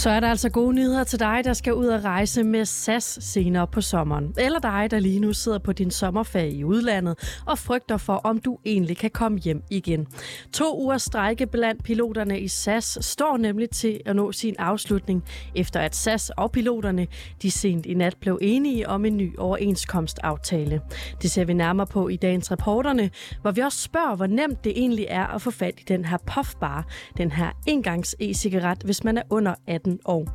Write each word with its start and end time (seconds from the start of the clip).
Så 0.00 0.10
er 0.10 0.20
der 0.20 0.28
altså 0.28 0.48
gode 0.48 0.74
nyheder 0.74 1.04
til 1.04 1.20
dig, 1.20 1.40
der 1.44 1.52
skal 1.52 1.74
ud 1.74 1.86
og 1.86 2.04
rejse 2.04 2.42
med 2.42 2.64
SAS 2.64 3.18
senere 3.22 3.66
på 3.66 3.80
sommeren. 3.80 4.34
Eller 4.38 4.58
dig, 4.58 4.88
der 4.90 4.98
lige 4.98 5.20
nu 5.20 5.32
sidder 5.32 5.58
på 5.58 5.72
din 5.72 5.90
sommerferie 5.90 6.52
i 6.52 6.64
udlandet 6.64 7.40
og 7.46 7.58
frygter 7.58 7.96
for, 7.96 8.14
om 8.14 8.38
du 8.38 8.58
egentlig 8.64 8.96
kan 8.96 9.10
komme 9.10 9.38
hjem 9.38 9.62
igen. 9.70 10.06
To 10.52 10.82
ugers 10.82 11.02
strække 11.02 11.46
blandt 11.46 11.84
piloterne 11.84 12.40
i 12.40 12.48
SAS 12.48 12.98
står 13.00 13.36
nemlig 13.36 13.70
til 13.70 14.00
at 14.06 14.16
nå 14.16 14.32
sin 14.32 14.54
afslutning, 14.58 15.24
efter 15.54 15.80
at 15.80 15.96
SAS 15.96 16.30
og 16.30 16.52
piloterne 16.52 17.06
de 17.42 17.50
sent 17.50 17.86
i 17.86 17.94
nat 17.94 18.16
blev 18.20 18.38
enige 18.42 18.88
om 18.88 19.04
en 19.04 19.16
ny 19.16 19.38
overenskomstaftale. 19.38 20.80
Det 21.22 21.30
ser 21.30 21.44
vi 21.44 21.52
nærmere 21.52 21.86
på 21.86 22.08
i 22.08 22.16
dagens 22.16 22.52
reporterne, 22.52 23.10
hvor 23.42 23.50
vi 23.50 23.60
også 23.60 23.78
spørger, 23.78 24.16
hvor 24.16 24.26
nemt 24.26 24.64
det 24.64 24.72
egentlig 24.76 25.06
er 25.08 25.26
at 25.26 25.42
få 25.42 25.50
fat 25.50 25.74
i 25.80 25.84
den 25.88 26.04
her 26.04 26.18
puffbar, 26.26 26.86
den 27.16 27.32
her 27.32 27.50
engangs 27.66 28.16
e-cigaret, 28.20 28.82
hvis 28.82 29.04
man 29.04 29.18
er 29.18 29.22
under 29.30 29.54
18 29.66 29.89
18 29.90 30.00
år. 30.04 30.28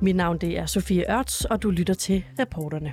Mit 0.00 0.16
navn 0.16 0.38
det 0.38 0.58
er 0.58 0.66
Sofie 0.66 1.18
Ørts, 1.18 1.44
og 1.44 1.62
du 1.62 1.70
lytter 1.70 1.94
til 1.94 2.24
reporterne. 2.38 2.92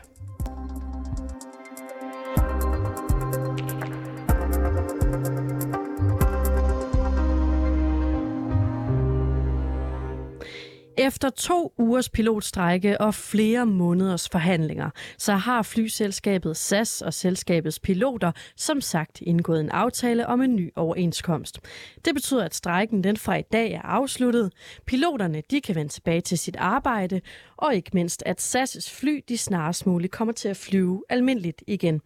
Efter 11.01 11.29
to 11.29 11.73
ugers 11.77 12.09
pilotstrække 12.09 13.01
og 13.01 13.15
flere 13.15 13.65
måneders 13.65 14.29
forhandlinger, 14.29 14.89
så 15.17 15.33
har 15.33 15.61
flyselskabet 15.61 16.57
SAS 16.57 17.01
og 17.01 17.13
selskabets 17.13 17.79
piloter 17.79 18.31
som 18.55 18.81
sagt 18.81 19.21
indgået 19.21 19.59
en 19.59 19.69
aftale 19.69 20.27
om 20.27 20.41
en 20.41 20.55
ny 20.55 20.71
overenskomst. 20.75 21.59
Det 22.05 22.13
betyder, 22.13 22.45
at 22.45 22.55
strækken 22.55 23.03
den 23.03 23.17
fra 23.17 23.35
i 23.35 23.41
dag 23.41 23.71
er 23.71 23.81
afsluttet. 23.81 24.53
Piloterne 24.85 25.43
de 25.51 25.61
kan 25.61 25.75
vende 25.75 25.91
tilbage 25.91 26.21
til 26.21 26.37
sit 26.37 26.55
arbejde, 26.55 27.21
og 27.57 27.75
ikke 27.75 27.91
mindst, 27.93 28.23
at 28.25 28.55
SAS' 28.55 28.99
fly 28.99 29.23
de 29.29 29.37
snarest 29.37 29.85
muligt 29.87 30.13
kommer 30.13 30.33
til 30.33 30.49
at 30.49 30.57
flyve 30.57 31.03
almindeligt 31.09 31.63
igen. 31.67 32.01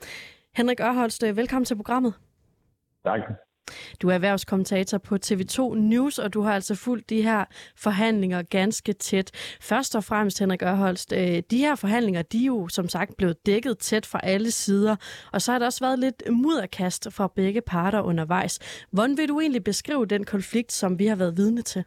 Henrik 0.56 0.80
Ørholst, 0.80 1.24
velkommen 1.24 1.66
til 1.66 1.76
programmet. 1.76 2.14
Tak. 3.06 3.20
Du 4.02 4.10
er 4.10 4.14
erhvervskommentator 4.14 4.98
på 4.98 5.16
TV2 5.26 5.76
News, 5.76 6.20
og 6.20 6.34
du 6.34 6.42
har 6.42 6.54
altså 6.54 6.76
fulgt 6.86 7.10
de 7.10 7.22
her 7.22 7.46
forhandlinger 7.78 8.42
ganske 8.42 8.94
tæt. 8.94 9.58
Først 9.62 9.96
og 9.96 10.04
fremmest, 10.04 10.40
Henrik 10.40 10.64
Ørholst, 10.64 11.14
øh, 11.14 11.44
de 11.52 11.58
her 11.58 11.76
forhandlinger, 11.76 12.22
de 12.22 12.42
er 12.42 12.46
jo 12.46 12.68
som 12.68 12.88
sagt 12.90 13.18
blevet 13.18 13.46
dækket 13.46 13.78
tæt 13.78 14.06
fra 14.06 14.20
alle 14.24 14.52
sider, 14.52 14.96
og 15.34 15.42
så 15.42 15.52
har 15.52 15.60
der 15.60 15.66
også 15.66 15.86
været 15.86 16.00
lidt 16.00 16.24
mudderkast 16.32 17.14
fra 17.18 17.28
begge 17.36 17.62
parter 17.62 18.02
undervejs. 18.02 18.86
Hvordan 18.92 19.18
vil 19.18 19.30
du 19.30 19.40
egentlig 19.40 19.64
beskrive 19.64 20.06
den 20.06 20.24
konflikt, 20.24 20.72
som 20.72 21.00
vi 21.00 21.06
har 21.06 21.16
været 21.16 21.38
vidne 21.38 21.62
til? 21.62 21.84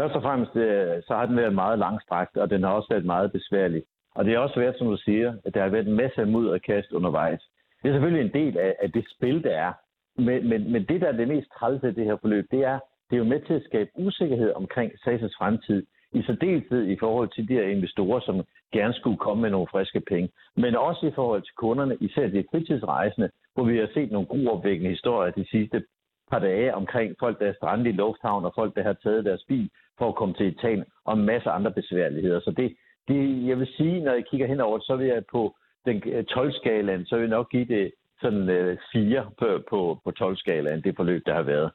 Først 0.00 0.14
og 0.14 0.22
fremmest, 0.22 0.56
øh, 0.56 1.02
så 1.06 1.12
har 1.14 1.26
den 1.26 1.36
været 1.36 1.54
meget 1.54 1.78
langstrakt, 1.78 2.36
og 2.36 2.50
den 2.50 2.62
har 2.62 2.70
også 2.70 2.88
været 2.90 3.04
meget 3.04 3.32
besværlig. 3.32 3.82
Og 4.14 4.24
det 4.24 4.32
har 4.32 4.40
også 4.40 4.60
været, 4.60 4.78
som 4.78 4.86
du 4.86 4.96
siger, 4.96 5.34
at 5.44 5.54
der 5.54 5.62
har 5.62 5.68
været 5.68 5.88
en 5.88 5.96
masse 6.02 6.24
mudderkast 6.24 6.92
undervejs. 6.92 7.42
Det 7.82 7.88
er 7.88 7.92
selvfølgelig 7.92 8.24
en 8.26 8.32
del 8.42 8.58
af, 8.58 8.76
af 8.82 8.92
det 8.92 9.04
spil, 9.16 9.42
der 9.42 9.50
er. 9.50 9.72
Men, 10.18 10.48
men, 10.48 10.72
men 10.72 10.84
det, 10.84 11.00
der 11.00 11.08
er 11.08 11.12
det 11.12 11.28
mest 11.28 11.48
trælse 11.58 11.86
af 11.86 11.94
det 11.94 12.04
her 12.04 12.16
forløb, 12.16 12.46
det 12.50 12.60
er, 12.60 12.78
det 13.10 13.16
er 13.16 13.18
jo 13.18 13.24
med 13.24 13.40
til 13.40 13.54
at 13.54 13.64
skabe 13.64 13.90
usikkerhed 13.94 14.52
omkring 14.54 14.92
SAS' 14.92 15.36
fremtid. 15.38 15.86
I 16.12 16.22
særdeleshed 16.22 16.86
i 16.86 16.96
forhold 17.00 17.28
til 17.28 17.48
de 17.48 17.52
her 17.54 17.62
investorer, 17.62 18.20
som 18.20 18.44
gerne 18.72 18.94
skulle 18.94 19.16
komme 19.16 19.42
med 19.42 19.50
nogle 19.50 19.66
friske 19.70 20.00
penge. 20.00 20.28
Men 20.56 20.76
også 20.76 21.06
i 21.06 21.10
forhold 21.14 21.42
til 21.42 21.54
kunderne, 21.54 21.96
især 22.00 22.28
de 22.28 22.44
fritidsrejsende, 22.50 23.30
hvor 23.54 23.64
vi 23.64 23.78
har 23.78 23.88
set 23.94 24.10
nogle 24.10 24.26
gruopvækkende 24.26 24.90
historier 24.90 25.32
de 25.32 25.48
sidste 25.50 25.84
par 26.30 26.38
dage 26.38 26.74
omkring 26.74 27.16
folk, 27.18 27.38
der 27.40 27.46
er 27.46 27.52
strandet 27.52 27.86
i 27.86 27.92
lufthavn, 27.92 28.44
og 28.44 28.52
folk, 28.54 28.76
der 28.76 28.82
har 28.82 28.92
taget 28.92 29.24
deres 29.24 29.44
bil 29.48 29.70
for 29.98 30.08
at 30.08 30.14
komme 30.14 30.34
til 30.34 30.46
Italien, 30.46 30.84
og 31.04 31.14
en 31.14 31.24
masse 31.24 31.50
andre 31.50 31.70
besværligheder. 31.70 32.40
Så 32.40 32.50
det, 32.50 32.76
det 33.08 33.46
jeg 33.46 33.58
vil 33.58 33.68
sige, 33.76 34.00
når 34.00 34.12
jeg 34.12 34.24
kigger 34.30 34.46
henover, 34.46 34.78
så 34.78 34.96
vil 34.96 35.06
jeg 35.06 35.22
på 35.32 35.54
den 35.84 36.02
øh, 36.06 36.24
12-skalaen, 36.30 37.06
så 37.06 37.14
vil 37.14 37.22
jeg 37.22 37.36
nok 37.38 37.50
give 37.50 37.64
det 37.64 37.92
sådan 38.20 38.48
øh, 38.48 38.78
fire 38.92 39.30
på, 39.38 39.46
på, 39.70 40.00
på 40.04 40.10
12-skalaen, 40.20 40.82
det 40.82 40.96
forløb, 40.96 41.22
der 41.26 41.34
har 41.34 41.42
været. 41.42 41.70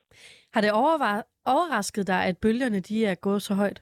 Har 0.54 0.62
det 0.62 0.72
overrasket 1.46 2.08
dig, 2.08 2.26
at 2.26 2.38
bølgerne 2.42 2.80
de 2.80 3.06
er 3.06 3.16
gået 3.16 3.42
så 3.42 3.54
højt? 3.54 3.82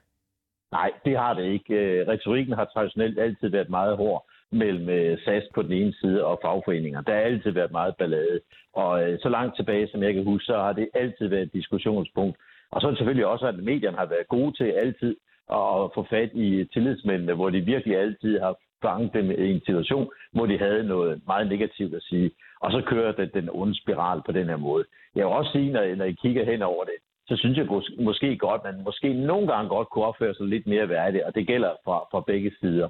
Nej, 0.72 0.91
det 1.05 1.17
har 1.17 1.33
det 1.33 1.45
ikke. 1.45 1.73
Øh, 1.73 2.07
retorikken 2.07 2.53
har 2.53 2.66
traditionelt 2.66 3.19
altid 3.19 3.47
været 3.49 3.69
meget 3.69 3.97
hård 3.97 4.25
mellem 4.51 4.89
øh, 4.89 5.17
SAS 5.25 5.44
på 5.55 5.61
den 5.61 5.72
ene 5.72 5.94
side 5.94 6.25
og 6.25 6.39
fagforeninger. 6.41 7.01
Der 7.01 7.13
har 7.13 7.22
altid 7.22 7.51
været 7.51 7.72
meget 7.72 7.95
ballade. 7.95 8.39
Og 8.73 9.03
øh, 9.03 9.19
så 9.19 9.29
langt 9.29 9.55
tilbage, 9.55 9.88
som 9.88 10.03
jeg 10.03 10.13
kan 10.13 10.23
huske, 10.23 10.45
så 10.45 10.57
har 10.57 10.73
det 10.73 10.89
altid 10.93 11.28
været 11.28 11.41
et 11.41 11.53
diskussionspunkt. 11.53 12.38
Og 12.72 12.81
så 12.81 12.88
er 12.88 12.91
det 12.91 12.97
selvfølgelig 12.97 13.25
også, 13.25 13.45
at 13.47 13.63
medierne 13.63 13.97
har 13.97 14.05
været 14.05 14.28
gode 14.28 14.53
til 14.57 14.63
altid 14.63 15.16
at 15.51 15.91
få 15.95 16.05
fat 16.09 16.31
i 16.33 16.66
tillidsmændene, 16.73 17.33
hvor 17.33 17.49
de 17.49 17.61
virkelig 17.61 17.97
altid 17.97 18.39
har 18.39 18.55
fanget 18.81 19.13
dem 19.13 19.31
i 19.31 19.51
en 19.51 19.61
situation, 19.66 20.09
hvor 20.31 20.45
de 20.45 20.57
havde 20.57 20.83
noget 20.83 21.22
meget 21.28 21.47
negativt 21.47 21.93
at 21.95 22.03
sige. 22.03 22.31
Og 22.63 22.72
så 22.72 22.81
kører 22.88 23.11
det 23.11 23.33
den 23.33 23.49
onde 23.51 23.75
spiral 23.81 24.22
på 24.25 24.31
den 24.31 24.47
her 24.49 24.57
måde. 24.57 24.85
Jeg 25.16 25.25
vil 25.25 25.33
også 25.33 25.51
sige, 25.51 25.72
når, 25.72 25.95
når 25.95 26.05
I 26.05 26.11
kigger 26.11 26.45
hen 26.45 26.61
over 26.61 26.83
det, 26.83 26.97
så 27.27 27.38
synes 27.38 27.57
jeg 27.57 27.67
måske 27.99 28.38
godt, 28.38 28.63
man 28.63 28.83
måske 28.83 29.13
nogle 29.13 29.47
gange 29.47 29.69
godt 29.69 29.89
kunne 29.89 30.05
opføre 30.05 30.33
sig 30.33 30.45
lidt 30.45 30.67
mere 30.67 30.89
værdigt, 30.89 31.23
og 31.23 31.35
det 31.35 31.47
gælder 31.47 31.72
fra, 31.85 31.97
fra 32.11 32.23
begge 32.27 32.51
sider. 32.59 32.89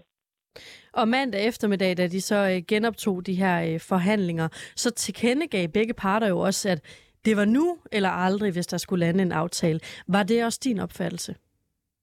Og 0.93 1.07
mandag 1.07 1.47
eftermiddag, 1.47 1.97
da 1.97 2.07
de 2.07 2.21
så 2.21 2.35
øh, 2.35 2.61
genoptog 2.67 3.25
de 3.25 3.33
her 3.33 3.73
øh, 3.73 3.79
forhandlinger, 3.79 4.47
så 4.75 4.91
tilkendegav 4.91 5.67
begge 5.67 5.93
parter 5.93 6.27
jo 6.27 6.39
også, 6.39 6.69
at 6.69 6.79
det 7.25 7.37
var 7.37 7.45
nu 7.45 7.77
eller 7.91 8.09
aldrig, 8.09 8.51
hvis 8.53 8.67
der 8.67 8.77
skulle 8.77 9.05
lande 9.05 9.21
en 9.23 9.31
aftale. 9.31 9.79
Var 10.07 10.23
det 10.23 10.45
også 10.45 10.59
din 10.63 10.79
opfattelse? 10.79 11.35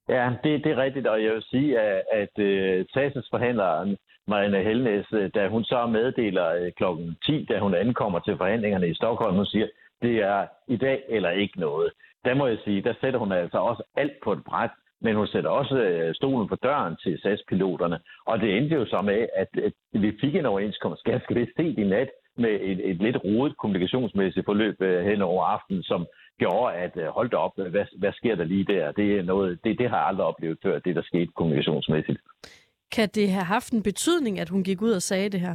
Ja, 0.09 0.31
det, 0.45 0.65
det 0.65 0.73
er 0.73 0.77
rigtigt, 0.77 1.07
og 1.07 1.25
jeg 1.25 1.33
vil 1.33 1.43
sige, 1.43 1.81
at, 1.81 2.03
at 2.13 2.35
uh, 2.39 2.87
TASES 2.95 3.29
forhandler 3.31 3.97
Marianne 4.29 4.63
Helnes, 4.63 5.07
øh, 5.13 5.31
da 5.35 5.49
hun 5.49 5.65
så 5.65 5.87
meddeler 5.87 6.49
øh, 6.55 6.73
klokken 6.77 7.17
10, 7.27 7.47
da 7.51 7.59
hun 7.59 7.75
ankommer 7.75 8.19
til 8.19 8.37
forhandlingerne 8.37 8.89
i 8.89 8.95
Stockholm, 8.95 9.37
hun 9.37 9.47
siger, 9.47 9.67
det 10.03 10.15
er 10.23 10.47
i 10.69 10.77
dag 10.77 11.03
eller 11.09 11.31
ikke 11.31 11.61
noget. 11.61 11.93
Der 12.25 12.35
må 12.35 12.47
jeg 12.47 12.59
sige, 12.65 12.83
der 12.83 12.95
sætter 13.01 13.19
hun 13.19 13.33
altså 13.33 13.59
også 13.59 13.83
alt 13.97 14.13
på 14.25 14.33
et 14.33 14.45
bræt, 14.45 14.71
men 15.01 15.17
hun 15.17 15.27
sætter 15.27 15.51
også 15.51 15.77
øh, 15.77 16.15
stolen 16.15 16.49
på 16.49 16.57
døren 16.57 16.97
til 17.03 17.19
SAS-piloterne. 17.23 17.99
Og 18.27 18.41
det 18.41 18.57
endte 18.57 18.75
jo 18.75 18.87
så 18.87 19.03
med, 19.03 19.27
at, 19.37 19.49
vi 19.93 20.19
fik 20.21 20.35
en 20.35 20.47
overenskomst 20.47 21.05
ganske 21.05 21.35
vist 21.35 21.53
sent 21.57 21.79
i 21.79 21.85
nat 21.85 22.09
med 22.37 22.59
et, 22.61 22.91
et 22.91 22.97
lidt 22.97 23.17
rodet 23.25 23.57
kommunikationsmæssigt 23.57 24.45
forløb 24.45 24.83
hen 24.83 25.23
over 25.23 25.45
aftenen, 25.45 25.83
som 25.83 26.07
gjorde, 26.39 26.75
at 26.75 26.97
øh, 26.97 27.07
hold 27.07 27.31
da 27.31 27.37
op, 27.37 27.53
hvad, 27.57 27.87
hvad 27.99 28.13
sker 28.13 28.35
der 28.35 28.45
lige 28.45 28.65
der? 28.65 28.93
Det, 28.93 29.19
er 29.19 29.23
noget, 29.23 29.59
det, 29.65 29.79
det 29.79 29.91
har 29.91 29.97
jeg 29.97 30.07
aldrig 30.07 30.27
oplevet 30.27 30.59
før, 30.63 30.79
det 30.79 30.97
der 30.97 31.03
skete 31.03 31.33
kommunikationsmæssigt. 31.37 32.19
Kan 32.93 33.09
det 33.09 33.31
have 33.31 33.45
haft 33.45 33.73
en 33.73 33.83
betydning, 33.83 34.41
at 34.41 34.49
hun 34.49 34.65
gik 34.65 34.83
ud 34.83 34.93
og 34.93 35.03
sagde 35.03 35.29
det 35.29 35.41
her? 35.41 35.55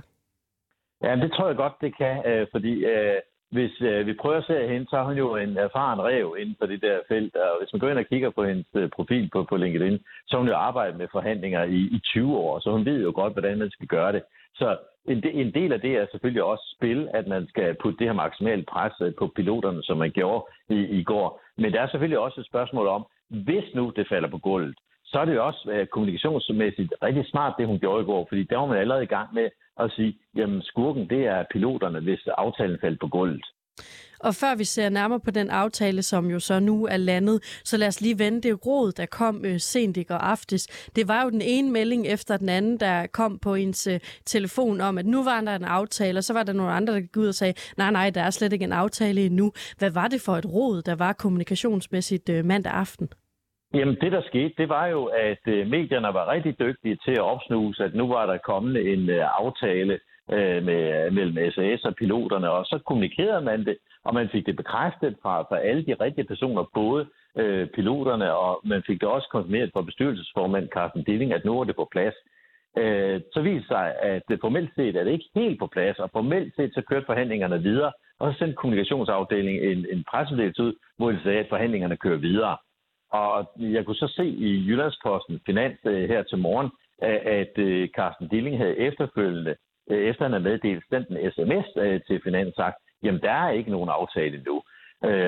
Ja, 1.03 1.15
det 1.15 1.31
tror 1.31 1.47
jeg 1.47 1.55
godt, 1.55 1.73
det 1.81 1.97
kan, 1.97 2.25
øh, 2.25 2.47
fordi 2.51 2.85
øh, 2.85 3.19
hvis 3.51 3.81
øh, 3.81 4.07
vi 4.07 4.13
prøver 4.13 4.37
at 4.37 4.45
se 4.45 4.67
hende, 4.67 4.87
så 4.89 4.95
er 4.97 5.03
hun 5.03 5.17
jo 5.17 5.35
en 5.35 5.57
erfaren 5.57 6.01
rev 6.01 6.35
inden 6.39 6.55
for 6.59 6.65
det 6.65 6.81
der 6.81 6.97
felt, 7.07 7.35
og 7.35 7.51
hvis 7.59 7.73
man 7.73 7.79
går 7.79 7.89
ind 7.89 7.99
og 7.99 8.05
kigger 8.05 8.29
på 8.29 8.43
hendes 8.45 8.65
øh, 8.73 8.89
profil 8.89 9.29
på, 9.33 9.43
på 9.49 9.57
LinkedIn, 9.57 9.97
så 10.27 10.31
har 10.31 10.37
hun 10.37 10.47
jo 10.47 10.55
arbejdet 10.55 10.97
med 10.97 11.07
forhandlinger 11.11 11.63
i, 11.63 11.79
i 11.97 11.99
20 12.03 12.37
år, 12.37 12.59
så 12.59 12.71
hun 12.71 12.85
ved 12.85 13.01
jo 13.03 13.11
godt, 13.15 13.33
hvordan 13.33 13.57
man 13.57 13.71
skal 13.71 13.87
gøre 13.87 14.11
det. 14.11 14.23
Så 14.55 14.77
en, 15.05 15.23
en 15.27 15.53
del 15.53 15.73
af 15.73 15.81
det 15.81 15.93
er 15.97 16.05
selvfølgelig 16.11 16.43
også 16.43 16.75
spil, 16.77 17.09
at 17.13 17.27
man 17.27 17.47
skal 17.47 17.75
putte 17.81 17.99
det 17.99 18.07
her 18.07 18.13
maksimale 18.13 18.63
pres 18.63 18.93
øh, 19.01 19.13
på 19.19 19.27
piloterne, 19.35 19.83
som 19.83 19.97
man 19.97 20.11
gjorde 20.11 20.45
i, 20.69 20.79
i 20.99 21.03
går. 21.03 21.41
Men 21.57 21.73
der 21.73 21.81
er 21.81 21.87
selvfølgelig 21.87 22.19
også 22.19 22.39
et 22.41 22.47
spørgsmål 22.47 22.87
om, 22.87 23.05
hvis 23.29 23.67
nu 23.75 23.93
det 23.95 24.07
falder 24.09 24.29
på 24.29 24.37
gulvet, 24.37 24.77
så 25.13 25.19
er 25.19 25.25
det 25.25 25.35
jo 25.35 25.45
også 25.45 25.69
øh, 25.73 25.87
kommunikationsmæssigt 25.87 26.93
rigtig 27.03 27.25
smart, 27.31 27.53
det 27.57 27.67
hun 27.67 27.79
gjorde 27.79 28.03
i 28.03 28.05
går, 28.05 28.25
fordi 28.29 28.43
der 28.43 28.57
var 28.57 28.65
man 28.65 28.77
allerede 28.77 29.03
i 29.03 29.13
gang 29.17 29.33
med 29.33 29.49
at 29.79 29.91
sige, 29.95 30.17
jamen 30.35 30.61
skurken, 30.61 31.09
det 31.09 31.25
er 31.25 31.43
piloterne, 31.51 31.99
hvis 31.99 32.27
aftalen 32.27 32.77
faldt 32.81 32.99
på 32.99 33.07
gulvet. 33.07 33.45
Og 34.19 34.35
før 34.35 34.55
vi 34.55 34.63
ser 34.63 34.89
nærmere 34.89 35.19
på 35.19 35.31
den 35.31 35.49
aftale, 35.49 36.03
som 36.03 36.31
jo 36.31 36.39
så 36.39 36.59
nu 36.59 36.85
er 36.85 36.97
landet, 36.97 37.61
så 37.63 37.77
lad 37.77 37.87
os 37.87 38.01
lige 38.01 38.19
vende 38.19 38.41
det 38.41 38.65
råd, 38.65 38.91
der 38.91 39.05
kom 39.05 39.45
øh, 39.45 39.59
sent 39.59 39.97
i 39.97 40.03
går 40.03 40.15
aftes. 40.15 40.89
Det 40.95 41.07
var 41.07 41.23
jo 41.23 41.29
den 41.29 41.41
ene 41.41 41.71
melding 41.71 42.07
efter 42.07 42.37
den 42.37 42.49
anden, 42.49 42.79
der 42.79 43.07
kom 43.07 43.39
på 43.39 43.55
ens 43.55 43.87
øh, 43.87 43.99
telefon 44.25 44.81
om, 44.81 44.97
at 44.97 45.05
nu 45.05 45.23
var 45.23 45.41
der 45.41 45.55
en 45.55 45.63
aftale, 45.63 46.19
og 46.19 46.23
så 46.23 46.33
var 46.33 46.43
der 46.43 46.53
nogle 46.53 46.71
andre, 46.71 46.93
der 46.93 46.99
gik 46.99 47.17
ud 47.17 47.27
og 47.27 47.35
sagde, 47.35 47.53
nej, 47.77 47.91
nej, 47.91 48.09
der 48.09 48.21
er 48.21 48.29
slet 48.29 48.53
ikke 48.53 48.65
en 48.65 48.73
aftale 48.73 49.25
endnu. 49.25 49.51
Hvad 49.77 49.89
var 49.89 50.07
det 50.07 50.21
for 50.21 50.35
et 50.37 50.45
råd, 50.45 50.81
der 50.81 50.95
var 50.95 51.13
kommunikationsmæssigt 51.13 52.29
øh, 52.29 52.45
mandag 52.45 52.73
aften? 52.73 53.09
Jamen 53.73 53.97
det, 54.01 54.11
der 54.11 54.21
skete, 54.21 54.53
det 54.57 54.69
var 54.69 54.87
jo, 54.87 55.05
at 55.05 55.43
øh, 55.47 55.67
medierne 55.67 56.13
var 56.13 56.31
rigtig 56.31 56.59
dygtige 56.59 56.97
til 57.05 57.11
at 57.11 57.27
opsnuse, 57.33 57.83
at 57.83 57.95
nu 57.95 58.07
var 58.07 58.25
der 58.25 58.37
kommet 58.37 58.93
en 58.93 59.09
øh, 59.09 59.39
aftale 59.39 59.99
øh, 60.31 60.63
med, 60.63 61.11
mellem 61.11 61.51
SAS 61.51 61.85
og 61.85 61.95
piloterne, 61.95 62.49
og 62.51 62.65
så 62.65 62.79
kommunikerede 62.85 63.41
man 63.41 63.65
det, 63.65 63.77
og 64.03 64.13
man 64.13 64.29
fik 64.29 64.45
det 64.45 64.55
bekræftet 64.55 65.15
fra, 65.21 65.41
fra 65.41 65.59
alle 65.59 65.85
de 65.85 65.93
rigtige 65.93 66.27
personer, 66.27 66.63
både 66.73 67.07
øh, 67.37 67.67
piloterne, 67.67 68.33
og 68.33 68.61
man 68.63 68.83
fik 68.87 69.01
det 69.01 69.09
også 69.09 69.27
konfirmeret 69.31 69.71
fra 69.73 69.81
bestyrelsesformand 69.81 70.69
Carsten 70.69 71.03
Dilling, 71.03 71.33
at 71.33 71.45
nu 71.45 71.59
er 71.59 71.63
det 71.63 71.75
på 71.75 71.87
plads. 71.91 72.15
Øh, 72.77 73.21
så 73.33 73.41
viste 73.41 73.67
sig, 73.67 73.95
at 74.01 74.23
det 74.29 74.39
formelt 74.41 74.71
set 74.75 74.95
er 74.95 75.03
det 75.03 75.11
ikke 75.11 75.29
helt 75.35 75.59
på 75.59 75.67
plads, 75.67 75.99
og 75.99 76.09
formelt 76.11 76.55
set 76.55 76.73
så 76.73 76.81
kørte 76.81 77.05
forhandlingerne 77.05 77.61
videre, 77.61 77.91
og 78.19 78.33
så 78.33 78.39
sendte 78.39 78.55
kommunikationsafdelingen 78.55 79.63
en, 79.71 79.85
en 79.93 80.03
pressemeddelelse 80.11 80.63
ud, 80.63 80.73
hvor 80.97 81.11
de 81.11 81.23
sagde, 81.23 81.39
at 81.39 81.49
forhandlingerne 81.49 81.97
kører 81.97 82.17
videre. 82.17 82.57
Og 83.13 83.51
jeg 83.57 83.85
kunne 83.85 83.95
så 83.95 84.07
se 84.07 84.25
i 84.25 84.65
Jyllandsposten 84.67 85.41
Finans 85.45 85.79
øh, 85.85 86.09
her 86.09 86.23
til 86.23 86.37
morgen, 86.37 86.69
at 87.41 87.57
øh, 87.57 87.89
Carsten 87.95 88.27
Dilling 88.27 88.57
havde 88.57 88.77
efterfølgende, 88.77 89.55
øh, 89.89 90.03
efter 90.09 90.23
han 90.25 90.31
havde 90.31 90.43
meddelt 90.43 90.83
sendt 90.89 91.07
en 91.09 91.31
sms 91.31 91.67
til 92.07 92.21
Finans, 92.23 92.55
sagt, 92.55 92.75
jamen 93.03 93.21
der 93.21 93.31
er 93.31 93.49
ikke 93.49 93.71
nogen 93.71 93.89
aftale 93.89 94.43
nu. 94.45 94.61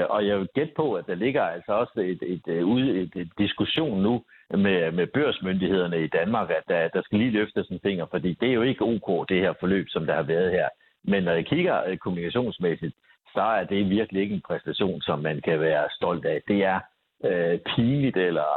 Og 0.09 0.27
jeg 0.27 0.39
vil 0.39 0.47
gætte 0.55 0.73
på, 0.75 0.93
at 0.93 1.07
der 1.07 1.15
ligger 1.15 1.43
altså 1.43 1.73
også 1.73 1.99
et, 1.99 2.21
et, 2.21 2.41
et, 2.47 3.01
et, 3.01 3.11
et 3.15 3.29
diskussion 3.37 4.01
nu 4.01 4.23
med, 4.49 4.91
med 4.91 5.07
børsmyndighederne 5.07 6.03
i 6.03 6.07
Danmark, 6.07 6.49
at 6.49 6.63
der, 6.67 6.87
der 6.87 7.01
skal 7.01 7.19
lige 7.19 7.31
løftes 7.31 7.67
en 7.67 7.79
finger, 7.83 8.05
fordi 8.11 8.37
det 8.41 8.49
er 8.49 8.53
jo 8.53 8.61
ikke 8.61 8.83
ok, 8.83 9.29
det 9.29 9.41
her 9.41 9.53
forløb, 9.59 9.85
som 9.89 10.05
der 10.05 10.15
har 10.15 10.23
været 10.23 10.51
her. 10.51 10.67
Men 11.03 11.23
når 11.23 11.31
jeg 11.31 11.45
kigger 11.45 11.95
kommunikationsmæssigt, 11.95 12.95
så 13.33 13.41
er 13.41 13.63
det 13.63 13.89
virkelig 13.89 14.21
ikke 14.21 14.35
en 14.35 14.47
præstation, 14.47 15.01
som 15.01 15.19
man 15.19 15.41
kan 15.41 15.59
være 15.59 15.87
stolt 15.91 16.25
af. 16.25 16.41
Det 16.47 16.63
er 16.63 16.79
øh, 17.23 17.59
pinligt 17.75 18.17
eller 18.17 18.49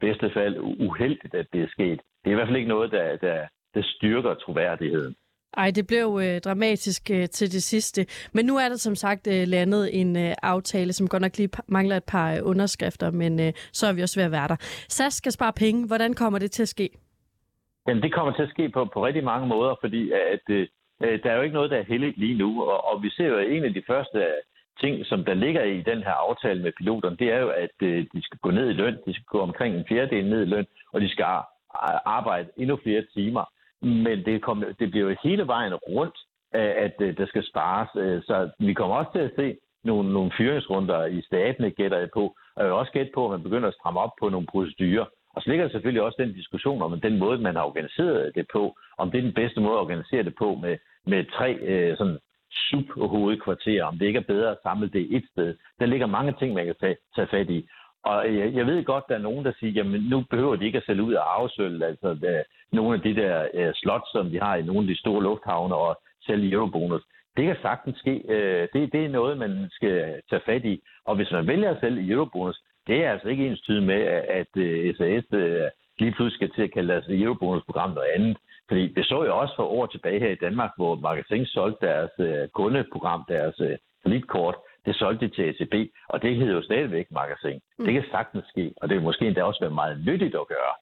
bedste 0.00 0.30
fald 0.34 0.58
uheldigt, 0.58 1.34
at 1.34 1.46
det 1.52 1.62
er 1.62 1.68
sket. 1.68 2.00
Det 2.24 2.26
er 2.30 2.30
i 2.30 2.34
hvert 2.34 2.48
fald 2.48 2.56
ikke 2.56 2.68
noget, 2.68 2.92
der, 2.92 3.16
der, 3.16 3.46
der 3.74 3.82
styrker 3.82 4.34
troværdigheden. 4.34 5.14
Ej, 5.56 5.70
det 5.70 5.86
blev 5.86 6.20
øh, 6.24 6.40
dramatisk 6.40 7.10
øh, 7.10 7.28
til 7.28 7.52
det 7.52 7.62
sidste. 7.62 8.06
Men 8.32 8.46
nu 8.46 8.56
er 8.56 8.68
der 8.68 8.76
som 8.76 8.94
sagt 8.94 9.26
øh, 9.26 9.42
landet 9.46 10.00
en 10.00 10.16
øh, 10.16 10.34
aftale, 10.42 10.92
som 10.92 11.08
godt 11.08 11.22
nok 11.22 11.36
lige 11.38 11.48
mangler 11.68 11.96
et 11.96 12.04
par 12.04 12.34
øh, 12.34 12.38
underskrifter, 12.42 13.10
men 13.10 13.40
øh, 13.40 13.52
så 13.72 13.86
er 13.86 13.92
vi 13.92 14.02
også 14.02 14.20
ved 14.20 14.24
at 14.24 14.32
være 14.32 14.48
der. 14.48 14.56
SAS 14.88 15.14
skal 15.14 15.32
spare 15.32 15.52
penge. 15.52 15.86
Hvordan 15.86 16.14
kommer 16.14 16.38
det 16.38 16.50
til 16.50 16.62
at 16.62 16.68
ske? 16.68 16.88
Jamen, 17.88 18.02
det 18.02 18.14
kommer 18.14 18.32
til 18.32 18.42
at 18.42 18.50
ske 18.50 18.68
på, 18.68 18.84
på 18.94 19.06
rigtig 19.06 19.24
mange 19.24 19.46
måder, 19.46 19.74
fordi 19.80 20.10
at, 20.10 20.44
øh, 20.48 20.66
øh 21.02 21.22
der 21.22 21.30
er 21.30 21.36
jo 21.36 21.42
ikke 21.42 21.54
noget, 21.54 21.70
der 21.70 21.76
er 21.76 21.90
heldigt 21.92 22.18
lige 22.18 22.38
nu. 22.38 22.62
Og, 22.62 22.84
og 22.84 23.02
vi 23.02 23.10
ser 23.10 23.26
jo, 23.26 23.36
at 23.38 23.52
en 23.52 23.64
af 23.64 23.74
de 23.74 23.82
første 23.86 24.18
ting, 24.80 25.06
som 25.06 25.24
der 25.24 25.34
ligger 25.34 25.62
i 25.62 25.80
den 25.80 26.02
her 26.02 26.12
aftale 26.28 26.62
med 26.62 26.72
piloterne, 26.72 27.16
det 27.16 27.32
er 27.32 27.38
jo, 27.38 27.48
at 27.48 27.76
øh, 27.82 28.06
de 28.14 28.22
skal 28.22 28.38
gå 28.38 28.50
ned 28.50 28.70
i 28.70 28.72
løn. 28.72 28.96
De 29.06 29.14
skal 29.14 29.24
gå 29.26 29.40
omkring 29.40 29.76
en 29.76 29.84
fjerdedel 29.88 30.30
ned 30.30 30.42
i 30.42 30.50
løn, 30.54 30.66
og 30.92 31.00
de 31.00 31.08
skal 31.08 31.24
arbejde 32.04 32.48
endnu 32.56 32.76
flere 32.82 33.04
timer. 33.14 33.44
Men 33.82 34.24
det, 34.24 34.42
kom, 34.42 34.64
det 34.78 34.90
bliver 34.90 35.10
jo 35.10 35.16
hele 35.22 35.46
vejen 35.46 35.74
rundt, 35.74 36.16
øh, 36.54 36.72
at 36.76 36.94
øh, 37.00 37.16
der 37.16 37.26
skal 37.26 37.44
spares. 37.46 37.88
Øh, 37.96 38.22
så 38.22 38.50
vi 38.58 38.74
kommer 38.74 38.96
også 38.96 39.12
til 39.12 39.20
at 39.28 39.32
se 39.36 39.56
nogle, 39.84 40.12
nogle 40.12 40.32
fyringsrunder 40.38 41.04
i 41.04 41.22
statene, 41.22 41.70
gætter 41.70 41.98
jeg 41.98 42.08
på. 42.14 42.34
Og 42.56 42.62
jeg 42.62 42.66
vil 42.66 42.72
også 42.72 42.92
gætte 42.92 43.12
på, 43.14 43.24
at 43.24 43.30
man 43.30 43.42
begynder 43.42 43.68
at 43.68 43.74
stramme 43.74 44.00
op 44.00 44.10
på 44.20 44.28
nogle 44.28 44.46
procedurer. 44.46 45.04
Og 45.34 45.42
så 45.42 45.50
ligger 45.50 45.64
der 45.64 45.72
selvfølgelig 45.72 46.02
også 46.02 46.22
den 46.22 46.32
diskussion 46.32 46.82
om 46.82 47.00
den 47.00 47.18
måde, 47.18 47.38
man 47.38 47.56
har 47.56 47.64
organiseret 47.64 48.34
det 48.34 48.46
på, 48.52 48.76
om 48.98 49.10
det 49.10 49.18
er 49.18 49.22
den 49.22 49.34
bedste 49.34 49.60
måde 49.60 49.74
at 49.74 49.80
organisere 49.80 50.22
det 50.22 50.34
på 50.38 50.54
med, 50.54 50.76
med 51.06 51.24
tre 51.24 51.54
øh, 51.54 51.96
sådan 51.96 52.18
subhovedkvarterer, 52.70 53.84
om 53.84 53.98
det 53.98 54.06
ikke 54.06 54.18
er 54.18 54.32
bedre 54.32 54.50
at 54.50 54.62
samle 54.62 54.88
det 54.88 55.16
et 55.16 55.24
sted. 55.32 55.56
Der 55.80 55.86
ligger 55.86 56.06
mange 56.06 56.34
ting, 56.38 56.54
man 56.54 56.66
kan 56.66 56.74
tage, 56.80 56.96
tage 57.16 57.26
fat 57.26 57.50
i. 57.50 57.68
Og 58.04 58.28
øh, 58.28 58.38
jeg, 58.38 58.54
jeg 58.54 58.66
ved 58.66 58.84
godt, 58.84 59.04
der 59.08 59.14
er 59.14 59.26
nogen, 59.28 59.44
der 59.44 59.52
siger, 59.58 59.72
jamen 59.72 60.00
nu 60.00 60.24
behøver 60.30 60.56
de 60.56 60.66
ikke 60.66 60.78
at 60.78 60.84
sælge 60.86 61.02
ud 61.02 61.12
af 61.14 61.22
arvesøl, 61.22 61.82
altså 61.82 62.14
der, 62.14 62.42
nogle 62.72 62.94
af 62.94 63.00
de 63.02 63.14
der 63.14 63.46
uh, 63.54 63.72
slots, 63.74 64.12
som 64.12 64.30
de 64.30 64.40
har 64.40 64.56
i 64.56 64.62
nogle 64.62 64.80
af 64.80 64.86
de 64.86 64.98
store 64.98 65.22
lufthavne 65.22 65.74
og 65.74 66.00
sælge 66.26 66.52
eurobonus. 66.52 67.02
Det 67.36 67.44
kan 67.46 67.56
sagtens 67.62 67.98
ske. 67.98 68.14
Uh, 68.28 68.80
det, 68.80 68.92
det 68.92 69.04
er 69.04 69.08
noget, 69.08 69.38
man 69.38 69.68
skal 69.70 70.22
tage 70.30 70.42
fat 70.46 70.64
i. 70.64 70.80
Og 71.04 71.16
hvis 71.16 71.32
man 71.32 71.46
vælger 71.46 71.70
at 71.70 71.80
sælge 71.80 72.12
eurobonus, 72.12 72.60
det 72.86 73.04
er 73.04 73.12
altså 73.12 73.28
ikke 73.28 73.46
ens 73.46 73.60
tyde 73.60 73.80
med, 73.80 74.00
at 74.40 74.50
uh, 74.56 74.96
SAS 74.96 75.32
uh, 75.32 75.68
lige 75.98 76.12
pludselig 76.12 76.38
skal 76.38 76.50
til 76.54 76.62
at 76.62 76.72
kalde 76.72 76.92
deres 76.92 77.06
eurobonusprogram 77.08 77.90
noget 77.90 78.10
andet. 78.16 78.36
Fordi 78.68 78.92
det 78.96 79.06
så 79.06 79.24
jo 79.24 79.38
også 79.38 79.54
for 79.56 79.64
år 79.64 79.86
tilbage 79.86 80.20
her 80.20 80.30
i 80.30 80.42
Danmark, 80.46 80.70
hvor 80.76 80.94
Magasin 80.94 81.46
solgte 81.46 81.86
deres 81.86 82.10
uh, 82.18 82.48
kundeprogram, 82.54 83.24
deres 83.28 83.60
uh, 83.60 83.74
kreditkort, 84.02 84.56
det 84.86 84.96
solgte 84.96 85.28
de 85.28 85.34
til 85.34 85.42
ACB, 85.42 85.74
og 86.08 86.22
det 86.22 86.36
hedder 86.36 86.54
jo 86.54 86.62
stadigvæk 86.62 87.06
Magasin. 87.10 87.60
Mm. 87.78 87.84
Det 87.84 87.94
kan 87.94 88.04
sagtens 88.10 88.44
ske, 88.48 88.74
og 88.76 88.88
det 88.88 88.96
vil 88.96 89.04
måske 89.04 89.26
endda 89.26 89.42
også 89.42 89.60
være 89.60 89.74
meget 89.74 90.04
nyttigt 90.06 90.34
at 90.34 90.48
gøre. 90.48 90.74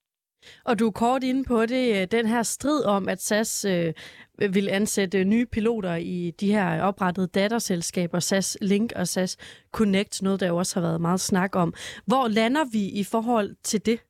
Og 0.64 0.78
du 0.78 0.86
er 0.86 0.90
kort 0.90 1.22
inde 1.24 1.44
på 1.44 1.66
det, 1.66 2.12
den 2.12 2.26
her 2.26 2.42
strid 2.42 2.84
om, 2.84 3.08
at 3.08 3.22
SAS 3.22 3.64
øh, 3.64 3.94
vil 4.54 4.68
ansætte 4.68 5.24
nye 5.24 5.46
piloter 5.46 5.94
i 5.94 6.30
de 6.40 6.52
her 6.52 6.82
oprettede 6.82 7.26
datterselskaber, 7.26 8.18
SAS 8.18 8.58
Link 8.60 8.92
og 8.96 9.08
SAS 9.08 9.62
Connect, 9.72 10.22
noget 10.22 10.40
der 10.40 10.48
jo 10.48 10.56
også 10.56 10.80
har 10.80 10.88
været 10.88 11.00
meget 11.00 11.20
snak 11.20 11.56
om. 11.56 11.74
Hvor 12.06 12.28
lander 12.28 12.64
vi 12.72 13.00
i 13.00 13.04
forhold 13.04 13.54
til 13.62 13.86
det? 13.86 14.00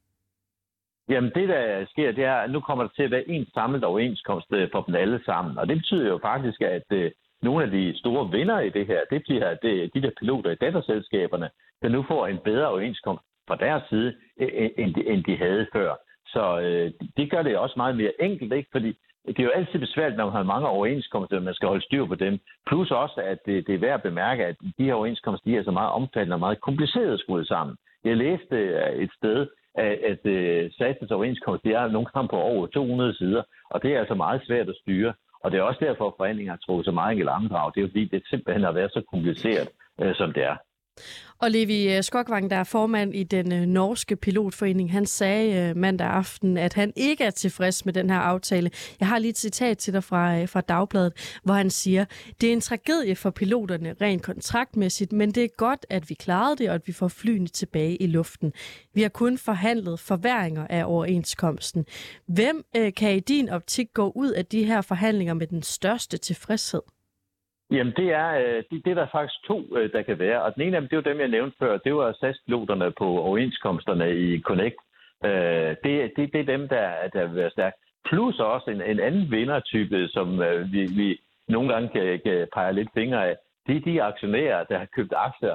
Jamen 1.12 1.32
det, 1.34 1.48
der 1.48 1.86
sker, 1.90 2.12
det 2.12 2.24
er, 2.24 2.34
at 2.34 2.50
nu 2.50 2.60
kommer 2.60 2.84
der 2.84 2.90
til 2.96 3.02
at 3.02 3.10
være 3.10 3.28
en 3.28 3.46
samlet 3.54 3.84
overenskomst 3.84 4.46
øh, 4.52 4.68
for 4.72 4.82
dem 4.82 4.94
alle 4.94 5.20
sammen. 5.24 5.58
Og 5.58 5.68
det 5.68 5.76
betyder 5.76 6.08
jo 6.08 6.18
faktisk, 6.22 6.60
at 6.62 6.88
øh, 6.90 7.10
nogle 7.42 7.64
af 7.64 7.70
de 7.70 7.98
store 7.98 8.30
vinder 8.30 8.60
i 8.60 8.70
det 8.70 8.86
her, 8.86 9.00
det 9.10 9.22
bliver 9.22 9.54
det, 9.62 9.74
øh, 9.82 9.88
de 9.94 10.02
der 10.02 10.10
piloter 10.18 10.50
i 10.50 10.54
datterselskaberne, 10.54 11.50
der 11.82 11.88
nu 11.88 12.04
får 12.08 12.26
en 12.26 12.38
bedre 12.44 12.68
overenskomst 12.68 13.24
fra 13.48 13.56
deres 13.56 13.82
side, 13.88 14.14
end 14.78 14.94
de, 14.94 15.06
end 15.06 15.24
de 15.24 15.36
havde 15.36 15.66
før. 15.72 15.94
Så 16.26 16.60
øh, 16.60 16.92
det 17.16 17.30
gør 17.30 17.42
det 17.42 17.56
også 17.58 17.74
meget 17.76 17.96
mere 17.96 18.22
enkelt, 18.22 18.52
ikke? 18.52 18.68
fordi 18.72 18.98
det 19.26 19.38
er 19.38 19.42
jo 19.42 19.50
altid 19.50 19.78
besværligt, 19.78 20.16
når 20.16 20.24
man 20.24 20.34
har 20.34 20.42
mange 20.42 20.68
overenskomster, 20.68 21.40
man 21.40 21.54
skal 21.54 21.68
holde 21.68 21.84
styr 21.84 22.06
på 22.06 22.14
dem. 22.14 22.38
Plus 22.66 22.90
også, 22.90 23.20
at 23.20 23.38
det, 23.46 23.66
det 23.66 23.74
er 23.74 23.78
værd 23.78 23.94
at 23.94 24.02
bemærke, 24.02 24.46
at 24.46 24.56
de 24.78 24.84
her 24.84 24.94
overenskomster 24.94 25.50
de 25.50 25.56
er 25.56 25.64
så 25.64 25.70
meget 25.70 25.92
omfattende 25.92 26.34
og 26.34 26.40
meget 26.40 26.60
komplicerede 26.60 27.18
skruet 27.18 27.48
sammen. 27.48 27.76
Jeg 28.04 28.16
læste 28.16 28.56
et 29.04 29.10
sted, 29.18 29.46
at, 29.74 29.98
at 30.10 30.26
øh, 30.26 30.64
uh, 30.64 30.70
statens 30.70 31.10
overenskomst 31.10 31.64
det 31.64 31.72
er 31.72 31.88
nogle 31.88 32.08
gange 32.14 32.28
på 32.28 32.36
over 32.36 32.66
200 32.66 33.14
sider, 33.14 33.42
og 33.70 33.82
det 33.82 33.94
er 33.94 33.98
altså 33.98 34.14
meget 34.14 34.42
svært 34.46 34.68
at 34.68 34.76
styre. 34.82 35.12
Og 35.44 35.50
det 35.50 35.58
er 35.58 35.62
også 35.62 35.80
derfor, 35.84 36.06
at 36.06 36.14
forhandlinger 36.16 36.52
har 36.52 36.58
trukket 36.66 36.84
så 36.84 36.92
meget 36.92 37.18
i 37.18 37.22
langdrag. 37.22 37.72
Det 37.74 37.80
er 37.80 37.82
jo 37.82 37.88
fordi, 37.88 38.04
det 38.04 38.22
simpelthen 38.26 38.64
har 38.64 38.72
været 38.72 38.92
så 38.92 39.02
kompliceret, 39.12 39.68
øh, 40.02 40.14
som 40.14 40.32
det 40.32 40.44
er. 40.44 40.56
Og 41.38 41.50
Levi 41.50 41.96
øh, 41.96 42.02
Skogvang, 42.02 42.04
Skokvang, 42.04 42.50
der 42.50 42.56
er 42.56 42.64
formand 42.64 43.14
i 43.14 43.22
den 43.22 43.52
øh, 43.52 43.66
norske 43.66 44.16
pilotforening, 44.16 44.92
han 44.92 45.06
sagde 45.06 45.56
øh, 45.56 45.76
mandag 45.76 46.06
aften, 46.06 46.56
at 46.56 46.74
han 46.74 46.92
ikke 46.96 47.24
er 47.24 47.30
tilfreds 47.30 47.84
med 47.84 47.92
den 47.92 48.10
her 48.10 48.18
aftale. 48.18 48.70
Jeg 49.00 49.08
har 49.08 49.18
lige 49.18 49.30
et 49.30 49.38
citat 49.38 49.78
til 49.78 49.92
dig 49.92 50.04
fra, 50.04 50.44
fra 50.44 50.60
Dagbladet, 50.60 51.40
hvor 51.44 51.54
han 51.54 51.70
siger, 51.70 52.04
det 52.40 52.48
er 52.48 52.52
en 52.52 52.60
tragedie 52.60 53.16
for 53.16 53.30
piloterne 53.30 53.94
rent 54.00 54.22
kontraktmæssigt, 54.22 55.12
men 55.12 55.30
det 55.30 55.44
er 55.44 55.48
godt, 55.56 55.86
at 55.90 56.10
vi 56.10 56.14
klarede 56.14 56.56
det, 56.56 56.68
og 56.68 56.74
at 56.74 56.86
vi 56.86 56.92
får 56.92 57.08
flyene 57.08 57.48
tilbage 57.48 57.96
i 57.96 58.06
luften. 58.06 58.52
Vi 58.94 59.02
har 59.02 59.08
kun 59.08 59.38
forhandlet 59.38 60.00
forværinger 60.00 60.66
af 60.66 60.84
overenskomsten. 60.86 61.86
Hvem 62.26 62.64
kan 62.96 63.16
i 63.16 63.20
din 63.20 63.48
optik 63.48 63.86
gå 63.94 64.12
ud 64.14 64.30
af 64.30 64.46
de 64.46 64.64
her 64.64 64.80
forhandlinger 64.80 65.34
med 65.34 65.46
den 65.46 65.62
største 65.62 66.18
tilfredshed? 66.18 66.82
Jamen, 67.72 67.92
det 67.96 68.08
er, 68.12 68.30
øh, 68.42 68.62
det, 68.70 68.84
det 68.84 68.90
er 68.90 68.94
der 68.94 69.06
faktisk 69.12 69.46
to, 69.46 69.76
øh, 69.76 69.92
der 69.92 70.02
kan 70.02 70.18
være. 70.18 70.42
Og 70.42 70.54
den 70.54 70.62
ene 70.62 70.76
af 70.76 70.80
dem, 70.80 70.88
det 70.88 70.96
var 70.96 71.02
dem, 71.02 71.20
jeg 71.20 71.28
nævnte 71.28 71.56
før. 71.58 71.78
Det 71.78 71.94
var 71.94 72.12
SAS-piloterne 72.12 72.92
på 72.98 73.06
overenskomsterne 73.18 74.16
i 74.16 74.40
Connect. 74.40 74.76
Øh, 75.24 75.76
det, 75.84 76.12
det, 76.16 76.32
det 76.32 76.40
er 76.40 76.56
dem, 76.56 76.68
der, 76.68 76.88
der 77.12 77.26
vil 77.26 77.36
være 77.36 77.50
stærkt. 77.50 77.76
Plus 78.08 78.40
også 78.40 78.70
en, 78.70 78.82
en 78.82 79.00
anden 79.00 79.30
vindertype, 79.30 80.08
som 80.08 80.40
vi, 80.72 80.82
vi 80.96 81.20
nogle 81.48 81.72
gange 81.72 81.88
kan, 81.88 82.20
kan 82.24 82.48
pege 82.54 82.72
lidt 82.72 82.88
fingre 82.94 83.28
af. 83.28 83.36
Det 83.66 83.76
er 83.76 83.80
de 83.80 84.02
aktionærer, 84.02 84.64
der 84.64 84.78
har 84.78 84.86
købt 84.96 85.12
aktier 85.16 85.54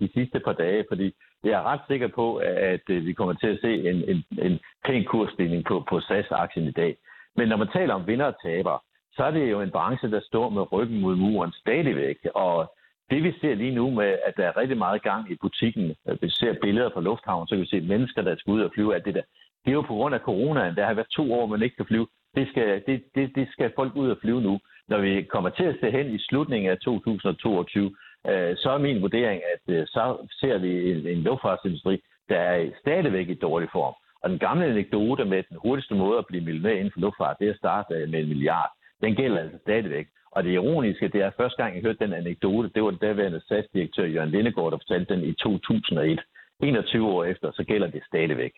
de 0.00 0.10
sidste 0.14 0.40
par 0.40 0.52
dage, 0.52 0.84
fordi 0.88 1.14
jeg 1.44 1.52
er 1.52 1.62
ret 1.62 1.80
sikker 1.88 2.08
på, 2.08 2.36
at 2.74 2.80
vi 2.86 3.12
kommer 3.12 3.34
til 3.34 3.46
at 3.46 3.60
se 3.60 3.90
en, 3.90 4.04
en, 4.10 4.24
en 4.38 4.60
pæn 4.86 5.04
kursstigning 5.04 5.64
på, 5.64 5.84
på 5.88 6.00
SAS-aktien 6.00 6.66
i 6.66 6.70
dag. 6.70 6.96
Men 7.36 7.48
når 7.48 7.56
man 7.56 7.68
taler 7.72 7.94
om 7.94 8.06
vinder 8.06 8.26
og 8.26 8.42
taber, 8.42 8.84
så 9.12 9.24
er 9.24 9.30
det 9.30 9.50
jo 9.50 9.60
en 9.60 9.70
branche, 9.70 10.10
der 10.10 10.20
står 10.20 10.48
med 10.50 10.72
ryggen 10.72 11.00
mod 11.00 11.16
muren 11.16 11.52
stadigvæk. 11.52 12.18
Og 12.34 12.74
det 13.10 13.22
vi 13.22 13.32
ser 13.40 13.54
lige 13.54 13.74
nu 13.74 13.90
med, 13.90 14.18
at 14.26 14.34
der 14.36 14.44
er 14.46 14.56
rigtig 14.56 14.78
meget 14.78 15.02
gang 15.02 15.30
i 15.30 15.36
butikken, 15.40 15.94
øh, 16.08 16.22
vi 16.22 16.30
ser 16.30 16.54
billeder 16.62 16.90
fra 16.90 17.00
lufthavnen, 17.00 17.48
så 17.48 17.54
kan 17.54 17.62
vi 17.62 17.66
se 17.66 17.80
mennesker, 17.80 18.22
der 18.22 18.36
skal 18.36 18.52
ud 18.52 18.60
og 18.60 18.70
flyve, 18.74 18.94
alt 18.94 19.04
det 19.04 19.14
der. 19.14 19.22
Det 19.64 19.70
er 19.70 19.74
jo 19.74 19.82
på 19.82 19.94
grund 19.94 20.14
af 20.14 20.20
coronaen. 20.20 20.76
Der 20.76 20.86
har 20.86 20.94
været 20.94 21.16
to 21.16 21.32
år, 21.32 21.46
man 21.46 21.62
ikke 21.62 21.76
kan 21.76 21.86
flyve. 21.86 22.06
Det 22.34 22.48
skal, 22.48 22.82
det, 22.86 23.04
det, 23.14 23.32
det 23.34 23.48
skal 23.52 23.72
folk 23.76 23.96
ud 23.96 24.10
og 24.10 24.18
flyve 24.22 24.40
nu. 24.40 24.60
Når 24.88 24.98
vi 24.98 25.22
kommer 25.22 25.50
til 25.50 25.64
at 25.64 25.76
se 25.80 25.90
hen 25.90 26.14
i 26.14 26.18
slutningen 26.18 26.70
af 26.70 26.78
2022, 26.78 27.96
øh, 28.26 28.56
så 28.56 28.70
er 28.70 28.78
min 28.78 29.02
vurdering, 29.02 29.42
at 29.54 29.74
øh, 29.74 29.86
så 29.86 30.28
ser 30.40 30.58
vi 30.58 30.92
en, 30.92 31.06
en 31.06 31.22
luftfartsindustri, 31.22 32.02
der 32.28 32.38
er 32.38 32.70
stadigvæk 32.80 33.28
i 33.28 33.34
dårlig 33.34 33.68
form. 33.72 33.94
Og 34.22 34.30
den 34.30 34.38
gamle 34.38 34.64
anekdote 34.66 35.24
med 35.24 35.42
den 35.48 35.56
hurtigste 35.62 35.94
måde 35.94 36.18
at 36.18 36.26
blive 36.26 36.44
millionær 36.44 36.74
inden 36.74 36.92
for 36.92 37.00
luftfart, 37.00 37.36
det 37.40 37.46
er 37.46 37.52
at 37.52 37.58
starte 37.58 37.94
øh, 37.94 38.08
med 38.08 38.20
en 38.20 38.28
milliard 38.28 38.70
den 39.02 39.14
gælder 39.14 39.38
altså 39.38 39.58
stadigvæk. 39.62 40.06
Og 40.32 40.44
det 40.44 40.50
ironiske, 40.50 41.08
det 41.08 41.20
er, 41.20 41.26
at 41.26 41.38
første 41.40 41.62
gang 41.62 41.74
jeg 41.74 41.82
hørte 41.82 42.04
den 42.04 42.12
anekdote, 42.12 42.70
det 42.74 42.82
var 42.82 42.90
den 42.90 42.98
daværende 42.98 43.40
SAS-direktør 43.48 44.04
Jørgen 44.04 44.30
Lindegård, 44.30 44.72
der 44.72 44.78
fortalte 44.78 45.14
den 45.14 45.24
i 45.24 45.32
2001. 45.32 46.20
21 46.62 47.08
år 47.08 47.24
efter, 47.24 47.52
så 47.52 47.64
gælder 47.64 47.86
det 47.86 48.02
stadigvæk. 48.06 48.52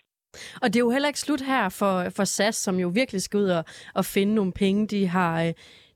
Og 0.62 0.66
det 0.66 0.76
er 0.76 0.80
jo 0.80 0.90
heller 0.90 1.08
ikke 1.08 1.20
slut 1.20 1.40
her 1.40 1.68
for, 1.68 1.94
for 2.16 2.24
SAS, 2.24 2.54
som 2.54 2.76
jo 2.76 2.88
virkelig 2.88 3.22
skal 3.22 3.38
ud 3.38 3.48
og, 3.48 3.64
og 3.94 4.04
finde 4.04 4.34
nogle 4.34 4.52
penge. 4.52 4.86
De 4.86 5.06
har, 5.06 5.44
øh, 5.44 5.52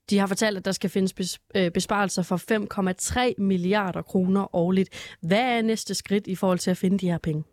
de 0.09 0.19
har 0.19 0.27
fortalt, 0.27 0.57
at 0.57 0.65
der 0.65 0.71
skal 0.71 0.89
findes 0.89 1.39
øh, 1.55 1.71
besparelser 1.71 2.23
for 2.29 2.37
5,3 2.37 3.33
milliarder 3.37 4.01
kroner 4.01 4.55
årligt. 4.55 5.17
Hvad 5.21 5.57
er 5.57 5.61
næste 5.61 5.95
skridt 5.95 6.27
i 6.27 6.35
forhold 6.35 6.59
til 6.59 6.71
at 6.71 6.77
finde 6.77 6.97
de 6.97 7.11
her 7.11 7.19
penge? 7.23 7.43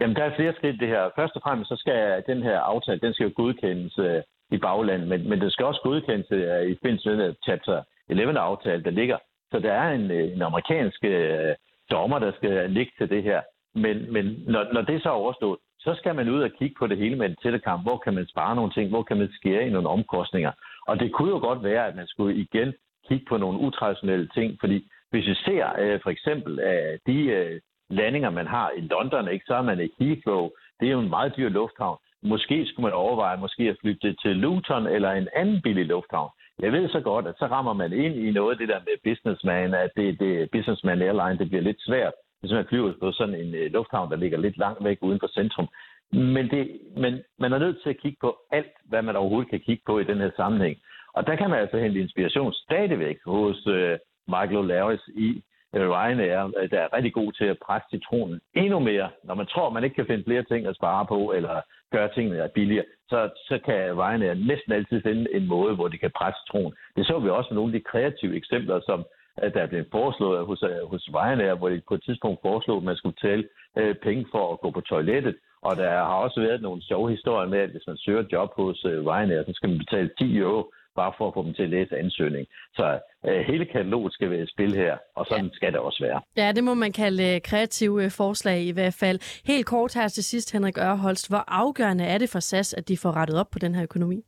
Jamen, 0.00 0.16
der 0.16 0.24
er 0.24 0.36
flere 0.36 0.54
skridt 0.54 0.80
det 0.80 0.88
her. 0.88 1.10
Først 1.16 1.36
og 1.36 1.42
fremmest 1.42 1.68
så 1.68 1.76
skal 1.76 2.22
den 2.26 2.42
her 2.42 2.58
aftale, 2.58 3.00
den 3.00 3.14
skal 3.14 3.24
jo 3.24 3.32
godkendes 3.36 3.98
øh, 3.98 4.22
i 4.50 4.58
baglandet, 4.58 5.08
men, 5.08 5.28
men 5.28 5.40
det 5.40 5.52
skal 5.52 5.66
også 5.66 5.80
godkendes 5.82 6.32
uh, 6.32 6.70
i 6.70 6.74
forbindelse 6.74 7.16
med 7.16 7.34
chapter 7.44 7.82
11-aftale, 8.12 8.82
der 8.82 8.90
ligger. 8.90 9.18
Så 9.50 9.58
der 9.58 9.72
er 9.72 9.92
en, 9.92 10.10
øh, 10.10 10.32
en 10.32 10.42
amerikansk 10.42 11.04
uh, 11.04 11.52
dommer, 11.90 12.18
der 12.18 12.32
skal 12.36 12.70
ligge 12.70 12.92
til 12.98 13.10
det 13.10 13.22
her. 13.22 13.40
Men, 13.74 14.12
men 14.12 14.24
når, 14.46 14.72
når 14.72 14.82
det 14.82 15.02
så 15.02 15.08
er 15.08 15.12
overstået, 15.12 15.58
så 15.80 15.94
skal 15.94 16.14
man 16.14 16.28
ud 16.28 16.42
og 16.42 16.50
kigge 16.58 16.76
på 16.78 16.86
det 16.86 16.98
hele 16.98 17.16
med 17.16 17.26
en 17.26 17.36
tættekamp. 17.42 17.82
Hvor 17.82 17.98
kan 17.98 18.14
man 18.14 18.26
spare 18.26 18.56
nogle 18.56 18.72
ting? 18.72 18.90
Hvor 18.90 19.02
kan 19.02 19.16
man 19.16 19.28
skære 19.32 19.66
i 19.66 19.70
nogle 19.70 19.88
omkostninger? 19.88 20.52
Og 20.86 21.00
det 21.00 21.12
kunne 21.12 21.30
jo 21.30 21.38
godt 21.38 21.62
være, 21.62 21.86
at 21.86 21.96
man 21.96 22.06
skulle 22.06 22.36
igen 22.36 22.74
kigge 23.08 23.26
på 23.28 23.36
nogle 23.36 23.58
utraditionelle 23.58 24.28
ting, 24.34 24.56
fordi 24.60 24.88
hvis 25.10 25.26
vi 25.26 25.34
ser 25.34 25.72
øh, 25.78 26.00
for 26.02 26.10
eksempel 26.10 26.58
øh, 26.58 26.98
de 27.06 27.18
øh, 27.38 27.60
landinger, 27.90 28.30
man 28.30 28.46
har 28.46 28.70
i 28.76 28.80
London, 28.80 29.28
ikke, 29.28 29.44
så 29.46 29.54
er 29.54 29.62
man 29.62 29.80
i 29.80 29.88
Heathrow. 29.98 30.50
Det 30.80 30.88
er 30.88 30.92
jo 30.92 31.00
en 31.00 31.08
meget 31.08 31.36
dyr 31.36 31.48
lufthavn. 31.48 31.98
Måske 32.22 32.66
skulle 32.66 32.84
man 32.84 32.92
overveje 32.92 33.36
måske 33.36 33.62
at 33.62 33.76
flytte 33.80 34.14
til 34.22 34.36
Luton 34.36 34.86
eller 34.86 35.10
en 35.12 35.28
anden 35.36 35.62
billig 35.62 35.86
lufthavn. 35.86 36.30
Jeg 36.58 36.72
ved 36.72 36.88
så 36.88 37.00
godt, 37.00 37.26
at 37.26 37.34
så 37.38 37.46
rammer 37.46 37.72
man 37.72 37.92
ind 37.92 38.14
i 38.14 38.30
noget 38.30 38.52
af 38.52 38.58
det 38.58 38.68
der 38.68 38.80
med 38.80 38.96
businessman, 39.04 39.74
at 39.74 39.90
det, 39.96 40.20
det 40.20 40.50
businessman 40.50 41.02
airline, 41.02 41.38
det 41.38 41.48
bliver 41.48 41.62
lidt 41.62 41.80
svært, 41.80 42.12
hvis 42.40 42.52
man 42.52 42.66
flyver 42.68 42.92
på 43.00 43.12
sådan 43.12 43.34
en 43.34 43.54
øh, 43.54 43.72
lufthavn, 43.72 44.10
der 44.10 44.16
ligger 44.16 44.38
lidt 44.38 44.58
langt 44.58 44.84
væk 44.84 44.98
uden 45.00 45.20
for 45.20 45.26
centrum. 45.26 45.68
Men, 46.12 46.50
det, 46.50 46.80
men 46.96 47.22
man 47.38 47.52
er 47.52 47.58
nødt 47.58 47.82
til 47.82 47.90
at 47.90 48.00
kigge 48.02 48.18
på 48.20 48.36
alt, 48.52 48.72
hvad 48.84 49.02
man 49.02 49.16
overhovedet 49.16 49.50
kan 49.50 49.60
kigge 49.60 49.82
på 49.86 49.98
i 49.98 50.04
den 50.04 50.18
her 50.18 50.30
sammenhæng. 50.36 50.76
Og 51.14 51.26
der 51.26 51.36
kan 51.36 51.50
man 51.50 51.58
altså 51.58 51.78
hente 51.78 52.00
inspiration 52.00 52.52
stadigvæk 52.52 53.18
hos 53.26 53.66
øh, 53.66 53.98
Michael 54.28 54.62
O'Larris 54.62 55.04
i 55.14 55.42
uh, 55.76 55.90
Ryanair, 55.94 56.38
der 56.72 56.80
er 56.80 56.94
rigtig 56.96 57.12
god 57.12 57.32
til 57.32 57.44
at 57.44 57.58
presse 57.66 57.88
citronen 57.90 58.40
endnu 58.54 58.78
mere. 58.78 59.08
Når 59.24 59.34
man 59.34 59.46
tror, 59.46 59.70
man 59.70 59.84
ikke 59.84 59.96
kan 59.96 60.06
finde 60.06 60.24
flere 60.24 60.42
ting 60.42 60.66
at 60.66 60.76
spare 60.76 61.06
på, 61.06 61.32
eller 61.36 61.60
gøre 61.92 62.08
tingene 62.14 62.50
billigere, 62.54 62.84
så, 63.08 63.30
så 63.48 63.58
kan 63.64 63.80
Ryanair 64.00 64.34
næsten 64.34 64.72
altid 64.72 65.02
finde 65.02 65.34
en 65.34 65.46
måde, 65.46 65.74
hvor 65.74 65.88
de 65.88 65.98
kan 65.98 66.10
presse 66.18 66.40
citronen. 66.42 66.74
Det 66.96 67.06
så 67.06 67.18
vi 67.18 67.28
også 67.28 67.48
med 67.50 67.56
nogle 67.56 67.74
af 67.74 67.80
de 67.80 67.88
kreative 67.90 68.36
eksempler, 68.36 68.80
som 68.80 69.04
at 69.36 69.54
der 69.54 69.60
er 69.62 69.66
blevet 69.66 69.88
foreslået 69.90 70.46
hos, 70.46 70.64
hos 70.90 71.08
Ryanair, 71.14 71.54
hvor 71.54 71.68
de 71.68 71.82
på 71.88 71.94
et 71.94 72.02
tidspunkt 72.04 72.38
foreslog, 72.42 72.76
at 72.76 72.82
man 72.82 72.96
skulle 72.96 73.14
betale 73.14 73.44
øh, 73.78 73.94
penge 73.94 74.26
for 74.30 74.52
at 74.52 74.60
gå 74.60 74.70
på 74.70 74.80
toilettet. 74.80 75.36
Og 75.62 75.76
der 75.76 75.90
har 75.90 76.18
også 76.26 76.40
været 76.40 76.62
nogle 76.62 76.82
sjove 76.82 77.10
historier 77.10 77.48
med, 77.48 77.58
at 77.58 77.70
hvis 77.70 77.86
man 77.86 77.96
søger 77.96 78.24
job 78.32 78.50
hos 78.56 78.84
øh, 78.84 79.06
Ryanair, 79.06 79.42
så 79.44 79.52
skal 79.54 79.68
man 79.68 79.78
betale 79.78 80.10
10 80.18 80.38
euro 80.38 80.72
bare 80.96 81.12
for 81.18 81.28
at 81.28 81.34
få 81.34 81.42
dem 81.42 81.54
til 81.54 81.62
at 81.62 81.70
læse 81.76 81.98
ansøgning. 81.98 82.46
Så 82.74 82.98
øh, 83.26 83.40
hele 83.50 83.64
kataloget 83.64 84.12
skal 84.12 84.30
være 84.30 84.46
spil 84.46 84.74
her, 84.74 84.96
og 85.16 85.26
sådan 85.26 85.44
ja. 85.44 85.50
skal 85.52 85.72
det 85.72 85.80
også 85.80 86.04
være. 86.04 86.20
Ja, 86.36 86.52
det 86.52 86.64
må 86.64 86.74
man 86.74 86.92
kalde 86.92 87.34
øh, 87.34 87.40
kreative 87.40 88.04
øh, 88.04 88.10
forslag 88.10 88.58
i 88.60 88.72
hvert 88.72 88.96
fald. 89.00 89.18
Helt 89.46 89.66
kort 89.66 89.94
her 89.94 90.08
til 90.08 90.24
sidst, 90.24 90.52
Henrik 90.52 90.78
Ørholst. 90.78 91.30
Hvor 91.30 91.44
afgørende 91.48 92.04
er 92.04 92.18
det 92.18 92.28
for 92.32 92.40
SAS, 92.40 92.74
at 92.74 92.88
de 92.88 92.96
får 93.02 93.16
rettet 93.16 93.40
op 93.40 93.50
på 93.52 93.58
den 93.58 93.74
her 93.74 93.82
økonomi? 93.82 94.18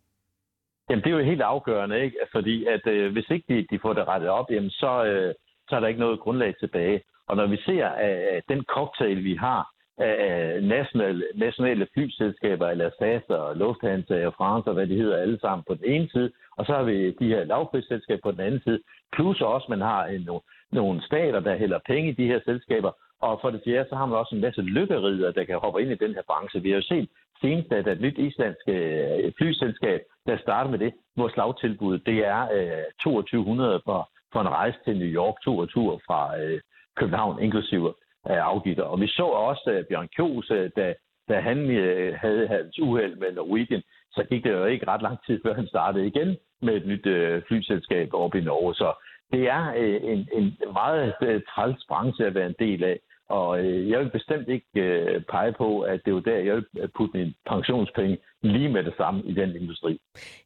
Jamen, 0.90 1.04
det 1.04 1.10
er 1.10 1.18
jo 1.18 1.24
helt 1.24 1.42
afgørende, 1.42 2.00
ikke? 2.04 2.16
Fordi 2.32 2.66
at 2.66 2.86
øh, 2.86 3.12
hvis 3.12 3.30
ikke 3.30 3.46
de, 3.48 3.66
de 3.70 3.78
får 3.82 3.92
det 3.92 4.08
rettet 4.08 4.28
op, 4.28 4.50
jamen, 4.50 4.70
så, 4.70 5.04
øh, 5.04 5.34
så 5.68 5.76
er 5.76 5.80
der 5.80 5.88
ikke 5.88 6.00
noget 6.00 6.20
grundlag 6.20 6.54
tilbage. 6.60 7.00
Og 7.28 7.36
når 7.36 7.46
vi 7.46 7.56
ser 7.56 7.86
at 7.86 8.42
den 8.48 8.64
cocktail, 8.64 9.24
vi 9.24 9.34
har 9.34 9.77
af 9.98 10.62
nationale, 10.62 11.24
nationale 11.34 11.86
flyselskaber, 11.94 12.68
eller 12.68 12.90
SAS 12.98 13.22
og 13.28 13.56
Lufthansa 13.56 14.26
og 14.26 14.34
France 14.34 14.68
og 14.70 14.74
hvad 14.74 14.86
de 14.86 14.96
hedder 14.96 15.16
alle 15.16 15.40
sammen 15.40 15.64
på 15.68 15.74
den 15.74 15.84
ene 15.84 16.08
side, 16.10 16.30
og 16.56 16.66
så 16.66 16.72
har 16.72 16.82
vi 16.82 17.10
de 17.10 17.28
her 17.28 17.44
lavprisselskaber 17.44 18.20
på 18.22 18.30
den 18.30 18.40
anden 18.40 18.60
side, 18.60 18.80
plus 19.12 19.40
også 19.40 19.66
man 19.68 19.80
har 19.80 20.04
en, 20.04 20.28
nogle 20.72 21.02
stater, 21.02 21.40
der 21.40 21.56
hælder 21.56 21.78
penge 21.86 22.10
i 22.10 22.14
de 22.14 22.26
her 22.26 22.40
selskaber, 22.44 22.92
og 23.20 23.38
for 23.40 23.50
det 23.50 23.60
fjerde, 23.64 23.88
så 23.88 23.94
har 23.96 24.06
man 24.06 24.18
også 24.18 24.34
en 24.34 24.40
masse 24.40 24.62
lykkerider, 24.62 25.32
der 25.32 25.44
kan 25.44 25.58
hoppe 25.58 25.82
ind 25.82 25.90
i 25.90 26.04
den 26.04 26.14
her 26.14 26.22
branche. 26.26 26.62
Vi 26.62 26.70
har 26.70 26.76
jo 26.76 26.82
set 26.82 27.08
senest, 27.40 27.72
at 27.72 27.88
et 27.88 28.00
nyt 28.00 28.18
islandsk 28.18 28.68
øh, 28.68 29.32
flyselskab, 29.38 30.00
der 30.26 30.38
starter 30.38 30.70
med 30.70 30.78
det, 30.78 30.92
hvor 31.14 31.28
slagtilbuddet, 31.28 32.06
det 32.06 32.26
er 32.26 32.40
øh, 32.52 32.84
2200 33.02 33.80
for, 33.84 34.10
for 34.32 34.40
en 34.40 34.48
rejse 34.48 34.78
til 34.84 34.98
New 34.98 35.08
York, 35.08 35.34
to 35.44 35.58
og 35.58 35.68
tur 35.68 36.00
fra 36.06 36.40
øh, 36.40 36.60
København, 36.96 37.42
inklusive 37.42 37.94
afgifter. 38.24 38.82
Og 38.82 39.00
vi 39.00 39.06
så 39.06 39.22
også 39.22 39.70
øh, 39.70 39.84
Bjørn 39.84 40.08
Kjos, 40.16 40.50
øh, 40.50 40.70
da, 40.76 40.94
da 41.28 41.40
han 41.40 41.58
øh, 41.70 42.14
havde 42.20 42.48
hans 42.48 42.78
uheld 42.78 43.16
med 43.16 43.32
Norwegian, 43.32 43.82
så 44.12 44.24
gik 44.30 44.44
det 44.44 44.52
jo 44.52 44.64
ikke 44.64 44.88
ret 44.88 45.02
lang 45.02 45.18
tid, 45.26 45.40
før 45.44 45.54
han 45.54 45.66
startede 45.66 46.06
igen 46.06 46.36
med 46.62 46.74
et 46.74 46.86
nyt 46.86 47.06
flyselskab 47.48 48.14
oppe 48.14 48.38
i 48.38 48.44
Norge. 48.44 48.74
Så 48.74 48.92
det 49.32 49.48
er 49.48 49.70
en, 50.12 50.28
en 50.32 50.56
meget 50.72 51.14
træls 51.54 51.84
branche 51.88 52.26
at 52.26 52.34
være 52.34 52.46
en 52.46 52.54
del 52.58 52.84
af. 52.84 52.98
Og 53.28 53.64
jeg 53.64 53.98
vil 54.00 54.10
bestemt 54.10 54.48
ikke 54.48 55.24
pege 55.30 55.52
på, 55.52 55.80
at 55.80 56.00
det 56.04 56.10
er 56.10 56.14
jo 56.14 56.20
der, 56.20 56.36
jeg 56.36 56.54
vil 56.54 56.88
putte 56.96 57.16
min 57.18 57.34
pensionspenge 57.46 58.18
lige 58.42 58.68
med 58.68 58.84
det 58.84 58.94
samme 58.96 59.22
i 59.24 59.34
den 59.34 59.56
industri. 59.56 60.00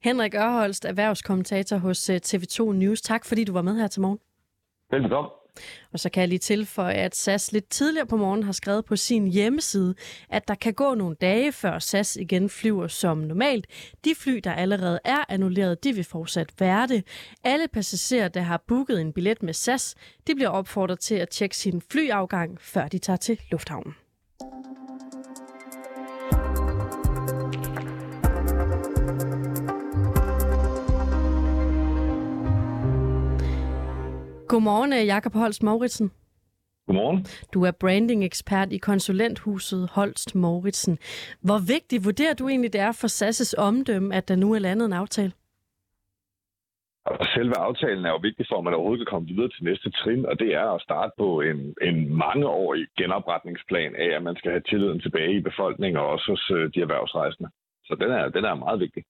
Henrik 0.05 0.35
Ørholst, 0.35 0.85
erhvervskommentator 0.85 1.77
hos 1.77 2.11
øh, 2.11 2.17
TV2 2.17 2.73
News. 2.73 3.03
Tak 3.03 3.25
fordi 3.25 3.45
du 3.45 3.53
var 3.53 3.63
med 3.63 3.75
her 3.75 3.87
til 3.87 4.03
morgen. 4.03 4.19
Velbekomme. 4.91 5.31
Og 5.93 6.01
så 6.01 6.09
kan 6.09 6.21
jeg 6.21 6.29
lige 6.29 6.39
tilføje, 6.39 6.95
at 6.95 7.17
SAS 7.17 7.53
lidt 7.53 7.69
tidligere 7.69 8.07
på 8.07 8.17
morgen 8.17 8.43
har 8.43 8.53
skrevet 8.53 8.85
på 8.85 8.97
sin 8.97 9.27
hjemmeside, 9.27 9.95
at 10.29 10.49
der 10.49 10.55
kan 10.55 10.75
gå 10.75 10.95
nogle 10.95 11.17
dage, 11.21 11.53
før 11.53 11.79
SAS 11.79 12.17
igen 12.17 12.49
flyver 12.49 12.87
som 12.87 13.19
normalt. 13.19 13.67
De 14.05 14.15
fly, 14.15 14.41
der 14.45 14.53
allerede 14.53 15.01
er 15.05 15.25
annulleret, 15.29 15.85
de 15.85 15.93
vil 15.95 16.05
fortsat 16.05 16.53
være 16.59 16.87
det. 16.87 17.05
Alle 17.45 17.69
passagerer, 17.69 18.29
der 18.29 18.41
har 18.41 18.65
booket 18.69 19.01
en 19.01 19.13
billet 19.13 19.43
med 19.43 19.55
SAS, 19.55 19.95
de 20.27 20.35
bliver 20.35 20.51
opfordret 20.51 21.01
til 21.01 21.15
at 21.15 21.29
tjekke 21.29 21.57
sin 21.57 21.83
flyafgang, 21.91 22.61
før 22.61 22.89
de 22.89 22.99
tager 22.99 23.17
til 23.17 23.41
lufthavnen. 23.51 23.95
Godmorgen, 34.53 34.93
øh, 34.93 35.07
Jakob 35.07 35.35
Holst 35.35 35.63
Mauritsen. 35.63 36.09
Godmorgen. 36.87 37.19
Du 37.55 37.59
er 37.69 37.71
branding-ekspert 37.83 38.73
i 38.73 38.79
konsulenthuset 38.79 39.83
Holst 39.97 40.35
Mauritsen. 40.35 40.99
Hvor 41.47 41.59
vigtigt 41.75 42.05
vurderer 42.05 42.35
du 42.35 42.49
egentlig, 42.49 42.73
det 42.73 42.81
er 42.81 42.93
for 43.01 43.09
SAS' 43.19 43.55
omdømme, 43.69 44.15
at 44.15 44.29
der 44.29 44.37
nu 44.37 44.53
er 44.57 44.59
landet 44.59 44.87
en 44.87 44.93
aftale? 44.93 45.33
Selve 47.35 47.57
aftalen 47.69 48.05
er 48.05 48.11
jo 48.11 48.21
vigtig 48.29 48.47
for, 48.49 48.57
at 48.59 48.65
man 48.65 48.75
overhovedet 48.75 49.07
kan 49.07 49.13
komme 49.15 49.29
videre 49.29 49.49
til 49.49 49.65
næste 49.65 49.91
trin, 49.91 50.27
og 50.27 50.39
det 50.39 50.51
er 50.55 50.69
at 50.75 50.83
starte 50.83 51.13
på 51.19 51.41
en, 51.41 51.75
en 51.89 51.97
mangeårig 52.17 52.87
genopretningsplan 52.99 53.95
af, 54.05 54.11
at 54.17 54.23
man 54.23 54.37
skal 54.37 54.51
have 54.51 54.67
tilliden 54.71 55.01
tilbage 55.01 55.37
i 55.37 55.47
befolkningen 55.51 55.97
og 56.03 56.07
også 56.15 56.27
hos 56.33 56.51
øh, 56.57 56.75
de 56.75 56.81
erhvervsrejsende. 56.81 57.51
Så 57.85 57.93
den 58.03 58.11
er, 58.19 58.29
den 58.29 58.45
er 58.45 58.55
meget 58.55 58.81
vigtig. 58.81 59.03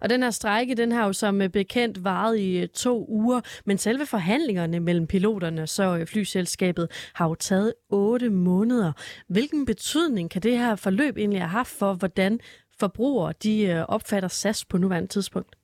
Og 0.00 0.10
den 0.10 0.22
her 0.22 0.30
strejke, 0.30 0.74
den 0.74 0.92
har 0.92 1.06
jo 1.06 1.12
som 1.12 1.42
øh, 1.42 1.48
bekendt 1.48 2.04
varet 2.04 2.38
i 2.38 2.62
øh, 2.62 2.68
to 2.68 3.06
uger, 3.08 3.40
men 3.66 3.78
selve 3.78 4.06
forhandlingerne 4.06 4.80
mellem 4.80 5.06
piloterne 5.06 5.66
så 5.66 5.98
øh, 5.98 6.06
flyselskabet 6.06 7.10
har 7.14 7.28
jo 7.28 7.34
taget 7.34 7.74
otte 7.90 8.30
måneder. 8.30 8.92
Hvilken 9.28 9.66
betydning 9.66 10.30
kan 10.30 10.42
det 10.42 10.58
her 10.58 10.76
forløb 10.76 11.16
egentlig 11.16 11.40
have 11.40 11.48
haft 11.48 11.78
for, 11.78 11.94
hvordan 11.94 12.40
forbrugere 12.80 13.32
de 13.44 13.84
opfatter 13.88 14.28
SAS 14.28 14.64
på 14.64 14.78
nuværende 14.78 15.08
tidspunkt? 15.08 15.56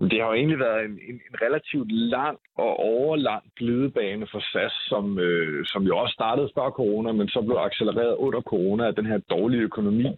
Det 0.00 0.20
har 0.20 0.28
jo 0.28 0.32
egentlig 0.32 0.58
været 0.58 0.84
en, 0.84 0.98
en, 1.08 1.14
en 1.28 1.36
relativt 1.44 1.92
lang 1.92 2.38
og 2.56 2.76
overlang 2.76 3.42
glidebane 3.56 4.26
for 4.32 4.40
SAS, 4.52 4.72
som, 4.90 5.18
øh, 5.18 5.66
som 5.66 5.82
jo 5.82 5.98
også 5.98 6.12
startede 6.12 6.50
før 6.54 6.70
corona, 6.70 7.12
men 7.12 7.28
så 7.28 7.40
blev 7.42 7.56
accelereret 7.56 8.16
under 8.16 8.40
corona 8.40 8.86
af 8.86 8.94
den 8.94 9.06
her 9.06 9.18
dårlige 9.18 9.62
økonomi, 9.62 10.08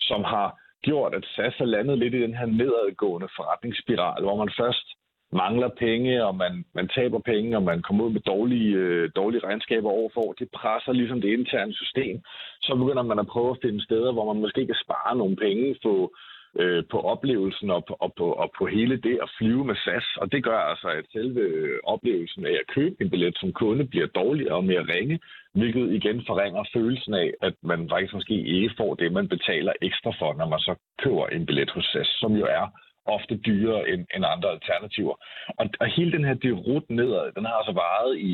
som 0.00 0.24
har 0.24 0.65
gjort, 0.88 1.14
at 1.18 1.24
SAS 1.34 1.56
er 1.60 1.64
landet 1.74 1.98
lidt 1.98 2.14
i 2.14 2.22
den 2.26 2.34
her 2.34 2.46
nedadgående 2.46 3.28
forretningsspiral, 3.36 4.22
hvor 4.22 4.36
man 4.42 4.50
først 4.60 4.86
mangler 5.32 5.68
penge, 5.68 6.26
og 6.26 6.34
man, 6.42 6.64
man 6.74 6.88
taber 6.88 7.18
penge, 7.18 7.56
og 7.56 7.62
man 7.62 7.82
kommer 7.82 8.04
ud 8.04 8.12
med 8.12 8.20
dårlige, 8.20 8.72
øh, 8.84 9.10
dårlige 9.16 9.44
regnskaber 9.46 9.90
overfor. 9.90 10.32
Det 10.40 10.48
presser 10.50 10.92
ligesom 10.92 11.20
det 11.20 11.28
interne 11.38 11.74
system. 11.74 12.16
Så 12.62 12.74
begynder 12.80 13.02
man 13.02 13.18
at 13.18 13.26
prøve 13.26 13.50
at 13.50 13.62
finde 13.62 13.84
steder, 13.84 14.12
hvor 14.12 14.32
man 14.32 14.42
måske 14.42 14.66
kan 14.66 14.82
spare 14.84 15.16
nogle 15.16 15.36
penge 15.36 15.76
på, 15.82 16.14
øh, 16.60 16.84
på 16.90 16.98
oplevelsen 17.00 17.70
og 17.70 17.84
på, 17.88 17.94
og, 18.04 18.12
på, 18.18 18.26
og 18.32 18.48
på 18.58 18.66
hele 18.66 18.96
det 18.96 19.18
at 19.22 19.32
flyve 19.38 19.64
med 19.64 19.76
SAS. 19.84 20.06
Og 20.20 20.32
det 20.32 20.44
gør 20.44 20.58
altså, 20.58 20.88
at 20.88 21.04
selve 21.12 21.44
oplevelsen 21.84 22.46
af 22.46 22.56
at 22.62 22.70
købe 22.74 22.96
en 23.00 23.10
billet 23.10 23.36
som 23.38 23.52
kunde 23.52 23.84
bliver 23.86 24.06
dårligere 24.06 24.54
og 24.54 24.64
mere 24.64 24.84
ringe, 24.94 25.18
hvilket 25.58 25.86
igen 25.98 26.18
forringer 26.26 26.64
følelsen 26.72 27.14
af, 27.14 27.28
at 27.42 27.54
man 27.62 27.88
faktisk 27.88 28.14
måske 28.14 28.36
ikke 28.54 28.70
får 28.76 28.94
det, 28.94 29.12
man 29.12 29.28
betaler 29.28 29.72
ekstra 29.82 30.12
for, 30.18 30.34
når 30.34 30.48
man 30.48 30.58
så 30.58 30.74
køber 31.02 31.26
en 31.26 31.46
billet 31.46 31.70
hos 31.70 31.84
SAS, 31.92 32.10
som 32.20 32.32
jo 32.40 32.46
er 32.58 32.66
ofte 33.06 33.36
dyrere 33.36 33.88
end, 33.90 34.06
end 34.14 34.24
andre 34.34 34.50
alternativer. 34.50 35.14
Og, 35.58 35.66
og 35.80 35.86
hele 35.86 36.12
den 36.12 36.24
her 36.24 36.34
derut 36.34 36.90
nedad, 36.90 37.32
den 37.36 37.44
har 37.44 37.54
altså 37.60 37.72
varet 37.72 38.18
i, 38.18 38.32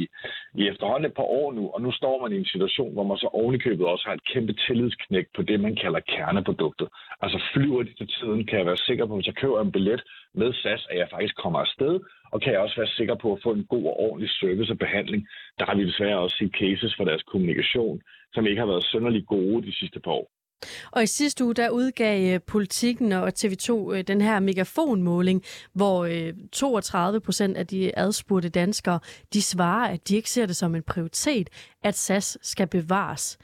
i 0.61 0.69
efterhånden 0.69 1.07
et 1.11 1.15
par 1.15 1.29
år 1.41 1.53
nu, 1.53 1.71
og 1.75 1.83
nu 1.83 1.93
står 1.93 2.23
man 2.23 2.33
i 2.33 2.39
en 2.39 2.53
situation, 2.55 2.93
hvor 2.93 3.07
man 3.11 3.17
så 3.17 3.29
ovenikøbet 3.33 3.87
også 3.87 4.05
har 4.07 4.15
et 4.15 4.25
kæmpe 4.33 4.53
tillidsknæk 4.53 5.27
på 5.37 5.43
det, 5.43 5.61
man 5.61 5.77
kalder 5.77 6.01
kerneproduktet. 6.01 6.89
Altså 7.23 7.39
flyver 7.53 7.83
de 7.83 7.95
til 7.95 8.09
tiden, 8.17 8.47
kan 8.47 8.59
jeg 8.59 8.67
være 8.67 8.87
sikker 8.89 9.07
på, 9.07 9.15
hvis 9.15 9.27
jeg 9.27 9.35
køber 9.35 9.61
en 9.61 9.73
billet 9.73 10.03
med 10.35 10.53
SAS, 10.53 10.87
at 10.91 10.99
jeg 10.99 11.09
faktisk 11.11 11.37
kommer 11.37 11.59
afsted, 11.59 12.01
og 12.33 12.41
kan 12.41 12.53
jeg 12.53 12.61
også 12.61 12.77
være 12.77 12.97
sikker 12.99 13.15
på 13.15 13.33
at 13.33 13.43
få 13.43 13.51
en 13.53 13.65
god 13.65 13.85
og 13.85 14.01
ordentlig 14.01 14.31
service 14.31 14.73
og 14.73 14.79
behandling. 14.79 15.29
Der 15.59 15.65
har 15.65 15.75
vi 15.75 15.87
desværre 15.87 16.19
også 16.19 16.37
set 16.37 16.53
cases 16.61 16.95
for 16.97 17.05
deres 17.05 17.23
kommunikation, 17.23 18.03
som 18.35 18.47
ikke 18.47 18.61
har 18.61 18.67
været 18.67 18.85
sønderlig 18.85 19.27
gode 19.27 19.67
de 19.67 19.73
sidste 19.81 20.01
par 20.01 20.11
år. 20.11 20.42
Og 20.91 21.03
i 21.03 21.07
sidste 21.07 21.45
uge, 21.45 21.55
der 21.55 21.71
udgav 21.71 22.35
øh, 22.35 22.41
Politikken 22.47 23.13
og 23.13 23.33
TV2 23.39 23.93
øh, 23.93 24.05
den 24.07 24.21
her 24.21 24.41
megafonmåling, 24.41 25.43
hvor 25.73 26.09
32 26.53 27.17
øh, 27.17 27.23
procent 27.23 27.57
af 27.57 27.67
de 27.67 27.99
adspurgte 27.99 28.49
danskere, 28.49 28.99
de 29.33 29.43
svarer, 29.43 29.89
at 29.89 30.09
de 30.09 30.17
ikke 30.17 30.31
ser 30.31 30.47
det 30.47 30.57
som 30.57 30.75
en 30.75 30.83
prioritet, 30.83 31.51
at 31.83 31.99
SAS 31.99 32.39
skal 32.43 32.67
bevares. 32.67 33.39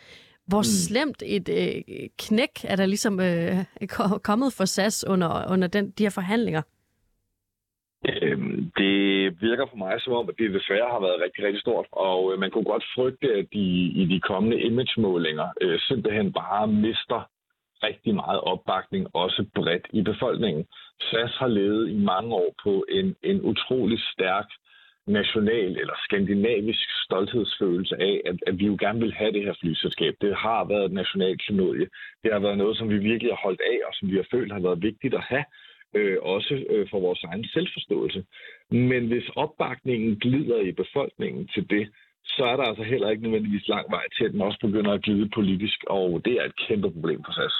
Hvor 0.46 0.58
mm. 0.58 0.64
slemt 0.64 1.22
et 1.26 1.48
øh, 1.48 1.82
knæk 2.18 2.64
er 2.64 2.76
der 2.76 2.86
ligesom 2.86 3.20
øh, 3.20 3.64
kommet 4.22 4.52
for 4.52 4.64
SAS 4.64 5.04
under, 5.04 5.50
under 5.50 5.68
den, 5.68 5.90
de 5.90 6.02
her 6.02 6.10
forhandlinger? 6.10 6.62
Øhm, 8.06 8.70
det 8.76 8.96
virker 9.40 9.66
for 9.66 9.76
mig 9.76 10.00
som 10.00 10.12
om, 10.12 10.28
at 10.28 10.34
det 10.38 10.54
desværre 10.54 10.90
har 10.90 11.00
været 11.00 11.22
rigtig, 11.24 11.44
rigtig 11.44 11.60
stort, 11.60 11.86
og 11.92 12.32
øh, 12.32 12.38
man 12.38 12.50
kunne 12.50 12.64
godt 12.64 12.84
frygte, 12.94 13.34
at 13.34 13.46
de 13.52 13.66
i 14.00 14.06
de 14.12 14.20
kommende 14.20 14.60
image-målinger 14.60 15.48
øh, 15.60 15.80
simpelthen 15.80 16.32
bare 16.32 16.68
mister 16.68 17.30
rigtig 17.82 18.14
meget 18.14 18.40
opbakning, 18.40 19.06
også 19.14 19.44
bredt 19.54 19.86
i 19.92 20.02
befolkningen. 20.02 20.64
SAS 21.00 21.34
har 21.36 21.46
levet 21.46 21.90
i 21.90 21.96
mange 21.96 22.34
år 22.34 22.54
på 22.62 22.84
en, 22.88 23.16
en 23.22 23.42
utrolig 23.42 24.00
stærk 24.12 24.46
national 25.06 25.76
eller 25.80 25.94
skandinavisk 26.04 26.86
stolthedsfølelse 27.04 27.96
af, 28.00 28.20
at, 28.26 28.36
at 28.46 28.58
vi 28.58 28.66
jo 28.66 28.76
gerne 28.80 29.00
vil 29.00 29.12
have 29.12 29.32
det 29.32 29.42
her 29.42 29.54
flyselskab. 29.60 30.14
Det 30.20 30.36
har 30.36 30.64
været 30.64 30.84
et 30.84 30.92
nationalt 30.92 31.42
klenodie. 31.42 31.88
Det 32.22 32.32
har 32.32 32.38
været 32.38 32.58
noget, 32.58 32.76
som 32.78 32.88
vi 32.90 32.98
virkelig 32.98 33.32
har 33.32 33.40
holdt 33.42 33.60
af, 33.72 33.78
og 33.88 33.94
som 33.94 34.10
vi 34.10 34.16
har 34.16 34.26
følt 34.30 34.52
har 34.52 34.60
været 34.60 34.82
vigtigt 34.82 35.14
at 35.14 35.24
have, 35.28 35.44
øh, 35.94 36.16
også 36.22 36.54
øh, 36.70 36.86
for 36.90 37.00
vores 37.00 37.22
egen 37.22 37.44
selvforståelse. 37.44 38.24
Men 38.70 39.06
hvis 39.06 39.28
opbakningen 39.36 40.18
glider 40.18 40.60
i 40.60 40.72
befolkningen 40.72 41.48
til 41.54 41.70
det, 41.70 41.88
så 42.24 42.44
er 42.44 42.56
der 42.56 42.64
altså 42.64 42.82
heller 42.82 43.10
ikke 43.10 43.22
nødvendigvis 43.22 43.68
lang 43.68 43.90
vej 43.90 44.04
til, 44.16 44.24
at 44.24 44.32
den 44.32 44.40
også 44.40 44.58
begynder 44.60 44.92
at 44.92 45.02
glide 45.02 45.28
politisk, 45.34 45.84
og 45.86 46.24
det 46.24 46.32
er 46.32 46.44
et 46.44 46.56
kæmpe 46.68 46.90
problem 46.90 47.20
for 47.24 47.32
SAS. 47.32 47.54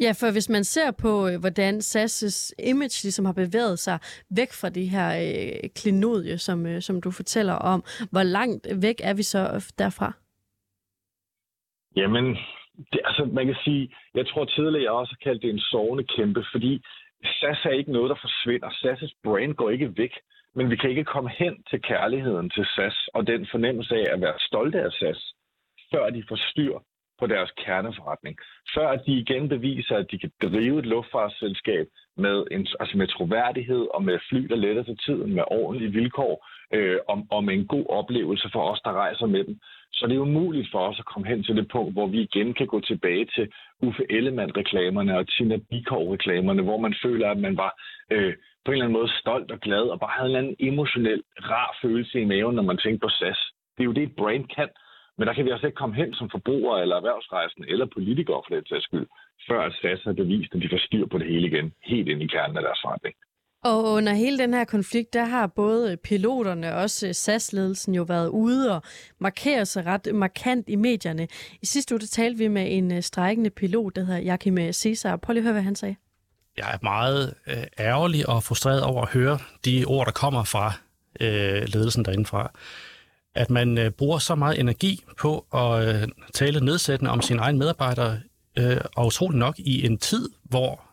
Ja, 0.00 0.12
for 0.20 0.32
hvis 0.32 0.48
man 0.48 0.64
ser 0.64 0.90
på, 0.90 1.28
øh, 1.28 1.40
hvordan 1.40 1.74
SAS' 1.78 2.52
image 2.70 2.96
ligesom 3.04 3.24
har 3.24 3.32
bevæget 3.32 3.78
sig 3.78 3.98
væk 4.30 4.52
fra 4.60 4.68
det 4.68 4.90
her 4.90 5.08
øh, 5.24 5.70
klinodie, 5.76 6.38
som, 6.38 6.66
øh, 6.66 6.80
som 6.80 7.00
du 7.00 7.10
fortæller 7.10 7.54
om, 7.54 7.84
hvor 8.12 8.22
langt 8.22 8.66
væk 8.82 8.98
er 9.02 9.14
vi 9.14 9.22
så 9.22 9.72
derfra? 9.78 10.12
Jamen, 11.96 12.24
det, 12.92 13.00
altså, 13.04 13.24
man 13.24 13.46
kan 13.46 13.56
sige, 13.64 13.94
jeg 14.14 14.26
tror 14.26 14.44
tidligere, 14.44 14.82
jeg 14.82 14.90
også 14.90 15.14
har 15.18 15.30
kaldt 15.30 15.42
det 15.42 15.50
en 15.50 15.60
sovende 15.60 16.04
kæmpe, 16.16 16.44
fordi 16.52 16.82
SAS 17.24 17.64
er 17.64 17.70
ikke 17.70 17.92
noget, 17.92 18.10
der 18.10 18.16
forsvinder. 18.20 18.70
SAS' 18.70 19.20
brand 19.24 19.54
går 19.54 19.70
ikke 19.70 19.96
væk, 19.96 20.14
men 20.54 20.70
vi 20.70 20.76
kan 20.76 20.90
ikke 20.90 21.04
komme 21.04 21.30
hen 21.30 21.62
til 21.70 21.82
kærligheden 21.82 22.50
til 22.50 22.66
SAS 22.74 23.08
og 23.14 23.26
den 23.26 23.46
fornemmelse 23.50 23.94
af 23.94 24.14
at 24.14 24.20
være 24.20 24.38
stolte 24.38 24.80
af 24.80 24.92
SAS, 24.92 25.34
før 25.92 26.10
de 26.10 26.24
får 26.28 26.50
styr 26.50 26.78
på 27.18 27.26
deres 27.26 27.50
kerneforretning. 27.50 28.36
Før 28.74 28.96
de 28.96 29.12
igen 29.12 29.48
beviser, 29.48 29.96
at 29.96 30.10
de 30.10 30.18
kan 30.18 30.30
drive 30.42 30.78
et 30.78 30.86
luftfartsselskab 30.86 31.86
med, 32.16 32.46
en, 32.50 32.66
altså 32.80 32.96
med 32.98 33.08
troværdighed 33.08 33.86
og 33.94 34.02
med 34.02 34.18
fly, 34.28 34.42
der 34.46 34.56
letter 34.56 34.82
til 34.82 34.98
tiden, 35.06 35.34
med 35.34 35.44
ordentlige 35.46 35.92
vilkår 35.92 36.46
øh, 36.72 36.98
og, 37.08 37.26
og 37.30 37.44
med 37.44 37.54
en 37.54 37.66
god 37.66 37.86
oplevelse 37.88 38.48
for 38.52 38.62
os, 38.70 38.80
der 38.84 38.92
rejser 38.92 39.26
med 39.26 39.44
dem. 39.44 39.60
Så 39.96 40.06
det 40.06 40.16
er 40.16 40.26
umuligt 40.30 40.68
for 40.72 40.78
os 40.88 40.98
at 40.98 41.04
komme 41.04 41.28
hen 41.28 41.42
til 41.42 41.56
det 41.56 41.68
punkt, 41.68 41.92
hvor 41.92 42.06
vi 42.06 42.20
igen 42.20 42.54
kan 42.54 42.66
gå 42.66 42.80
tilbage 42.80 43.24
til 43.24 43.52
Uffe 43.82 44.04
Ellemann-reklamerne 44.10 45.18
og 45.18 45.28
Tina 45.28 45.56
Bikov-reklamerne, 45.70 46.62
hvor 46.62 46.78
man 46.78 46.94
føler, 47.02 47.30
at 47.30 47.38
man 47.38 47.56
var 47.56 47.72
øh, 48.12 48.34
på 48.64 48.70
en 48.70 48.72
eller 48.72 48.84
anden 48.84 48.98
måde 48.98 49.10
stolt 49.20 49.50
og 49.50 49.60
glad 49.60 49.84
og 49.92 50.00
bare 50.00 50.16
havde 50.16 50.30
en 50.30 50.36
eller 50.36 50.42
anden 50.42 50.56
emotionel, 50.68 51.22
rar 51.52 51.78
følelse 51.82 52.20
i 52.20 52.24
maven, 52.24 52.54
når 52.56 52.62
man 52.62 52.78
tænkte 52.78 53.04
på 53.04 53.08
SAS. 53.08 53.40
Det 53.74 53.82
er 53.82 53.90
jo 53.90 53.92
det, 53.92 54.02
et 54.02 54.16
brand 54.16 54.48
kan. 54.56 54.68
Men 55.18 55.28
der 55.28 55.34
kan 55.34 55.44
vi 55.44 55.50
altså 55.50 55.66
ikke 55.66 55.82
komme 55.82 55.96
hen 55.96 56.14
som 56.14 56.30
forbrugere 56.30 56.82
eller 56.82 56.96
erhvervsrejsende 56.96 57.68
eller 57.68 57.86
politikere 57.86 58.42
for 58.42 58.54
den 58.54 58.66
sags 58.66 58.84
skyld, 58.84 59.06
før 59.48 59.60
at 59.62 59.74
SAS 59.80 60.02
har 60.04 60.12
bevist, 60.12 60.54
at 60.54 60.62
de 60.62 60.68
får 60.68 60.86
styr 60.86 61.06
på 61.06 61.18
det 61.18 61.26
hele 61.26 61.46
igen, 61.46 61.72
helt 61.84 62.08
ind 62.08 62.22
i 62.22 62.26
kernen 62.26 62.56
af 62.56 62.62
deres 62.62 62.80
forretning. 62.84 63.14
Og 63.66 63.84
under 63.84 64.12
hele 64.12 64.38
den 64.38 64.54
her 64.54 64.64
konflikt, 64.64 65.12
der 65.12 65.24
har 65.24 65.46
både 65.46 65.92
øh, 65.92 65.96
piloterne 65.96 66.74
og 66.74 66.82
også 66.82 67.06
øh, 67.06 67.14
SAS-ledelsen 67.14 67.94
jo 67.94 68.02
været 68.02 68.28
ude 68.28 68.74
og 68.74 68.82
markere 69.18 69.66
sig 69.66 69.86
ret 69.86 70.08
markant 70.14 70.68
i 70.68 70.76
medierne. 70.76 71.28
I 71.62 71.66
sidste 71.66 71.94
uge 71.94 72.00
talte 72.00 72.38
vi 72.38 72.48
med 72.48 72.76
en 72.76 72.92
øh, 72.92 73.02
strækkende 73.02 73.50
pilot, 73.50 73.96
der 73.96 74.04
hedder 74.04 74.20
Jakim 74.20 74.72
Cesar. 74.72 75.16
Prøv 75.16 75.32
lige 75.32 75.40
at 75.40 75.44
høre, 75.44 75.52
hvad 75.52 75.62
han 75.62 75.76
sagde. 75.76 75.96
Jeg 76.56 76.70
er 76.72 76.78
meget 76.82 77.34
øh, 77.46 77.64
ærgerlig 77.78 78.28
og 78.28 78.42
frustreret 78.42 78.82
over 78.82 79.02
at 79.02 79.08
høre 79.08 79.38
de 79.64 79.84
ord, 79.84 80.06
der 80.06 80.12
kommer 80.12 80.44
fra 80.44 80.72
øh, 81.20 81.62
ledelsen 81.68 82.04
derindefra 82.04 82.50
at 83.36 83.50
man 83.50 83.78
øh, 83.78 83.90
bruger 83.90 84.18
så 84.18 84.34
meget 84.34 84.60
energi 84.60 85.04
på 85.18 85.46
at 85.54 85.88
øh, 85.88 86.08
tale 86.34 86.64
nedsættende 86.64 87.10
om 87.10 87.22
sine 87.22 87.40
egne 87.40 87.58
medarbejdere, 87.58 88.20
øh, 88.58 88.80
og 88.96 89.06
utroligt 89.06 89.38
nok 89.38 89.58
i 89.58 89.86
en 89.86 89.98
tid, 89.98 90.28
hvor 90.44 90.85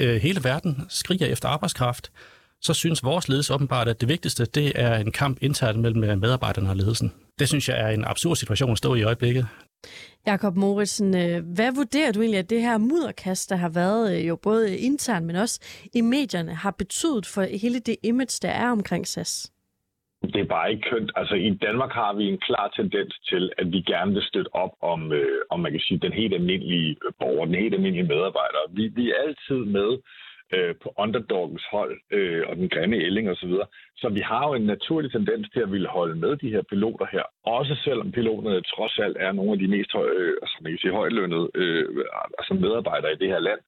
øh, 0.00 0.16
hele 0.16 0.44
verden 0.44 0.82
skriger 0.88 1.26
efter 1.26 1.48
arbejdskraft, 1.48 2.12
så 2.60 2.74
synes 2.74 3.04
vores 3.04 3.28
ledelse 3.28 3.54
åbenbart, 3.54 3.88
at 3.88 4.00
det 4.00 4.08
vigtigste, 4.08 4.44
det 4.44 4.72
er 4.74 4.94
en 4.96 5.12
kamp 5.12 5.38
internt 5.40 5.78
mellem 5.78 6.04
øh, 6.04 6.20
medarbejderne 6.20 6.70
og 6.70 6.76
ledelsen. 6.76 7.12
Det 7.38 7.48
synes 7.48 7.68
jeg 7.68 7.80
er 7.80 7.88
en 7.88 8.04
absurd 8.04 8.36
situation 8.36 8.72
at 8.72 8.78
stå 8.78 8.94
i 8.94 9.02
øjeblikket. 9.02 9.46
Jakob 10.26 10.56
Moritsen, 10.56 11.16
øh, 11.16 11.44
hvad 11.54 11.72
vurderer 11.74 12.12
du 12.12 12.20
egentlig, 12.20 12.38
at 12.38 12.50
det 12.50 12.62
her 12.62 12.78
mudderkast, 12.78 13.50
der 13.50 13.56
har 13.56 13.68
været 13.68 14.16
øh, 14.16 14.28
jo 14.28 14.36
både 14.36 14.78
internt, 14.78 15.26
men 15.26 15.36
også 15.36 15.60
i 15.94 16.00
medierne, 16.00 16.54
har 16.54 16.70
betydet 16.70 17.26
for 17.26 17.42
hele 17.42 17.78
det 17.78 17.96
image, 18.02 18.38
der 18.42 18.48
er 18.48 18.70
omkring 18.70 19.08
SAS? 19.08 19.52
Det 20.32 20.40
er 20.40 20.54
bare 20.56 20.70
ikke 20.70 20.88
kønt. 20.90 21.10
Altså 21.16 21.34
i 21.34 21.50
Danmark 21.50 21.92
har 21.92 22.12
vi 22.12 22.24
en 22.24 22.38
klar 22.38 22.72
tendens 22.76 23.18
til, 23.30 23.52
at 23.58 23.72
vi 23.72 23.80
gerne 23.80 24.12
vil 24.12 24.22
støtte 24.22 24.54
op 24.54 24.74
om, 24.82 25.12
øh, 25.12 25.40
om 25.50 25.60
man 25.60 25.72
kan 25.72 25.80
sige, 25.80 25.98
den 25.98 26.12
helt 26.12 26.34
almindelige 26.34 26.96
øh, 27.06 27.12
borger, 27.20 27.44
den 27.44 27.54
helt 27.54 27.74
almindelige 27.74 28.08
medarbejder. 28.14 28.60
Vi, 28.70 28.84
vi 28.88 29.10
er 29.10 29.22
altid 29.26 29.60
med 29.76 29.90
øh, 30.54 30.74
på 30.82 30.88
underdogens 30.98 31.64
hold 31.70 32.00
øh, 32.10 32.42
og 32.48 32.56
den 32.56 32.68
grimme 32.68 32.96
ælling 32.96 33.30
osv. 33.30 33.40
Så, 33.40 33.46
videre. 33.46 33.66
så 33.96 34.08
vi 34.08 34.20
har 34.20 34.48
jo 34.48 34.54
en 34.54 34.66
naturlig 34.66 35.12
tendens 35.12 35.48
til 35.52 35.60
at 35.60 35.72
ville 35.72 35.88
holde 35.88 36.14
med 36.14 36.36
de 36.36 36.50
her 36.50 36.62
piloter 36.62 37.06
her, 37.12 37.22
også 37.44 37.74
selvom 37.84 38.12
piloterne 38.12 38.62
trods 38.62 38.98
alt 38.98 39.16
er 39.20 39.32
nogle 39.32 39.52
af 39.52 39.58
de 39.58 39.68
mest 39.68 39.92
høj, 39.92 40.08
øh, 40.16 40.34
altså, 40.42 40.56
man 40.60 40.72
kan 40.72 40.78
sige, 40.78 40.92
højlønnede 40.92 41.50
øh, 41.54 42.04
altså 42.38 42.54
medarbejdere 42.54 43.12
i 43.12 43.20
det 43.22 43.28
her 43.28 43.38
land. 43.38 43.60